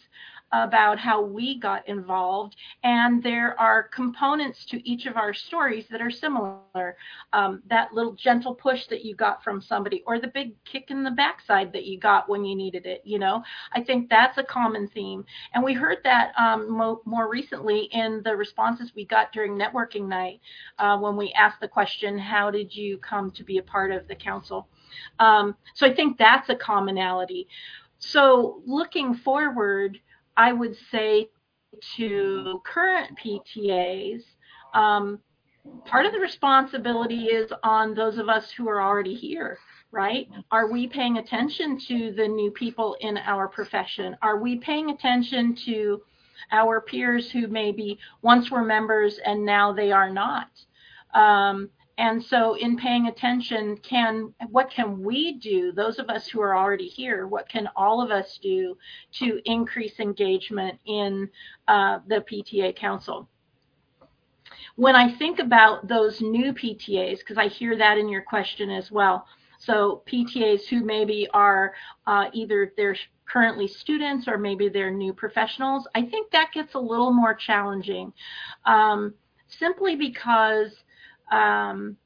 about 0.52 0.98
how 0.98 1.20
we 1.22 1.58
got 1.58 1.86
involved, 1.88 2.56
and 2.84 3.22
there 3.22 3.58
are 3.60 3.88
components 3.88 4.64
to 4.66 4.88
each 4.88 5.06
of 5.06 5.16
our 5.16 5.34
stories 5.34 5.86
that 5.90 6.00
are 6.00 6.10
similar. 6.10 6.96
Um, 7.32 7.62
that 7.68 7.92
little 7.92 8.12
gentle 8.12 8.54
push 8.54 8.86
that 8.86 9.04
you 9.04 9.14
got 9.14 9.42
from 9.42 9.60
somebody, 9.60 10.02
or 10.06 10.20
the 10.20 10.28
big 10.28 10.52
kick 10.64 10.90
in 10.90 11.02
the 11.02 11.10
backside 11.10 11.72
that 11.72 11.84
you 11.84 11.98
got 11.98 12.28
when 12.28 12.44
you 12.44 12.54
needed 12.54 12.86
it. 12.86 13.02
You 13.04 13.18
know, 13.18 13.42
I 13.72 13.82
think 13.82 14.08
that's 14.08 14.38
a 14.38 14.42
common 14.44 14.88
theme, 14.88 15.24
and 15.54 15.64
we 15.64 15.74
heard 15.74 15.98
that 16.04 16.32
um, 16.38 16.70
mo- 16.70 17.02
more 17.04 17.28
recently 17.28 17.88
in 17.92 18.22
the 18.24 18.36
responses 18.36 18.92
we 18.94 19.04
got 19.04 19.32
during 19.32 19.58
networking 19.58 20.06
night 20.08 20.40
uh, 20.78 20.96
when 20.98 21.16
we 21.16 21.32
asked 21.32 21.60
the 21.60 21.68
question, 21.68 22.18
"How 22.18 22.50
did 22.50 22.74
you 22.74 22.98
come 22.98 23.30
to 23.32 23.44
be 23.44 23.58
a 23.58 23.62
part 23.62 23.90
of 23.92 24.06
the 24.06 24.14
council?" 24.14 24.68
Um, 25.18 25.56
so 25.74 25.86
I 25.86 25.94
think 25.94 26.18
that's 26.18 26.48
a 26.48 26.54
commonality. 26.54 27.48
So 27.98 28.62
looking 28.66 29.14
forward, 29.14 29.98
I 30.36 30.52
would 30.52 30.76
say 30.90 31.28
to 31.96 32.60
current 32.64 33.18
PTAs, 33.18 34.22
um, 34.74 35.20
part 35.84 36.06
of 36.06 36.12
the 36.12 36.20
responsibility 36.20 37.24
is 37.26 37.50
on 37.62 37.94
those 37.94 38.18
of 38.18 38.28
us 38.28 38.50
who 38.52 38.68
are 38.68 38.80
already 38.80 39.14
here, 39.14 39.58
right? 39.90 40.28
Are 40.50 40.70
we 40.70 40.86
paying 40.86 41.18
attention 41.18 41.78
to 41.88 42.12
the 42.12 42.28
new 42.28 42.50
people 42.50 42.96
in 43.00 43.18
our 43.18 43.48
profession? 43.48 44.16
Are 44.22 44.38
we 44.38 44.56
paying 44.58 44.90
attention 44.90 45.56
to 45.66 46.02
our 46.52 46.80
peers 46.80 47.30
who 47.30 47.48
maybe 47.48 47.98
once 48.22 48.50
were 48.50 48.62
members 48.64 49.18
and 49.24 49.44
now 49.44 49.72
they 49.72 49.92
are 49.92 50.10
not? 50.10 50.48
Um, 51.14 51.70
and 51.98 52.22
so 52.22 52.54
in 52.54 52.76
paying 52.76 53.06
attention 53.06 53.76
can 53.78 54.32
what 54.50 54.70
can 54.70 55.02
we 55.02 55.34
do 55.38 55.72
those 55.72 55.98
of 55.98 56.08
us 56.10 56.26
who 56.28 56.40
are 56.40 56.56
already 56.56 56.88
here 56.88 57.26
what 57.26 57.48
can 57.48 57.68
all 57.76 58.02
of 58.02 58.10
us 58.10 58.38
do 58.42 58.76
to 59.12 59.40
increase 59.44 59.98
engagement 59.98 60.78
in 60.86 61.28
uh, 61.68 61.98
the 62.06 62.24
pta 62.30 62.74
council? 62.74 63.28
When 64.76 64.94
i 64.94 65.10
think 65.16 65.38
about 65.38 65.88
those 65.88 66.20
new 66.20 66.52
ptas 66.52 67.18
because 67.18 67.38
i 67.38 67.48
hear 67.48 67.76
that 67.76 67.98
in 67.98 68.08
your 68.08 68.22
question 68.22 68.70
as 68.70 68.90
well 68.90 69.26
so 69.58 70.02
ptas 70.06 70.66
who 70.66 70.84
maybe 70.84 71.26
are 71.32 71.72
uh, 72.06 72.26
either 72.32 72.72
they're 72.76 72.96
currently 73.26 73.66
students 73.66 74.28
or 74.28 74.38
maybe 74.38 74.68
they're 74.68 74.90
new 74.90 75.14
professionals 75.14 75.88
i 75.94 76.02
think 76.02 76.30
that 76.30 76.52
gets 76.52 76.74
a 76.74 76.78
little 76.78 77.12
more 77.12 77.34
challenging. 77.34 78.12
Um, 78.66 79.14
simply 79.48 79.96
because 79.96 80.72
um, 81.30 81.96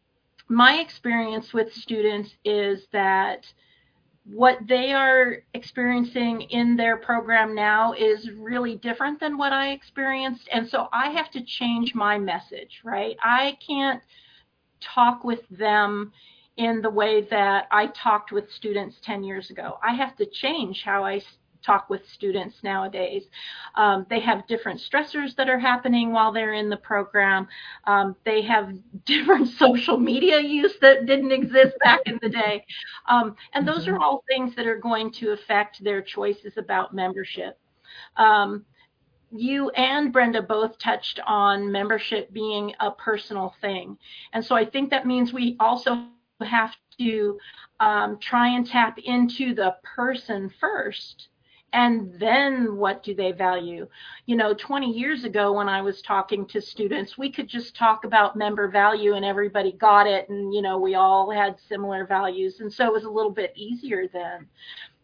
my 0.48 0.80
experience 0.80 1.52
with 1.52 1.72
students 1.72 2.30
is 2.44 2.86
that 2.92 3.44
what 4.24 4.58
they 4.68 4.92
are 4.92 5.38
experiencing 5.54 6.42
in 6.42 6.76
their 6.76 6.96
program 6.96 7.54
now 7.54 7.92
is 7.94 8.30
really 8.36 8.76
different 8.76 9.18
than 9.18 9.38
what 9.38 9.52
I 9.52 9.70
experienced. 9.70 10.48
And 10.52 10.68
so 10.68 10.88
I 10.92 11.10
have 11.10 11.30
to 11.32 11.44
change 11.44 11.94
my 11.94 12.18
message, 12.18 12.80
right? 12.84 13.16
I 13.22 13.56
can't 13.66 14.02
talk 14.80 15.24
with 15.24 15.40
them 15.50 16.12
in 16.56 16.82
the 16.82 16.90
way 16.90 17.22
that 17.30 17.66
I 17.70 17.86
talked 17.86 18.32
with 18.32 18.50
students 18.52 18.96
10 19.02 19.24
years 19.24 19.50
ago. 19.50 19.78
I 19.82 19.94
have 19.94 20.16
to 20.16 20.26
change 20.26 20.82
how 20.84 21.04
I 21.04 21.22
talk 21.62 21.90
with 21.90 22.06
students 22.08 22.56
nowadays. 22.62 23.24
Um, 23.74 24.06
they 24.10 24.20
have 24.20 24.46
different 24.46 24.80
stressors 24.80 25.34
that 25.36 25.48
are 25.48 25.58
happening 25.58 26.12
while 26.12 26.32
they're 26.32 26.54
in 26.54 26.68
the 26.68 26.76
program. 26.76 27.48
Um, 27.84 28.16
they 28.24 28.42
have 28.42 28.72
different 29.04 29.48
social 29.48 29.98
media 29.98 30.40
use 30.40 30.74
that 30.80 31.06
didn't 31.06 31.32
exist 31.32 31.76
back 31.82 32.00
in 32.06 32.18
the 32.22 32.28
day. 32.28 32.64
Um, 33.08 33.36
and 33.54 33.66
those 33.66 33.86
are 33.86 33.92
mm-hmm. 33.92 34.02
all 34.02 34.24
things 34.28 34.54
that 34.56 34.66
are 34.66 34.78
going 34.78 35.12
to 35.12 35.32
affect 35.32 35.82
their 35.82 36.02
choices 36.02 36.56
about 36.56 36.94
membership. 36.94 37.58
Um, 38.16 38.64
you 39.32 39.70
and 39.70 40.12
Brenda 40.12 40.42
both 40.42 40.78
touched 40.78 41.20
on 41.26 41.70
membership 41.70 42.32
being 42.32 42.74
a 42.80 42.90
personal 42.90 43.54
thing. 43.60 43.96
And 44.32 44.44
so 44.44 44.56
I 44.56 44.64
think 44.64 44.90
that 44.90 45.06
means 45.06 45.32
we 45.32 45.56
also 45.60 46.06
have 46.40 46.74
to 46.98 47.38
um, 47.78 48.18
try 48.20 48.48
and 48.48 48.66
tap 48.66 48.98
into 49.02 49.54
the 49.54 49.76
person 49.82 50.52
first 50.60 51.28
and 51.72 52.12
then 52.18 52.76
what 52.76 53.02
do 53.02 53.14
they 53.14 53.32
value? 53.32 53.86
You 54.26 54.36
know 54.36 54.54
20 54.54 54.90
years 54.90 55.24
ago 55.24 55.52
when 55.52 55.68
i 55.68 55.80
was 55.80 56.02
talking 56.02 56.46
to 56.46 56.60
students 56.60 57.16
we 57.18 57.30
could 57.30 57.48
just 57.48 57.76
talk 57.76 58.04
about 58.04 58.36
member 58.36 58.68
value 58.68 59.14
and 59.14 59.24
everybody 59.24 59.72
got 59.72 60.06
it 60.06 60.28
and 60.28 60.52
you 60.52 60.62
know 60.62 60.78
we 60.78 60.94
all 60.94 61.30
had 61.30 61.56
similar 61.68 62.06
values. 62.06 62.60
And 62.60 62.72
so 62.72 62.86
it 62.86 62.92
was 62.92 63.04
a 63.04 63.10
little 63.10 63.30
bit 63.30 63.52
easier 63.56 64.06
then. 64.12 64.46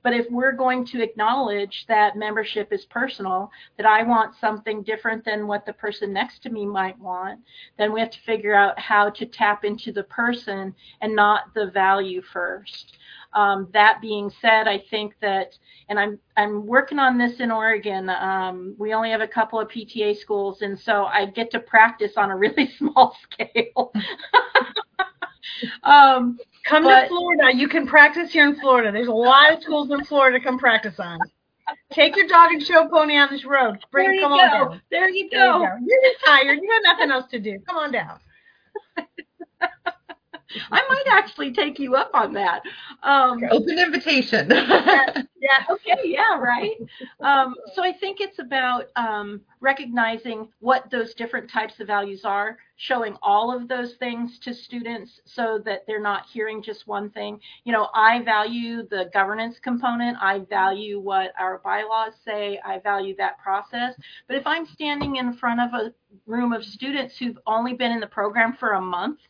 But 0.03 0.14
if 0.14 0.27
we're 0.31 0.53
going 0.53 0.87
to 0.87 1.03
acknowledge 1.03 1.85
that 1.89 2.17
membership 2.17 2.73
is 2.73 2.85
personal 2.85 3.51
that 3.77 3.87
i 3.87 4.05
want 4.05 4.37
something 4.37 4.85
different 4.85 5.25
than 5.25 5.49
what 5.49 5.67
the 5.67 5.73
person 5.73 6.12
next 6.12 6.45
to 6.45 6.51
me 6.51 6.64
might 6.64 6.97
want 7.01 7.41
then 7.77 7.93
we 7.93 7.99
have 7.99 8.11
to 8.11 8.21
figure 8.21 8.55
out 8.55 8.79
how 8.79 9.11
to 9.11 9.27
tap 9.27 9.64
into 9.64 9.91
the 9.91 10.05
person 10.05 10.73
and 11.01 11.17
not 11.17 11.53
the 11.55 11.67
value 11.73 12.23
first 12.23 12.99
um, 13.37 13.68
that 13.74 14.01
being 14.01 14.32
said, 14.41 14.66
I 14.66 14.78
think 14.91 15.14
that, 15.20 15.59
and 15.91 16.01
I'm 16.01 16.18
I'm 16.39 16.66
working 16.66 16.99
on 16.99 17.18
this 17.18 17.39
in 17.39 17.51
Oregon. 17.51 18.09
Um, 18.09 18.74
we 18.78 18.95
only 18.95 19.11
have 19.11 19.20
a 19.20 19.28
couple 19.28 19.61
of 19.61 19.68
PTA 19.68 20.16
schools, 20.16 20.62
and 20.62 20.78
so 20.78 21.05
I 21.05 21.26
get 21.26 21.51
to 21.51 21.61
practice 21.61 22.12
on 22.16 22.30
a 22.30 22.37
really 22.37 22.70
small 22.78 23.14
scale. 23.30 23.93
um, 25.82 26.39
come 26.64 26.84
but, 26.84 27.03
to 27.03 27.09
Florida. 27.09 27.55
You 27.55 27.68
can 27.68 27.87
practice 27.87 28.32
here 28.32 28.49
in 28.49 28.59
Florida. 28.59 28.91
There's 28.91 29.09
a 29.09 29.12
lot 29.12 29.53
of 29.53 29.62
schools 29.62 29.91
in 29.91 30.03
Florida 30.07 30.39
to 30.39 30.45
come 30.45 30.59
practice 30.59 30.99
on. 30.99 31.18
Take 31.93 32.16
your 32.16 32.28
dog 32.28 32.53
and 32.53 32.62
show 32.62 32.89
pony 32.89 33.18
on 33.18 33.28
this 33.30 33.45
road. 33.45 33.84
Bring, 33.91 34.07
there 34.07 34.14
you 34.14 34.20
come 34.22 34.30
go. 34.30 34.39
on 34.39 34.51
down. 34.70 34.82
There 34.91 35.11
you 35.11 35.28
go. 35.28 35.37
There 35.37 35.47
you 35.47 35.61
go. 35.61 35.87
You're 35.87 36.12
tired. 36.24 36.59
You 36.62 36.70
have 36.72 36.97
nothing 36.97 37.11
else 37.11 37.30
to 37.32 37.39
do. 37.39 37.59
Come 37.68 37.76
on 37.76 37.93
down. 37.93 38.18
I 40.70 40.82
might 40.88 41.04
actually 41.11 41.52
take 41.52 41.78
you 41.78 41.94
up 41.94 42.11
on 42.14 42.32
that. 42.34 42.62
Um, 43.02 43.40
Open 43.50 43.78
invitation. 43.78 44.48
yeah, 44.50 45.22
yeah. 45.40 45.64
Okay. 45.70 45.96
Yeah. 46.04 46.38
Right. 46.38 46.76
Um, 47.20 47.54
so 47.74 47.82
I 47.82 47.92
think 47.92 48.20
it's 48.20 48.38
about 48.38 48.86
um, 48.96 49.40
recognizing 49.61 50.48
what 50.61 50.90
those 50.90 51.14
different 51.14 51.50
types 51.50 51.80
of 51.80 51.86
values 51.86 52.24
are, 52.24 52.59
showing 52.76 53.16
all 53.22 53.54
of 53.54 53.68
those 53.68 53.94
things 53.94 54.38
to 54.40 54.52
students 54.52 55.20
so 55.24 55.61
that 55.64 55.84
they're 55.86 56.00
not 56.00 56.26
hearing 56.26 56.62
just 56.62 56.86
one 56.86 57.11
thing. 57.11 57.40
You 57.64 57.72
know, 57.72 57.88
I 57.94 58.22
value 58.22 58.86
the 58.88 59.11
governance 59.12 59.59
component. 59.59 60.18
I 60.20 60.40
value 60.40 61.00
what 61.00 61.32
our 61.38 61.59
bylaws 61.64 62.12
say. 62.24 62.61
I 62.64 62.78
value 62.80 63.14
that 63.16 63.38
process. 63.38 63.94
But 64.28 64.36
if 64.36 64.46
I'm 64.46 64.66
standing 64.66 65.16
in 65.16 65.34
front 65.34 65.61
of 65.61 65.72
a 65.74 65.92
room 66.26 66.52
of 66.52 66.64
students 66.64 67.16
who've 67.18 67.38
only 67.46 67.74
been 67.74 67.92
in 67.92 68.00
the 68.00 68.07
program 68.07 68.57
for 68.59 68.72
a 68.72 68.80
month 68.80 69.20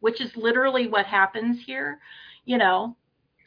which 0.00 0.20
is 0.20 0.34
literally 0.36 0.88
what 0.88 1.06
happens 1.06 1.58
here, 1.64 1.98
you 2.44 2.58
know, 2.58 2.96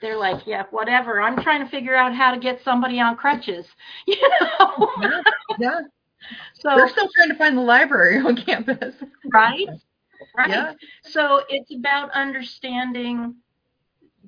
they're 0.02 0.18
like, 0.18 0.46
yeah, 0.48 0.64
whatever. 0.72 1.22
I'm 1.22 1.42
trying 1.42 1.64
to 1.64 1.70
figure 1.70 1.96
out 1.96 2.16
how 2.16 2.34
to 2.34 2.40
get 2.40 2.62
somebody 2.64 3.00
on 3.00 3.16
crutches, 3.16 3.66
you 4.08 4.30
know. 4.40 4.90
yeah, 5.02 5.22
yeah. 5.60 5.80
So 6.54 6.76
we're 6.76 6.90
still 6.90 7.08
trying 7.16 7.30
to 7.30 7.36
find 7.36 7.58
the 7.58 7.62
library 7.62 8.18
on 8.20 8.36
campus. 8.36 8.96
Right. 9.32 9.68
Right. 10.38 10.50
Yeah. 10.50 10.74
So 11.02 11.44
it's 11.50 11.74
about 11.74 12.12
understanding 12.12 13.36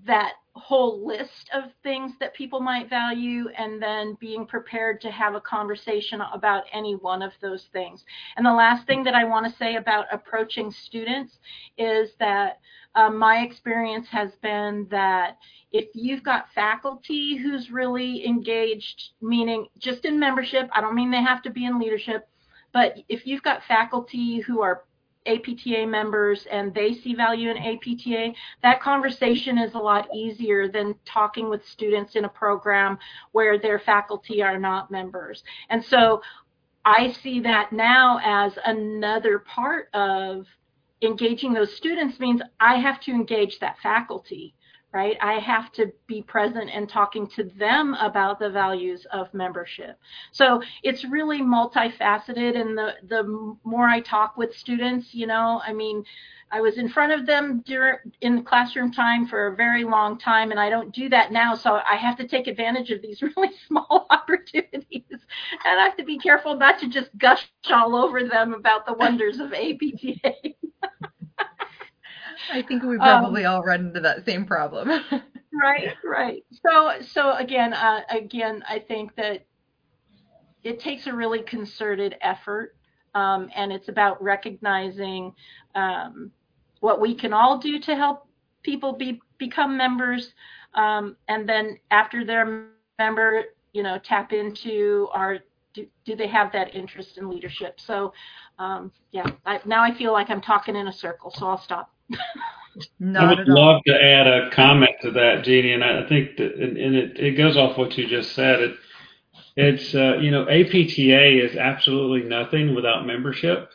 that 0.05 0.33
whole 0.53 1.05
list 1.05 1.49
of 1.53 1.71
things 1.81 2.11
that 2.19 2.33
people 2.33 2.59
might 2.59 2.89
value 2.89 3.47
and 3.57 3.81
then 3.81 4.17
being 4.19 4.45
prepared 4.45 4.99
to 4.99 5.09
have 5.09 5.33
a 5.33 5.41
conversation 5.41 6.21
about 6.33 6.63
any 6.73 6.95
one 6.95 7.21
of 7.21 7.31
those 7.41 7.67
things. 7.71 8.03
And 8.35 8.45
the 8.45 8.53
last 8.53 8.85
thing 8.85 9.03
that 9.05 9.15
I 9.15 9.23
want 9.23 9.45
to 9.45 9.57
say 9.57 9.75
about 9.75 10.07
approaching 10.11 10.69
students 10.69 11.39
is 11.77 12.11
that 12.19 12.59
um, 12.95 13.17
my 13.17 13.39
experience 13.39 14.07
has 14.11 14.31
been 14.41 14.87
that 14.91 15.37
if 15.71 15.87
you've 15.93 16.23
got 16.23 16.51
faculty 16.53 17.37
who's 17.37 17.71
really 17.71 18.25
engaged, 18.25 19.11
meaning 19.21 19.67
just 19.79 20.03
in 20.03 20.19
membership, 20.19 20.69
I 20.73 20.81
don't 20.81 20.95
mean 20.95 21.11
they 21.11 21.23
have 21.23 21.41
to 21.43 21.49
be 21.49 21.65
in 21.65 21.79
leadership, 21.79 22.27
but 22.73 22.97
if 23.07 23.25
you've 23.25 23.43
got 23.43 23.63
faculty 23.67 24.39
who 24.39 24.61
are 24.61 24.83
APTA 25.25 25.85
members 25.85 26.45
and 26.51 26.73
they 26.73 26.93
see 26.93 27.13
value 27.13 27.49
in 27.49 27.57
APTA, 27.57 28.33
that 28.63 28.81
conversation 28.81 29.57
is 29.57 29.73
a 29.73 29.79
lot 29.79 30.07
easier 30.13 30.67
than 30.67 30.95
talking 31.05 31.49
with 31.49 31.65
students 31.67 32.15
in 32.15 32.25
a 32.25 32.29
program 32.29 32.97
where 33.31 33.59
their 33.59 33.79
faculty 33.79 34.41
are 34.41 34.57
not 34.57 34.91
members. 34.91 35.43
And 35.69 35.83
so 35.83 36.21
I 36.85 37.11
see 37.11 37.39
that 37.41 37.71
now 37.71 38.19
as 38.23 38.57
another 38.65 39.39
part 39.39 39.89
of 39.93 40.47
engaging 41.01 41.53
those 41.53 41.75
students 41.75 42.19
means 42.19 42.41
I 42.59 42.75
have 42.75 42.99
to 43.01 43.11
engage 43.11 43.59
that 43.59 43.77
faculty 43.81 44.55
right? 44.93 45.17
I 45.21 45.39
have 45.39 45.71
to 45.73 45.91
be 46.07 46.21
present 46.21 46.69
and 46.73 46.87
talking 46.89 47.27
to 47.35 47.43
them 47.57 47.93
about 47.95 48.39
the 48.39 48.49
values 48.49 49.05
of 49.11 49.33
membership. 49.33 49.97
So 50.31 50.61
it's 50.83 51.05
really 51.05 51.41
multifaceted. 51.41 52.59
And 52.59 52.77
the, 52.77 52.95
the 53.07 53.55
more 53.63 53.87
I 53.87 54.01
talk 54.01 54.37
with 54.37 54.55
students, 54.55 55.13
you 55.13 55.27
know, 55.27 55.61
I 55.65 55.71
mean, 55.73 56.03
I 56.53 56.59
was 56.59 56.77
in 56.77 56.89
front 56.89 57.13
of 57.13 57.25
them 57.25 57.63
during 57.65 57.97
in 58.19 58.43
classroom 58.43 58.91
time 58.91 59.25
for 59.25 59.47
a 59.47 59.55
very 59.55 59.85
long 59.85 60.17
time, 60.17 60.51
and 60.51 60.59
I 60.59 60.69
don't 60.69 60.93
do 60.93 61.07
that 61.09 61.31
now. 61.31 61.55
So 61.55 61.79
I 61.89 61.95
have 61.95 62.17
to 62.17 62.27
take 62.27 62.47
advantage 62.47 62.91
of 62.91 63.01
these 63.01 63.21
really 63.37 63.51
small 63.67 64.05
opportunities, 64.09 65.03
and 65.09 65.79
I 65.79 65.83
have 65.83 65.95
to 65.97 66.03
be 66.03 66.19
careful 66.19 66.57
not 66.57 66.77
to 66.79 66.89
just 66.89 67.09
gush 67.17 67.49
all 67.69 67.95
over 67.95 68.27
them 68.27 68.53
about 68.53 68.85
the 68.85 68.93
wonders 68.93 69.39
of 69.39 69.53
APTA. 69.53 70.33
I 72.51 72.61
think 72.61 72.83
we 72.83 72.97
probably 72.97 73.45
um, 73.45 73.53
all 73.53 73.63
run 73.63 73.87
into 73.87 73.99
that 74.01 74.25
same 74.25 74.45
problem. 74.45 74.89
right, 75.53 75.95
right. 76.03 76.43
So, 76.65 76.93
so 77.01 77.35
again, 77.35 77.73
uh, 77.73 78.01
again, 78.09 78.63
I 78.67 78.79
think 78.79 79.15
that 79.15 79.45
it 80.63 80.79
takes 80.79 81.07
a 81.07 81.13
really 81.13 81.41
concerted 81.43 82.15
effort, 82.21 82.75
um, 83.15 83.49
and 83.55 83.71
it's 83.71 83.89
about 83.89 84.21
recognizing 84.21 85.33
um, 85.75 86.31
what 86.79 87.01
we 87.01 87.15
can 87.15 87.33
all 87.33 87.57
do 87.57 87.79
to 87.79 87.95
help 87.95 88.27
people 88.63 88.93
be 88.93 89.19
become 89.37 89.75
members, 89.75 90.33
um, 90.75 91.17
and 91.27 91.49
then 91.49 91.77
after 91.89 92.23
they're 92.23 92.67
member, 92.99 93.43
you 93.73 93.81
know, 93.81 93.97
tap 94.03 94.31
into 94.31 95.07
our 95.11 95.39
do, 95.73 95.87
do 96.05 96.15
they 96.15 96.27
have 96.27 96.51
that 96.51 96.75
interest 96.75 97.17
in 97.17 97.29
leadership? 97.29 97.79
So, 97.79 98.13
um, 98.59 98.91
yeah, 99.11 99.25
I, 99.45 99.59
now 99.65 99.83
I 99.83 99.93
feel 99.97 100.11
like 100.11 100.29
I'm 100.29 100.41
talking 100.41 100.75
in 100.75 100.87
a 100.87 100.93
circle, 100.93 101.31
so 101.31 101.47
I'll 101.47 101.61
stop. 101.61 101.91
I 103.15 103.33
would 103.33 103.47
love 103.47 103.81
to 103.85 103.93
add 103.93 104.27
a 104.27 104.49
comment 104.51 104.91
to 105.01 105.11
that, 105.11 105.43
Jeannie, 105.43 105.73
and 105.73 105.83
I 105.83 106.07
think 106.07 106.37
that, 106.37 106.55
and, 106.55 106.77
and 106.77 106.95
it, 106.95 107.19
it 107.19 107.31
goes 107.31 107.57
off 107.57 107.77
what 107.77 107.97
you 107.97 108.07
just 108.07 108.33
said. 108.33 108.61
It, 108.61 108.75
it's, 109.57 109.93
uh, 109.93 110.17
you 110.17 110.31
know, 110.31 110.43
APTA 110.43 111.45
is 111.45 111.57
absolutely 111.57 112.27
nothing 112.27 112.73
without 112.73 113.05
membership, 113.05 113.69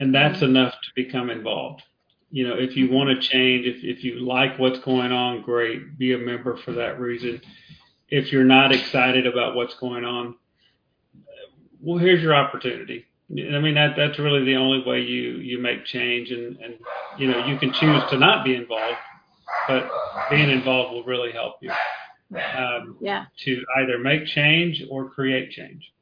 and 0.00 0.14
that's 0.14 0.36
mm-hmm. 0.36 0.56
enough 0.56 0.72
to 0.72 0.88
become 0.96 1.28
involved. 1.28 1.82
You 2.30 2.48
know, 2.48 2.54
if 2.54 2.76
you 2.76 2.86
mm-hmm. 2.86 2.94
want 2.94 3.10
to 3.10 3.28
change, 3.28 3.66
if, 3.66 3.84
if 3.84 4.04
you 4.04 4.20
like 4.20 4.58
what's 4.58 4.78
going 4.80 5.12
on, 5.12 5.42
great, 5.42 5.98
be 5.98 6.14
a 6.14 6.18
member 6.18 6.56
for 6.56 6.72
that 6.72 6.98
reason. 6.98 7.42
If 8.08 8.32
you're 8.32 8.44
not 8.44 8.72
excited 8.72 9.26
about 9.26 9.54
what's 9.54 9.74
going 9.74 10.04
on, 10.04 10.36
well, 11.80 11.98
here's 11.98 12.22
your 12.22 12.34
opportunity 12.34 13.04
I 13.30 13.58
mean 13.58 13.74
that 13.74 13.94
that's 13.96 14.18
really 14.18 14.44
the 14.44 14.56
only 14.56 14.82
way 14.86 15.00
you 15.00 15.36
you 15.36 15.58
make 15.58 15.84
change, 15.84 16.30
and 16.30 16.56
and 16.58 16.78
you 17.18 17.28
know 17.30 17.44
you 17.46 17.58
can 17.58 17.72
choose 17.72 18.02
to 18.10 18.18
not 18.18 18.44
be 18.44 18.54
involved, 18.54 18.96
but 19.66 19.90
being 20.30 20.48
involved 20.48 20.94
will 20.94 21.04
really 21.04 21.32
help 21.32 21.56
you. 21.60 21.70
Um, 22.30 22.96
yeah. 23.00 23.24
To 23.44 23.64
either 23.78 23.98
make 23.98 24.26
change 24.26 24.82
or 24.90 25.08
create 25.10 25.50
change. 25.50 25.92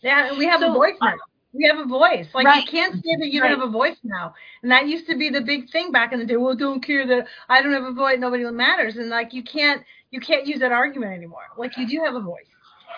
Yeah, 0.00 0.36
we 0.36 0.46
have 0.46 0.60
so, 0.60 0.70
a 0.70 0.74
voice 0.74 0.96
now. 1.00 1.14
We 1.52 1.64
have 1.64 1.78
a 1.78 1.86
voice. 1.86 2.26
Like 2.34 2.46
right. 2.46 2.64
you 2.64 2.70
can't 2.70 2.94
say 2.94 3.16
that 3.20 3.28
you 3.30 3.40
right. 3.40 3.48
don't 3.48 3.60
have 3.60 3.68
a 3.68 3.72
voice 3.72 3.96
now. 4.02 4.34
And 4.62 4.70
that 4.72 4.88
used 4.88 5.06
to 5.06 5.16
be 5.16 5.30
the 5.30 5.40
big 5.40 5.70
thing 5.70 5.92
back 5.92 6.12
in 6.12 6.18
the 6.18 6.26
day. 6.26 6.36
Well, 6.36 6.56
don't 6.56 6.84
care 6.84 7.06
that 7.06 7.26
I 7.48 7.62
don't 7.62 7.72
have 7.72 7.84
a 7.84 7.92
voice. 7.92 8.16
Nobody 8.18 8.44
matters. 8.50 8.96
And 8.96 9.08
like 9.08 9.32
you 9.32 9.42
can't 9.42 9.82
you 10.10 10.20
can't 10.20 10.46
use 10.46 10.60
that 10.60 10.72
argument 10.72 11.12
anymore. 11.12 11.44
Like 11.56 11.76
you 11.76 11.86
do 11.86 12.02
have 12.04 12.14
a 12.14 12.20
voice, 12.20 12.46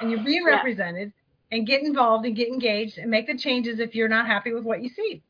and 0.01 0.11
you're 0.11 0.25
being 0.25 0.45
yeah. 0.47 0.57
represented 0.57 1.13
and 1.53 1.67
get 1.67 1.83
involved 1.83 2.27
and 2.27 2.35
get 2.35 2.49
engaged 2.49 2.99
and 2.99 3.11
make 3.11 3.27
the 3.27 3.37
changes 3.37 3.79
if 3.79 3.95
you're 3.95 4.09
not 4.09 4.27
happy 4.27 4.53
with 4.53 4.65
what 4.65 4.83
you 4.83 4.89
see. 4.89 5.23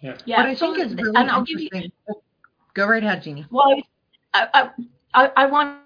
Yeah. 0.00 0.16
yeah 0.24 0.36
what 0.38 0.46
I 0.46 0.54
think 0.54 0.78
is 0.78 0.94
really 0.94 1.12
and 1.16 1.30
I'll 1.30 1.44
give 1.44 1.60
you, 1.60 1.70
Go 2.74 2.86
right 2.86 3.02
ahead, 3.02 3.22
Jeannie. 3.22 3.46
Well, 3.50 3.82
I, 4.32 4.70
I, 5.14 5.30
I 5.36 5.46
want 5.46 5.78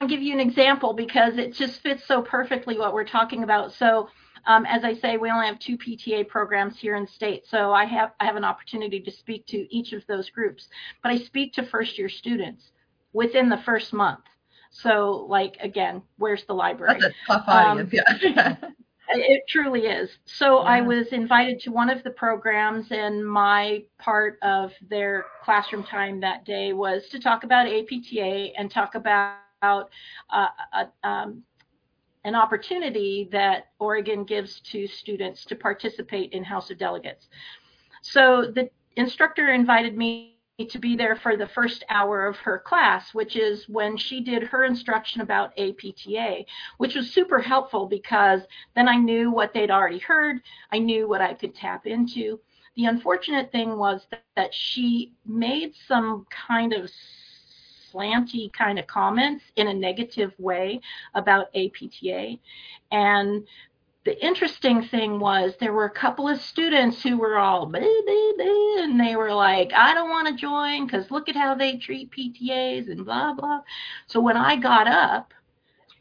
to 0.00 0.06
give 0.06 0.22
you 0.22 0.32
an 0.32 0.40
example 0.40 0.94
because 0.94 1.36
it 1.36 1.52
just 1.52 1.82
fits 1.82 2.04
so 2.06 2.22
perfectly 2.22 2.78
what 2.78 2.94
we're 2.94 3.04
talking 3.04 3.42
about. 3.44 3.72
So, 3.72 4.08
um, 4.46 4.64
as 4.64 4.84
I 4.84 4.94
say, 4.94 5.18
we 5.18 5.30
only 5.30 5.46
have 5.46 5.58
two 5.58 5.76
PTA 5.76 6.28
programs 6.28 6.78
here 6.78 6.96
in 6.96 7.06
state, 7.06 7.46
so 7.46 7.72
I 7.72 7.84
have 7.84 8.12
I 8.20 8.24
have 8.24 8.36
an 8.36 8.44
opportunity 8.44 9.00
to 9.00 9.10
speak 9.10 9.46
to 9.48 9.66
each 9.74 9.92
of 9.92 10.06
those 10.06 10.30
groups. 10.30 10.68
But 11.02 11.12
I 11.12 11.18
speak 11.18 11.52
to 11.54 11.66
first 11.66 11.98
year 11.98 12.08
students 12.08 12.70
within 13.12 13.48
the 13.50 13.58
first 13.58 13.92
month. 13.92 14.24
So, 14.70 15.26
like 15.28 15.56
again, 15.60 16.02
where's 16.18 16.44
the 16.44 16.54
library? 16.54 16.98
That's 17.00 17.14
a 17.14 17.32
tough 17.32 17.44
audience, 17.48 17.92
um, 17.92 18.34
yeah. 18.36 18.56
it 19.10 19.42
truly 19.48 19.86
is. 19.86 20.18
So 20.26 20.62
yeah. 20.62 20.68
I 20.68 20.80
was 20.82 21.08
invited 21.08 21.60
to 21.60 21.72
one 21.72 21.90
of 21.90 22.02
the 22.04 22.10
programs, 22.10 22.90
and 22.90 23.26
my 23.26 23.84
part 23.98 24.38
of 24.42 24.72
their 24.88 25.24
classroom 25.42 25.84
time 25.84 26.20
that 26.20 26.44
day 26.44 26.72
was 26.72 27.08
to 27.08 27.18
talk 27.18 27.44
about 27.44 27.66
APTA 27.66 28.50
and 28.58 28.70
talk 28.70 28.94
about 28.94 29.36
uh, 29.62 30.46
a, 30.74 31.08
um, 31.08 31.42
an 32.24 32.34
opportunity 32.34 33.28
that 33.32 33.68
Oregon 33.78 34.24
gives 34.24 34.60
to 34.60 34.86
students 34.86 35.44
to 35.46 35.56
participate 35.56 36.32
in 36.32 36.44
House 36.44 36.70
of 36.70 36.78
Delegates. 36.78 37.28
So 38.02 38.52
the 38.54 38.70
instructor 38.96 39.52
invited 39.52 39.96
me 39.96 40.37
to 40.66 40.78
be 40.78 40.96
there 40.96 41.14
for 41.14 41.36
the 41.36 41.46
first 41.46 41.84
hour 41.88 42.26
of 42.26 42.36
her 42.36 42.58
class, 42.58 43.14
which 43.14 43.36
is 43.36 43.68
when 43.68 43.96
she 43.96 44.20
did 44.20 44.42
her 44.42 44.64
instruction 44.64 45.20
about 45.20 45.56
APTA, 45.56 46.44
which 46.78 46.96
was 46.96 47.12
super 47.12 47.38
helpful 47.38 47.86
because 47.86 48.40
then 48.74 48.88
I 48.88 48.96
knew 48.96 49.30
what 49.30 49.54
they'd 49.54 49.70
already 49.70 50.00
heard, 50.00 50.40
I 50.72 50.78
knew 50.78 51.08
what 51.08 51.20
I 51.20 51.34
could 51.34 51.54
tap 51.54 51.86
into. 51.86 52.40
The 52.76 52.86
unfortunate 52.86 53.52
thing 53.52 53.78
was 53.78 54.06
that, 54.10 54.54
she 54.54 55.12
made 55.26 55.74
some 55.86 56.24
kind 56.30 56.72
of 56.72 56.88
slanty 57.92 58.52
kind 58.52 58.78
of 58.78 58.86
comments 58.86 59.44
in 59.56 59.66
a 59.68 59.74
negative 59.74 60.32
way 60.38 60.80
about 61.14 61.48
APTA. 61.56 62.36
And 62.92 63.46
the 64.08 64.26
interesting 64.26 64.82
thing 64.84 65.20
was 65.20 65.52
there 65.60 65.74
were 65.74 65.84
a 65.84 65.90
couple 65.90 66.26
of 66.26 66.40
students 66.40 67.02
who 67.02 67.18
were 67.18 67.36
all 67.36 67.70
and 67.74 68.98
they 68.98 69.16
were 69.16 69.34
like, 69.34 69.70
I 69.74 69.92
don't 69.92 70.08
want 70.08 70.28
to 70.28 70.34
join 70.34 70.86
because 70.86 71.10
look 71.10 71.28
at 71.28 71.36
how 71.36 71.54
they 71.54 71.76
treat 71.76 72.10
PTAs 72.10 72.90
and 72.90 73.04
blah 73.04 73.34
blah. 73.34 73.60
So 74.06 74.18
when 74.20 74.38
I 74.38 74.56
got 74.56 74.88
up, 74.88 75.34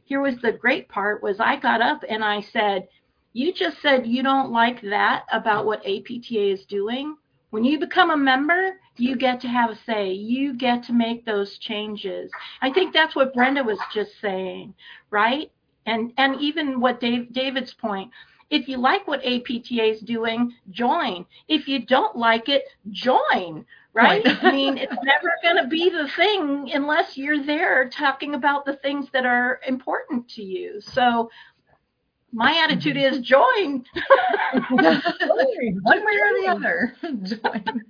here 0.06 0.22
was 0.22 0.38
the 0.38 0.54
great 0.54 0.88
part 0.88 1.22
was 1.22 1.42
I 1.42 1.58
got 1.58 1.82
up 1.82 2.06
and 2.08 2.24
I 2.24 2.40
said, 2.40 2.88
you 3.34 3.52
just 3.52 3.82
said 3.82 4.08
you 4.08 4.24
don't 4.24 4.54
like 4.54 4.80
that 4.84 5.26
about 5.30 5.66
what 5.66 5.86
APTA 5.86 6.52
is 6.52 6.64
doing. 6.64 7.18
When 7.50 7.66
you 7.66 7.78
become 7.78 8.12
a 8.12 8.16
member, 8.16 8.80
you 8.96 9.18
get 9.18 9.42
to 9.42 9.50
have 9.50 9.72
a 9.72 9.76
say. 9.86 10.14
You 10.14 10.54
get 10.54 10.84
to 10.84 10.94
make 10.94 11.26
those 11.26 11.58
changes. 11.58 12.32
I 12.62 12.72
think 12.72 12.94
that's 12.94 13.18
what 13.18 13.34
Brenda 13.34 13.66
was 13.66 13.80
just 13.94 14.12
saying, 14.22 14.76
right? 15.10 15.52
And 15.88 16.14
and 16.18 16.40
even 16.40 16.80
what 16.80 17.00
Dave, 17.00 17.34
David's 17.34 17.74
point, 17.74 18.12
if 18.50 18.68
you 18.68 18.78
like 18.78 19.08
what 19.08 19.26
APTA 19.26 19.84
is 19.84 20.02
doing, 20.02 20.54
join. 20.70 21.26
If 21.48 21.68
you 21.68 21.86
don't 21.86 22.16
like 22.16 22.50
it, 22.50 22.64
join. 22.92 23.66
Right? 23.94 24.24
right. 24.24 24.44
I 24.44 24.52
mean, 24.52 24.78
it's 24.78 24.96
never 25.04 25.32
going 25.42 25.64
to 25.64 25.68
be 25.68 25.90
the 25.90 26.08
thing 26.16 26.70
unless 26.74 27.18
you're 27.18 27.44
there 27.44 27.90
talking 27.90 28.36
about 28.36 28.66
the 28.66 28.76
things 28.76 29.08
that 29.12 29.26
are 29.26 29.60
important 29.68 30.30
to 30.30 30.44
you. 30.44 30.80
So 30.82 31.32
my 32.32 32.62
attitude 32.64 32.98
is 32.98 33.20
join. 33.20 33.84
One 34.70 34.86
way 34.86 36.18
or 36.22 36.42
the 36.42 36.48
other. 36.48 36.94
join. 37.24 37.82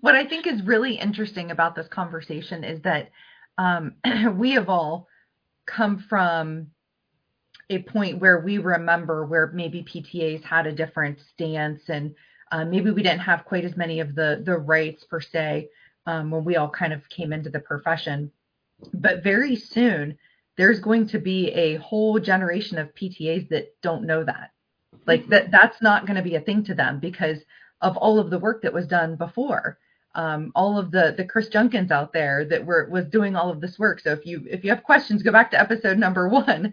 What 0.00 0.14
I 0.14 0.24
think 0.26 0.46
is 0.46 0.62
really 0.62 0.94
interesting 0.94 1.50
about 1.50 1.74
this 1.74 1.88
conversation 1.88 2.62
is 2.64 2.80
that 2.82 3.10
um, 3.58 3.96
we 4.36 4.52
have 4.52 4.68
all 4.68 5.08
come 5.66 5.98
from 6.08 6.68
a 7.70 7.82
point 7.82 8.18
where 8.18 8.40
we 8.40 8.58
remember 8.58 9.24
where 9.24 9.46
maybe 9.54 9.82
PTAs 9.82 10.42
had 10.42 10.66
a 10.66 10.72
different 10.72 11.20
stance 11.32 11.88
and 11.88 12.14
uh, 12.52 12.64
maybe 12.64 12.90
we 12.90 13.02
didn't 13.02 13.20
have 13.20 13.44
quite 13.44 13.64
as 13.64 13.76
many 13.76 14.00
of 14.00 14.14
the 14.16 14.42
the 14.44 14.58
rights 14.58 15.04
per 15.04 15.20
se 15.20 15.68
um, 16.06 16.30
when 16.30 16.44
we 16.44 16.56
all 16.56 16.68
kind 16.68 16.92
of 16.92 17.08
came 17.08 17.32
into 17.32 17.48
the 17.48 17.60
profession. 17.60 18.30
But 18.92 19.22
very 19.22 19.54
soon, 19.54 20.18
there's 20.56 20.80
going 20.80 21.06
to 21.08 21.18
be 21.18 21.48
a 21.50 21.76
whole 21.76 22.18
generation 22.18 22.78
of 22.78 22.94
PTAs 22.94 23.48
that 23.50 23.80
don't 23.82 24.04
know 24.04 24.24
that. 24.24 24.50
Like 25.06 25.28
that, 25.28 25.50
that's 25.52 25.80
not 25.80 26.06
going 26.06 26.16
to 26.16 26.22
be 26.22 26.34
a 26.34 26.40
thing 26.40 26.64
to 26.64 26.74
them 26.74 26.98
because 26.98 27.38
of 27.80 27.96
all 27.96 28.18
of 28.18 28.30
the 28.30 28.38
work 28.38 28.62
that 28.62 28.72
was 28.72 28.86
done 28.86 29.16
before. 29.16 29.78
Um, 30.16 30.50
all 30.56 30.76
of 30.76 30.90
the 30.90 31.14
the 31.16 31.24
Chris 31.24 31.48
Junkins 31.48 31.92
out 31.92 32.12
there 32.12 32.44
that 32.46 32.66
were 32.66 32.88
was 32.90 33.06
doing 33.06 33.36
all 33.36 33.48
of 33.48 33.60
this 33.60 33.78
work. 33.78 34.00
So 34.00 34.10
if 34.10 34.26
you 34.26 34.44
if 34.50 34.64
you 34.64 34.70
have 34.70 34.82
questions, 34.82 35.22
go 35.22 35.30
back 35.30 35.52
to 35.52 35.60
episode 35.60 35.98
number 35.98 36.28
one 36.28 36.72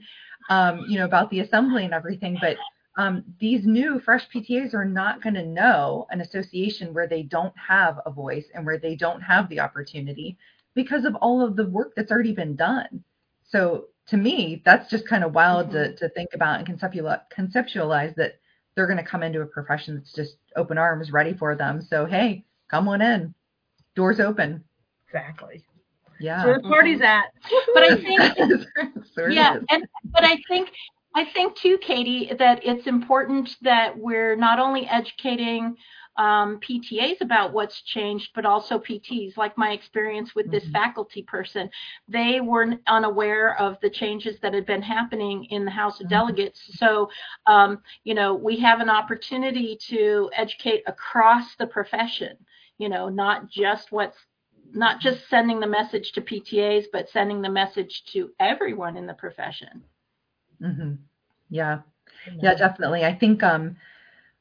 um, 0.50 0.86
you 0.88 0.98
know, 0.98 1.06
about 1.06 1.30
the 1.30 1.40
assembly 1.40 1.86
and 1.86 1.94
everything. 1.94 2.38
But 2.40 2.58
um, 2.98 3.24
these 3.40 3.66
new 3.66 4.00
fresh 4.00 4.28
PTAs 4.34 4.74
are 4.74 4.86
not 4.86 5.22
going 5.22 5.36
to 5.36 5.46
know 5.46 6.08
an 6.10 6.22
association 6.22 6.94
where 6.94 7.08
they 7.08 7.24
don't 7.24 7.54
have 7.56 8.00
a 8.06 8.12
voice 8.12 8.46
and 8.54 8.66
where 8.66 8.80
they 8.80 8.96
don't 8.96 9.22
have 9.22 9.50
the 9.50 9.60
opportunity 9.60 10.38
because 10.74 11.06
of 11.06 11.16
all 11.16 11.44
of 11.44 11.56
the 11.56 11.68
work 11.68 11.94
that's 11.96 12.12
already 12.12 12.34
been 12.34 12.56
done. 12.56 13.04
So 13.50 13.86
to 14.08 14.18
me, 14.18 14.62
that's 14.66 14.90
just 14.90 15.08
kind 15.08 15.24
of 15.24 15.34
wild 15.34 15.68
mm-hmm. 15.68 15.94
to, 15.94 15.96
to 15.96 16.10
think 16.10 16.30
about 16.34 16.60
and 16.60 16.68
conceptualize, 16.68 17.22
conceptualize 17.36 18.16
that 18.16 18.40
they're 18.76 18.88
going 18.88 18.98
to 18.98 19.04
come 19.04 19.24
into 19.24 19.42
a 19.42 19.46
profession 19.46 19.96
that's 19.96 20.14
just 20.14 20.38
open 20.56 20.78
arms, 20.78 21.12
ready 21.12 21.34
for 21.34 21.56
them. 21.56 21.82
So 21.82 22.06
hey, 22.06 22.46
come 22.70 22.88
on 22.88 23.02
in, 23.02 23.34
doors 23.96 24.20
open. 24.20 24.64
Exactly. 25.08 25.64
Yeah. 26.20 26.44
Where 26.46 26.58
the 26.58 26.64
party's 26.68 27.02
at. 27.02 27.26
But 27.74 27.84
I 27.84 27.96
think 28.04 28.26
yeah, 29.26 29.56
and 29.70 29.84
but 30.14 30.24
I 30.24 30.38
think 30.48 30.70
I 31.16 31.26
think 31.26 31.56
too, 31.56 31.78
Katie, 31.80 32.32
that 32.38 32.60
it's 32.66 32.88
important 32.88 33.56
that 33.62 33.98
we're 33.98 34.36
not 34.36 34.60
only 34.60 34.88
educating 34.88 35.76
um, 36.18 36.60
PTAs 36.62 37.22
about 37.22 37.54
what's 37.54 37.82
changed, 37.84 38.32
but 38.36 38.46
also 38.46 38.80
PTs. 38.80 39.38
Like 39.38 39.58
my 39.58 39.72
experience 39.72 40.36
with 40.36 40.50
this 40.52 40.66
Mhm. 40.66 40.72
faculty 40.72 41.24
person, 41.24 41.70
they 42.08 42.40
were 42.42 42.76
unaware 42.88 43.58
of 43.60 43.80
the 43.82 43.90
changes 43.90 44.40
that 44.42 44.54
had 44.54 44.66
been 44.66 44.82
happening 44.82 45.46
in 45.46 45.66
the 45.66 45.72
House 45.72 46.00
of 46.02 46.08
Mhm. 46.08 46.10
Delegates. 46.10 46.62
So, 46.78 47.10
um, 47.48 47.82
you 48.04 48.14
know, 48.16 48.34
we 48.34 48.58
have 48.60 48.80
an 48.82 48.90
opportunity 48.90 49.78
to 49.90 50.30
educate 50.36 50.84
across 50.88 51.56
the 51.56 51.68
profession. 51.68 52.38
You 52.78 52.90
know, 52.90 53.10
not 53.10 53.50
just 53.50 53.92
what's 53.92 54.18
not 54.74 55.00
just 55.02 55.28
sending 55.30 55.60
the 55.60 55.68
message 55.68 56.12
to 56.14 56.22
PTAs, 56.22 56.86
but 56.92 57.10
sending 57.10 57.42
the 57.42 57.50
message 57.50 58.04
to 58.14 58.32
everyone 58.40 58.98
in 58.98 59.08
the 59.08 59.14
profession. 59.14 59.84
hmm 60.62 60.94
Yeah. 61.50 61.80
Yeah, 62.42 62.56
definitely. 62.56 63.06
I 63.06 63.14
think 63.16 63.44
um 63.44 63.78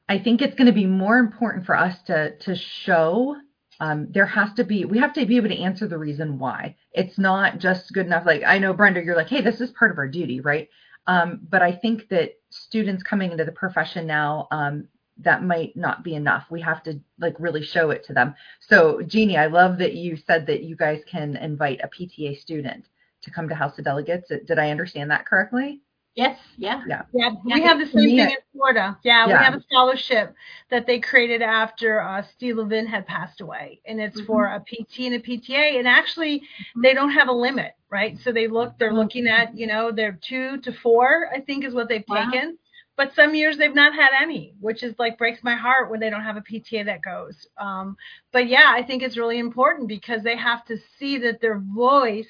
I 0.09 0.19
think 0.19 0.41
it's 0.41 0.55
going 0.55 0.67
to 0.67 0.73
be 0.73 0.85
more 0.85 1.17
important 1.17 1.65
for 1.65 1.75
us 1.75 2.01
to 2.03 2.35
to 2.37 2.55
show 2.55 3.35
um 3.79 4.07
there 4.11 4.25
has 4.25 4.53
to 4.55 4.63
be 4.63 4.85
we 4.85 4.97
have 4.99 5.13
to 5.13 5.25
be 5.25 5.37
able 5.37 5.49
to 5.49 5.57
answer 5.61 5.87
the 5.87 5.97
reason 5.97 6.39
why. 6.39 6.75
It's 6.93 7.17
not 7.17 7.59
just 7.59 7.93
good 7.93 8.05
enough 8.05 8.25
like 8.25 8.43
I 8.43 8.57
know 8.59 8.73
Brenda 8.73 9.03
you're 9.03 9.15
like, 9.15 9.29
"Hey, 9.29 9.41
this 9.41 9.61
is 9.61 9.71
part 9.71 9.91
of 9.91 9.97
our 9.97 10.07
duty," 10.07 10.41
right? 10.41 10.69
Um 11.07 11.41
but 11.49 11.61
I 11.61 11.71
think 11.71 12.09
that 12.09 12.31
students 12.49 13.03
coming 13.03 13.31
into 13.31 13.45
the 13.45 13.51
profession 13.51 14.07
now 14.07 14.47
um 14.51 14.87
that 15.19 15.43
might 15.43 15.75
not 15.75 16.03
be 16.03 16.15
enough. 16.15 16.45
We 16.49 16.61
have 16.61 16.83
to 16.83 16.99
like 17.19 17.35
really 17.39 17.63
show 17.63 17.89
it 17.91 18.03
to 18.05 18.13
them. 18.13 18.35
So, 18.59 19.01
Jeannie, 19.01 19.37
I 19.37 19.47
love 19.47 19.77
that 19.79 19.93
you 19.93 20.17
said 20.17 20.45
that 20.47 20.63
you 20.63 20.75
guys 20.75 21.01
can 21.09 21.35
invite 21.37 21.81
a 21.83 21.87
PTA 21.87 22.39
student 22.39 22.85
to 23.23 23.31
come 23.31 23.49
to 23.49 23.55
House 23.55 23.77
of 23.77 23.85
Delegates. 23.85 24.29
Did 24.29 24.59
I 24.59 24.69
understand 24.69 25.11
that 25.11 25.25
correctly? 25.25 25.81
Yes, 26.17 26.39
yeah. 26.57 26.81
Yeah, 26.87 27.03
yeah. 27.13 27.29
we 27.45 27.61
have 27.61 27.77
the 27.77 27.85
same 27.85 28.09
thing 28.09 28.19
in 28.19 28.35
Florida. 28.51 28.97
Yeah, 29.03 29.27
Yeah. 29.27 29.37
we 29.37 29.43
have 29.43 29.53
a 29.53 29.61
scholarship 29.61 30.33
that 30.71 30.87
they 30.87 30.99
created 30.99 31.43
after 31.43 32.01
uh, 32.01 32.23
Steve 32.23 32.57
Levin 32.57 32.87
had 32.87 33.05
passed 33.05 33.39
away, 33.39 33.81
and 33.85 34.01
it's 34.01 34.19
for 34.21 34.47
mm-hmm. 34.47 34.55
a 34.55 34.83
PT 34.83 34.99
and 35.01 35.13
a 35.13 35.19
PTA. 35.19 35.77
And 35.77 35.87
actually, 35.87 36.39
mm-hmm. 36.39 36.81
they 36.81 36.95
don't 36.95 37.11
have 37.11 37.27
a 37.27 37.31
limit, 37.31 37.73
right? 37.91 38.17
So 38.17 38.31
they 38.31 38.47
look, 38.47 38.79
they're 38.79 38.89
mm-hmm. 38.89 38.97
looking 38.97 39.27
at, 39.27 39.55
you 39.55 39.67
know, 39.67 39.91
they're 39.91 40.17
two 40.19 40.57
to 40.61 40.73
four, 40.73 41.29
I 41.31 41.39
think, 41.39 41.63
is 41.63 41.75
what 41.75 41.87
they've 41.87 42.03
Wow. 42.07 42.31
taken. 42.31 42.57
But 42.97 43.13
some 43.15 43.35
years 43.35 43.57
they've 43.57 43.73
not 43.75 43.93
had 43.93 44.09
any, 44.19 44.55
which 44.59 44.83
is 44.83 44.95
like 44.97 45.17
breaks 45.19 45.43
my 45.43 45.55
heart 45.55 45.89
when 45.89 45.99
they 45.99 46.09
don't 46.09 46.23
have 46.23 46.35
a 46.37 46.41
PTA 46.41 46.83
that 46.85 47.03
goes. 47.03 47.47
Um, 47.57 47.95
but 48.33 48.47
yeah, 48.49 48.71
I 48.73 48.83
think 48.83 49.03
it's 49.03 49.17
really 49.17 49.39
important 49.39 49.87
because 49.87 50.23
they 50.23 50.35
have 50.35 50.65
to 50.65 50.77
see 50.97 51.19
that 51.19 51.39
their 51.39 51.59
voice 51.59 52.27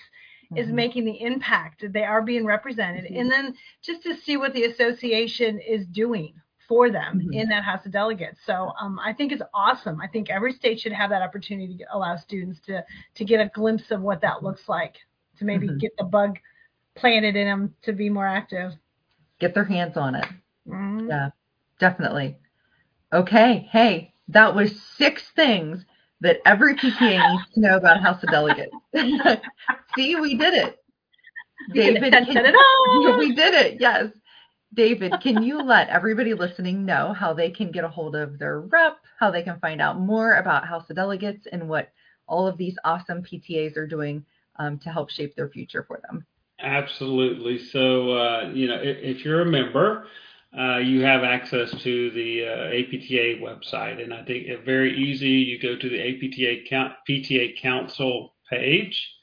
is 0.56 0.68
Mhm. 0.68 0.74
making 0.74 1.06
the 1.06 1.22
impact 1.22 1.84
they 1.92 2.04
are 2.04 2.22
being 2.22 2.46
represented 2.46 3.06
and 3.06 3.30
then 3.30 3.54
just 3.82 4.02
to 4.04 4.16
see 4.16 4.38
what 4.38 4.54
the 4.54 4.64
association 4.64 5.60
is 5.60 5.86
doing 5.88 6.34
for 6.68 6.90
them 6.90 7.20
Mhm. 7.20 7.34
in 7.34 7.50
that 7.50 7.64
house 7.64 7.86
of 7.86 7.92
delegates 7.92 8.40
so 8.46 8.72
um, 8.80 8.98
i 9.00 9.12
think 9.14 9.32
it's 9.34 9.42
awesome 9.54 10.00
i 10.00 10.08
think 10.08 10.30
every 10.30 10.54
state 10.54 10.80
should 10.80 10.94
have 10.94 11.10
that 11.10 11.22
opportunity 11.22 11.78
to 11.78 11.86
allow 11.96 12.16
students 12.16 12.60
to 12.62 12.82
to 13.14 13.26
get 13.26 13.42
a 13.42 13.50
glimpse 13.54 13.92
of 13.92 14.02
what 14.02 14.22
that 14.22 14.42
looks 14.42 14.70
like 14.70 14.96
to 15.38 15.44
maybe 15.44 15.68
Mhm. 15.68 15.80
get 15.80 15.92
the 15.98 16.04
bug 16.06 16.40
planted 16.96 17.36
in 17.36 17.46
them 17.46 17.76
to 17.82 17.92
be 17.94 18.10
more 18.10 18.26
active 18.28 18.74
Get 19.40 19.54
their 19.54 19.66
hands 19.66 19.98
on 19.98 20.16
it. 20.16 20.26
Mhm. 21.08 21.10
Yeah, 21.10 21.30
definitely. 21.80 22.38
Okay, 23.14 23.68
hey, 23.72 24.14
that 24.28 24.54
was 24.54 24.82
six 24.98 25.24
things 25.36 25.86
that 26.22 26.40
every 26.46 26.76
PTA 26.76 27.32
needs 27.32 27.54
to 27.54 27.62
know 27.62 27.78
about 27.78 28.02
House 28.02 28.22
of 28.24 28.30
Delegates. 28.30 28.76
See, 29.96 30.16
we 30.16 30.36
did 30.36 30.54
it. 30.54 30.80
David, 31.74 32.12
can- 32.12 32.26
dun, 32.26 32.44
dun, 32.44 32.54
dun. 32.54 33.20
we 33.20 33.34
did 33.34 33.54
it. 33.54 33.80
Yes. 33.80 34.10
David, 34.74 35.14
can 35.22 35.42
you 35.44 35.62
let 35.64 35.88
everybody 35.90 36.34
listening 36.34 36.86
know 36.86 37.14
how 37.14 37.34
they 37.34 37.50
can 37.50 37.72
get 37.72 37.86
a 37.86 37.90
hold 37.90 38.16
of 38.16 38.38
their 38.38 38.60
rep, 38.62 38.98
how 39.18 39.32
they 39.32 39.42
can 39.42 39.60
find 39.60 39.82
out 39.82 40.00
more 40.00 40.34
about 40.34 40.68
House 40.68 40.90
of 40.90 40.98
Delegates, 40.98 41.48
and 41.52 41.70
what 41.70 41.92
all 42.28 42.48
of 42.48 42.58
these 42.58 42.78
awesome 42.84 43.24
PTAs 43.24 43.78
are 43.78 43.88
doing 43.88 44.26
um, 44.58 44.78
to 44.80 44.92
help 44.92 45.10
shape 45.10 45.36
their 45.36 45.50
future 45.50 45.84
for 45.88 46.02
them? 46.04 46.26
Absolutely. 46.60 47.58
So, 47.60 48.12
uh, 48.12 48.52
you 48.54 48.68
know, 48.68 48.76
if, 48.82 48.98
if 49.18 49.26
you're 49.26 49.42
a 49.42 49.46
member, 49.46 50.08
uh, 50.58 50.78
you 50.78 51.02
have 51.02 51.24
access 51.24 51.70
to 51.84 52.10
the 52.12 52.44
uh, 52.44 52.68
APTA 52.70 53.40
website, 53.42 54.02
and 54.02 54.12
I 54.12 54.24
think 54.24 54.48
it's 54.48 54.66
very 54.66 54.98
easy. 54.98 55.30
You 55.30 55.60
go 55.60 55.76
to 55.76 55.90
the 55.90 56.00
APTA 56.00 56.96
PTA 57.08 57.62
Council 57.62 58.34
page. 58.50 59.14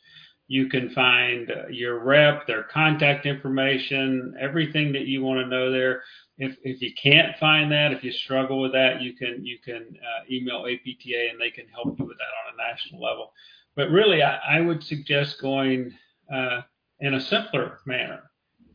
You 0.46 0.68
can 0.68 0.90
find 0.90 1.50
uh, 1.50 1.68
your 1.68 2.04
rep, 2.04 2.46
their 2.46 2.62
contact 2.64 3.26
information, 3.26 4.34
everything 4.38 4.92
that 4.92 5.06
you 5.06 5.24
want 5.24 5.40
to 5.40 5.46
know 5.46 5.72
there. 5.72 6.02
If 6.38 6.56
if 6.62 6.80
you 6.80 6.92
can't 6.94 7.36
find 7.38 7.72
that, 7.72 7.92
if 7.92 8.04
you 8.04 8.12
struggle 8.12 8.60
with 8.60 8.72
that, 8.72 9.02
you 9.02 9.16
can 9.16 9.44
you 9.44 9.58
can 9.58 9.96
uh, 10.02 10.24
email 10.30 10.66
APTA 10.66 11.30
and 11.30 11.40
they 11.40 11.50
can 11.50 11.66
help 11.68 11.98
you 11.98 12.04
with 12.04 12.18
that 12.18 12.46
on 12.46 12.54
a 12.54 12.70
national 12.70 13.00
level. 13.00 13.32
But 13.74 13.90
really, 13.90 14.22
I, 14.22 14.58
I 14.58 14.60
would 14.60 14.84
suggest 14.84 15.40
going 15.40 15.92
uh, 16.32 16.60
in 17.00 17.14
a 17.14 17.20
simpler 17.20 17.80
manner. 17.86 18.30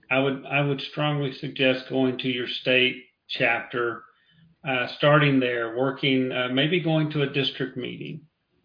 I 0.10 0.20
would 0.20 0.45
I 0.45 0.62
would 0.62 0.82
strongly 0.82 1.32
suggest 1.34 1.89
going 1.89 2.18
to 2.20 2.30
your 2.30 2.47
state 2.47 3.05
chapter, 3.28 4.03
uh, 4.68 4.88
starting 4.88 5.39
there, 5.39 5.78
working 5.78 6.32
uh, 6.32 6.49
maybe 6.51 6.80
going 6.80 7.12
to 7.12 7.22
a 7.22 7.28
district 7.30 7.78
meeting 7.78 8.22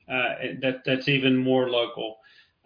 uh, 0.08 0.34
that 0.62 0.82
that's 0.86 1.08
even 1.08 1.36
more 1.36 1.68
local. 1.68 2.16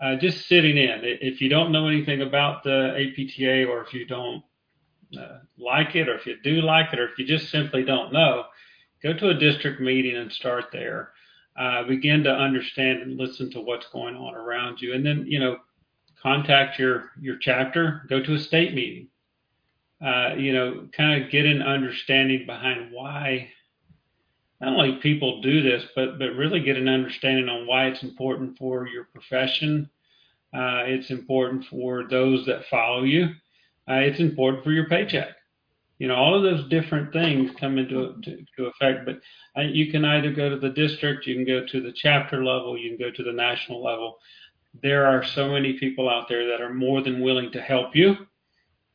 Uh, 0.01 0.15
just 0.15 0.47
sitting 0.47 0.77
in. 0.77 1.01
If 1.03 1.41
you 1.41 1.49
don't 1.49 1.73
know 1.73 1.89
anything 1.89 2.23
about 2.23 2.63
the 2.63 2.95
APTA, 2.95 3.65
or 3.69 3.83
if 3.83 3.93
you 3.93 4.07
don't 4.07 4.45
uh, 5.19 5.39
like 5.59 5.97
it, 5.97 6.09
or 6.09 6.15
if 6.15 6.25
you 6.25 6.37
do 6.45 6.63
like 6.63 6.93
it, 6.93 7.01
or 7.01 7.09
if 7.09 7.19
you 7.19 7.27
just 7.27 7.51
simply 7.51 7.83
don't 7.83 8.13
know, 8.13 8.45
go 9.03 9.13
to 9.13 9.31
a 9.31 9.35
district 9.35 9.81
meeting 9.81 10.17
and 10.17 10.31
start 10.31 10.67
there. 10.73 11.13
Begin 11.89 12.23
to 12.23 12.31
understand 12.31 13.03
and 13.03 13.19
listen 13.19 13.51
to 13.51 13.61
what's 13.61 13.89
going 13.89 14.15
on 14.15 14.37
around 14.37 14.81
you, 14.81 14.95
and 14.95 15.05
then 15.05 15.25
you 15.27 15.41
know 15.41 15.57
contact 16.23 16.79
your 16.79 17.11
your 17.21 17.37
chapter, 17.41 18.05
go 18.09 18.23
to 18.23 18.35
a 18.35 18.39
state 18.39 18.75
meeting. 18.75 19.09
Uh, 20.05 20.35
you 20.37 20.53
know, 20.53 20.87
kind 20.97 21.23
of 21.23 21.31
get 21.31 21.45
an 21.45 21.61
understanding 21.61 22.47
behind 22.47 22.93
why 22.93 23.49
not 24.61 24.75
only 24.75 24.97
people 25.01 25.41
do 25.41 25.63
this, 25.63 25.85
but 25.95 26.19
but 26.19 26.35
really 26.35 26.61
get 26.61 26.77
an 26.77 26.89
understanding 26.89 27.49
on 27.49 27.67
why 27.67 27.87
it's 27.87 28.03
important 28.03 28.59
for 28.59 28.87
your 28.87 29.05
profession. 29.05 29.89
Uh, 30.55 30.83
it's 30.87 31.11
important 31.11 31.65
for 31.67 32.05
those 32.09 32.47
that 32.47 32.65
follow 32.71 33.03
you. 33.03 33.27
Uh, 33.89 33.95
it's 33.95 34.21
important 34.21 34.65
for 34.65 34.73
your 34.73 34.89
paycheck. 34.89 35.29
You 35.99 36.09
know, 36.09 36.15
all 36.15 36.37
of 36.37 36.43
those 36.43 36.69
different 36.69 37.13
things 37.13 37.51
come 37.59 37.77
into 37.77 38.15
to, 38.23 38.45
to 38.57 38.67
effect. 38.67 39.05
But 39.05 39.21
uh, 39.57 39.65
you 39.65 39.91
can 39.91 40.05
either 40.05 40.33
go 40.33 40.49
to 40.49 40.59
the 40.59 40.71
district, 40.71 41.27
you 41.27 41.35
can 41.35 41.45
go 41.45 41.67
to 41.67 41.81
the 41.81 41.93
chapter 41.93 42.45
level, 42.45 42.79
you 42.79 42.97
can 42.97 42.99
go 42.99 43.13
to 43.15 43.23
the 43.23 43.33
national 43.33 43.83
level 43.83 44.19
there 44.83 45.07
are 45.07 45.25
so 45.25 45.51
many 45.51 45.75
people 45.75 46.09
out 46.09 46.29
there 46.29 46.49
that 46.49 46.61
are 46.61 46.73
more 46.73 47.03
than 47.03 47.21
willing 47.21 47.53
to 47.53 47.61
help 47.61 47.97
you 47.97 48.17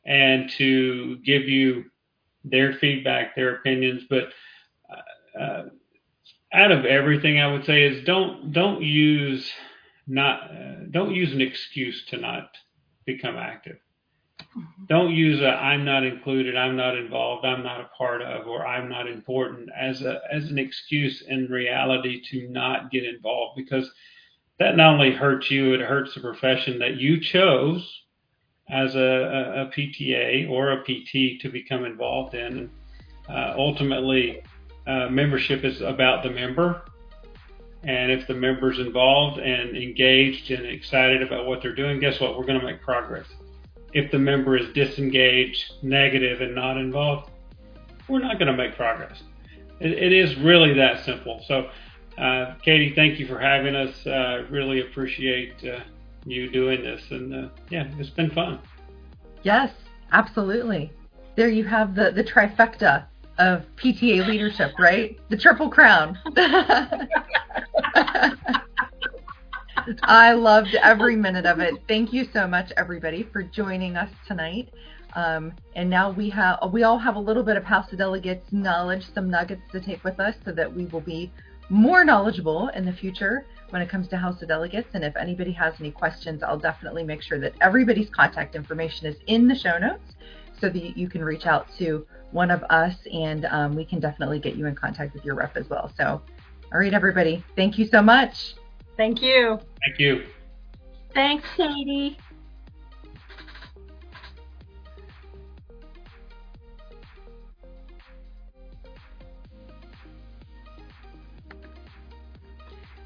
and 0.06 0.50
to 0.50 1.16
give 1.18 1.48
you 1.48 1.84
their 2.44 2.74
feedback, 2.74 3.34
their 3.34 3.56
opinions. 3.56 4.02
But 4.08 4.28
uh, 4.90 5.38
uh, 5.38 5.64
out 6.52 6.72
of 6.72 6.84
everything, 6.84 7.40
I 7.40 7.50
would 7.50 7.64
say 7.64 7.84
is 7.84 8.04
don't 8.04 8.52
don't 8.52 8.82
use 8.82 9.50
not 10.06 10.50
uh, 10.50 10.84
don't 10.90 11.14
use 11.14 11.32
an 11.32 11.40
excuse 11.40 12.04
to 12.06 12.18
not 12.18 12.50
become 13.06 13.36
active. 13.36 13.78
Don't 14.88 15.12
use 15.12 15.40
a 15.40 15.48
I'm 15.48 15.84
not 15.84 16.04
included, 16.04 16.56
I'm 16.56 16.76
not 16.76 16.96
involved, 16.96 17.44
I'm 17.44 17.64
not 17.64 17.80
a 17.80 17.90
part 17.96 18.22
of, 18.22 18.46
or 18.46 18.66
I'm 18.66 18.88
not 18.88 19.08
important 19.08 19.68
as 19.76 20.02
a 20.02 20.20
as 20.30 20.50
an 20.50 20.58
excuse 20.58 21.22
in 21.22 21.46
reality 21.46 22.22
to 22.30 22.48
not 22.48 22.90
get 22.90 23.04
involved 23.04 23.56
because 23.56 23.90
that 24.58 24.76
not 24.76 24.94
only 24.94 25.12
hurts 25.12 25.50
you, 25.50 25.74
it 25.74 25.80
hurts 25.80 26.14
the 26.14 26.20
profession 26.20 26.78
that 26.78 26.96
you 26.96 27.20
chose 27.20 28.02
as 28.70 28.94
a, 28.94 28.98
a, 28.98 29.62
a 29.62 29.70
PTA 29.70 30.48
or 30.48 30.72
a 30.72 30.82
PT 30.82 31.40
to 31.42 31.48
become 31.50 31.84
involved 31.84 32.34
in. 32.34 32.70
Uh, 33.28 33.54
ultimately, 33.56 34.42
uh, 34.86 35.08
membership 35.08 35.64
is 35.64 35.80
about 35.80 36.22
the 36.22 36.30
member. 36.30 36.82
And 37.82 38.10
if 38.10 38.26
the 38.26 38.34
member's 38.34 38.78
involved 38.78 39.38
and 39.38 39.76
engaged 39.76 40.50
and 40.50 40.64
excited 40.64 41.22
about 41.22 41.46
what 41.46 41.60
they're 41.60 41.74
doing, 41.74 42.00
guess 42.00 42.18
what? 42.18 42.38
We're 42.38 42.46
going 42.46 42.60
to 42.60 42.64
make 42.64 42.80
progress. 42.80 43.26
If 43.92 44.10
the 44.10 44.18
member 44.18 44.56
is 44.56 44.72
disengaged, 44.72 45.74
negative, 45.82 46.40
and 46.40 46.54
not 46.54 46.78
involved, 46.78 47.30
we're 48.08 48.20
not 48.20 48.38
going 48.38 48.50
to 48.50 48.56
make 48.56 48.74
progress. 48.76 49.22
It, 49.80 49.92
it 49.92 50.12
is 50.12 50.34
really 50.36 50.72
that 50.74 51.04
simple. 51.04 51.42
So, 51.46 51.68
uh, 52.18 52.54
Katie, 52.64 52.92
thank 52.94 53.18
you 53.18 53.26
for 53.26 53.38
having 53.38 53.74
us. 53.74 54.06
Uh, 54.06 54.46
really 54.50 54.80
appreciate 54.80 55.54
uh, 55.64 55.80
you 56.24 56.50
doing 56.50 56.82
this, 56.82 57.02
and 57.10 57.34
uh, 57.34 57.48
yeah, 57.70 57.88
it's 57.98 58.10
been 58.10 58.30
fun. 58.30 58.60
Yes, 59.42 59.72
absolutely. 60.12 60.92
There 61.36 61.48
you 61.48 61.64
have 61.64 61.94
the 61.94 62.12
the 62.12 62.22
trifecta 62.24 63.06
of 63.38 63.64
PTA 63.76 64.26
leadership, 64.26 64.72
right? 64.78 65.18
The 65.28 65.36
triple 65.36 65.68
crown. 65.68 66.18
I 70.02 70.32
loved 70.32 70.74
every 70.76 71.16
minute 71.16 71.44
of 71.46 71.60
it. 71.60 71.74
Thank 71.88 72.12
you 72.12 72.26
so 72.32 72.46
much, 72.46 72.72
everybody, 72.76 73.22
for 73.32 73.42
joining 73.42 73.96
us 73.96 74.08
tonight. 74.26 74.72
Um, 75.14 75.52
and 75.76 75.88
now 75.88 76.10
we 76.10 76.30
have 76.30 76.58
we 76.72 76.82
all 76.82 76.98
have 76.98 77.16
a 77.16 77.20
little 77.20 77.42
bit 77.42 77.56
of 77.56 77.64
House 77.64 77.92
of 77.92 77.98
Delegates 77.98 78.52
knowledge, 78.52 79.04
some 79.14 79.30
nuggets 79.30 79.62
to 79.72 79.80
take 79.80 80.02
with 80.04 80.18
us, 80.20 80.34
so 80.44 80.52
that 80.52 80.74
we 80.74 80.86
will 80.86 81.00
be 81.00 81.30
more 81.68 82.04
knowledgeable 82.04 82.68
in 82.68 82.84
the 82.84 82.92
future 82.92 83.46
when 83.70 83.82
it 83.82 83.88
comes 83.88 84.08
to 84.08 84.16
House 84.16 84.40
of 84.42 84.48
Delegates. 84.48 84.88
And 84.94 85.04
if 85.04 85.16
anybody 85.16 85.52
has 85.52 85.74
any 85.80 85.90
questions, 85.90 86.42
I'll 86.42 86.58
definitely 86.58 87.04
make 87.04 87.22
sure 87.22 87.40
that 87.40 87.54
everybody's 87.60 88.10
contact 88.10 88.54
information 88.54 89.06
is 89.06 89.16
in 89.26 89.48
the 89.48 89.54
show 89.54 89.78
notes, 89.78 90.14
so 90.60 90.68
that 90.68 90.96
you 90.96 91.08
can 91.08 91.24
reach 91.24 91.46
out 91.46 91.66
to 91.78 92.06
one 92.30 92.50
of 92.50 92.62
us, 92.64 92.94
and 93.12 93.44
um, 93.46 93.74
we 93.74 93.84
can 93.84 94.00
definitely 94.00 94.38
get 94.38 94.56
you 94.56 94.66
in 94.66 94.74
contact 94.74 95.14
with 95.14 95.24
your 95.24 95.34
rep 95.34 95.56
as 95.56 95.68
well. 95.68 95.92
So, 95.96 96.22
all 96.72 96.80
right, 96.80 96.92
everybody, 96.92 97.44
thank 97.56 97.78
you 97.78 97.86
so 97.86 98.02
much. 98.02 98.54
Thank 98.96 99.22
you. 99.22 99.58
Thank 99.84 99.98
you. 99.98 100.24
Thanks, 101.12 101.44
Katie. 101.56 102.18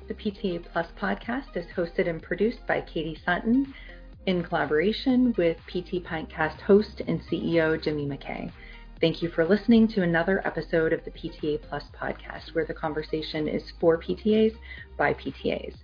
The 0.09 0.15
PTA 0.15 0.65
Plus 0.73 0.87
podcast 0.99 1.55
is 1.55 1.67
hosted 1.77 2.09
and 2.09 2.23
produced 2.23 2.67
by 2.67 2.81
Katie 2.81 3.21
Sutton 3.27 3.75
in 4.25 4.43
collaboration 4.43 5.35
with 5.37 5.59
PT 5.67 6.03
Pintcast 6.03 6.63
host 6.63 7.03
and 7.07 7.21
CEO 7.21 7.81
Jimmy 7.81 8.07
McKay. 8.07 8.51
Thank 9.03 9.21
you 9.21 9.29
for 9.29 9.45
listening 9.45 9.87
to 9.89 10.03
another 10.03 10.41
episode 10.47 10.95
of 10.95 11.05
the 11.05 11.11
PTA 11.11 11.61
Plus 11.61 11.85
podcast, 11.95 12.55
where 12.55 12.65
the 12.65 12.73
conversation 12.73 13.47
is 13.47 13.71
for 13.79 13.99
PTAs 13.99 14.57
by 14.97 15.13
PTAs. 15.13 15.75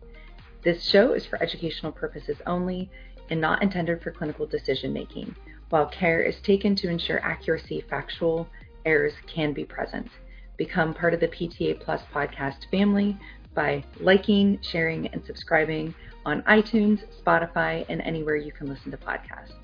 This 0.63 0.83
show 0.83 1.13
is 1.13 1.27
for 1.27 1.43
educational 1.43 1.93
purposes 1.93 2.39
only 2.47 2.91
and 3.29 3.39
not 3.39 3.63
intended 3.63 4.03
for 4.03 4.11
clinical 4.11 4.47
decision 4.47 4.95
making. 4.95 5.37
While 5.69 5.89
care 5.89 6.23
is 6.23 6.41
taken 6.41 6.75
to 6.77 6.89
ensure 6.89 7.23
accuracy, 7.23 7.85
factual 7.91 8.49
errors 8.87 9.13
can 9.27 9.53
be 9.53 9.67
present. 9.67 10.09
Become 10.57 10.95
part 10.95 11.13
of 11.13 11.21
the 11.21 11.29
PTA 11.29 11.79
Plus 11.81 12.01
podcast 12.15 12.71
family 12.71 13.19
by 13.55 13.85
liking, 14.01 14.59
sharing, 14.63 15.07
and 15.09 15.25
subscribing 15.25 15.95
on 16.27 16.43
iTunes, 16.43 17.01
Spotify, 17.23 17.85
and 17.89 18.01
anywhere 18.03 18.37
you 18.37 18.53
can 18.53 18.67
listen 18.69 18.91
to 18.91 18.97
podcasts. 18.97 19.64